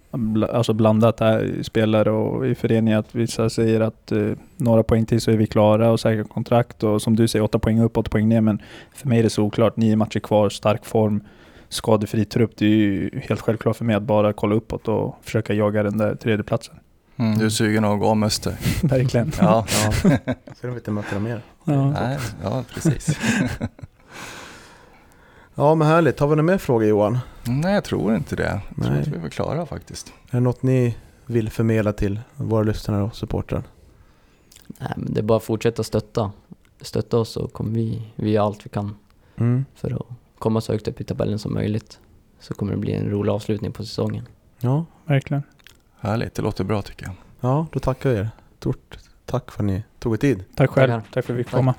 alltså 0.51 0.73
blandat 0.73 1.19
här 1.19 1.53
spelare 1.63 2.11
och 2.11 2.47
i 2.47 2.55
föreningen 2.55 2.99
att 2.99 3.15
vissa 3.15 3.49
säger 3.49 3.81
att 3.81 4.11
eh, 4.11 4.31
några 4.57 4.83
poäng 4.83 5.05
till 5.05 5.21
så 5.21 5.31
är 5.31 5.37
vi 5.37 5.47
klara 5.47 5.91
och 5.91 5.99
säkra 5.99 6.23
kontrakt 6.23 6.83
och 6.83 7.01
som 7.01 7.15
du 7.15 7.27
säger 7.27 7.43
åtta 7.43 7.59
poäng 7.59 7.79
upp, 7.79 7.97
åtta 7.97 8.09
poäng 8.09 8.29
ner 8.29 8.41
men 8.41 8.61
för 8.95 9.07
mig 9.07 9.19
är 9.19 9.23
det 9.23 9.29
så 9.29 9.43
oklart. 9.43 9.77
Nio 9.77 9.95
matcher 9.95 10.19
kvar, 10.19 10.49
stark 10.49 10.85
form, 10.85 11.23
skadefri 11.69 12.25
trupp. 12.25 12.51
Det 12.57 12.65
är 12.65 12.69
ju 12.69 13.09
helt 13.27 13.41
självklart 13.41 13.75
för 13.75 13.85
mig 13.85 13.95
att 13.95 14.03
bara 14.03 14.33
kolla 14.33 14.55
uppåt 14.55 14.87
och 14.87 15.15
försöka 15.21 15.53
jaga 15.53 15.83
den 15.83 15.97
där 15.97 16.15
tredjeplatsen. 16.15 16.75
Mm, 17.17 17.37
du 17.37 17.45
är 17.45 17.49
sugen 17.49 17.85
att 17.85 17.99
gå 17.99 18.05
om 18.07 18.23
Öster? 18.23 18.55
Verkligen. 18.87 19.31
Ja. 19.41 19.65
Ja, 19.85 19.91
ska 20.55 20.67
de 20.67 20.73
inte 20.75 20.91
möta 20.91 21.15
dem 21.15 21.23
mer? 21.23 21.41
Ja. 21.63 21.91
Nej, 21.91 22.17
ja, 22.43 22.63
precis. 22.73 23.17
Ja 25.55 25.75
men 25.75 25.87
härligt. 25.87 26.19
Har 26.19 26.27
vi 26.27 26.31
några 26.35 26.43
mer 26.43 26.57
frågor 26.57 26.87
Johan? 26.87 27.19
Nej, 27.43 27.73
jag 27.73 27.83
tror 27.83 28.15
inte 28.15 28.35
det. 28.35 28.61
Jag 28.75 28.83
tror 28.85 28.93
Nej. 28.93 29.01
att 29.01 29.07
vi 29.07 29.17
var 29.17 29.29
klara 29.29 29.65
faktiskt. 29.65 30.13
Är 30.29 30.37
det 30.37 30.39
något 30.39 30.63
ni 30.63 30.97
vill 31.25 31.49
förmedla 31.49 31.93
till 31.93 32.19
våra 32.35 32.63
lyssnare 32.63 33.03
och 33.03 33.15
supportrar? 33.15 33.63
Nej, 34.67 34.93
men 34.97 35.13
det 35.13 35.19
är 35.19 35.23
bara 35.23 35.37
att 35.37 35.43
fortsätta 35.43 35.83
stötta. 35.83 36.31
Stötta 36.81 37.17
oss 37.17 37.29
så 37.29 37.47
kommer 37.47 37.71
vi, 37.71 38.01
vi 38.15 38.31
gör 38.31 38.43
allt 38.45 38.65
vi 38.65 38.69
kan 38.69 38.95
Mm. 39.35 39.65
för 39.75 39.91
att 39.91 40.05
komma 40.39 40.61
så 40.61 40.71
högt 40.71 40.87
upp 40.87 41.01
i 41.01 41.03
tabellen 41.03 41.39
som 41.39 41.53
möjligt. 41.53 41.99
Så 42.39 42.53
kommer 42.53 42.71
det 42.71 42.77
bli 42.77 42.93
en 42.93 43.09
rolig 43.09 43.31
avslutning 43.31 43.71
på 43.71 43.83
säsongen. 43.85 44.27
Ja, 44.59 44.85
Verkligen. 45.05 45.43
Härligt, 45.99 46.33
det 46.35 46.41
låter 46.41 46.63
bra 46.63 46.81
tycker 46.81 47.05
jag. 47.05 47.15
ja, 47.39 47.67
då 47.71 47.79
tackar 47.79 48.09
vi 48.09 48.15
er. 48.15 48.29
Stort 48.59 48.97
tack 49.25 49.51
för 49.51 49.63
att 49.63 49.65
ni 49.67 49.83
tog 49.99 50.13
er 50.13 50.17
tid. 50.17 50.43
Tack 50.55 50.69
själv. 50.69 50.91
Tackar. 50.91 51.07
Tack 51.13 51.25
för 51.25 51.33
att 51.33 51.39
vi 51.39 51.43
fick 51.43 51.51
Tack. 51.51 51.57
komma. 51.59 51.73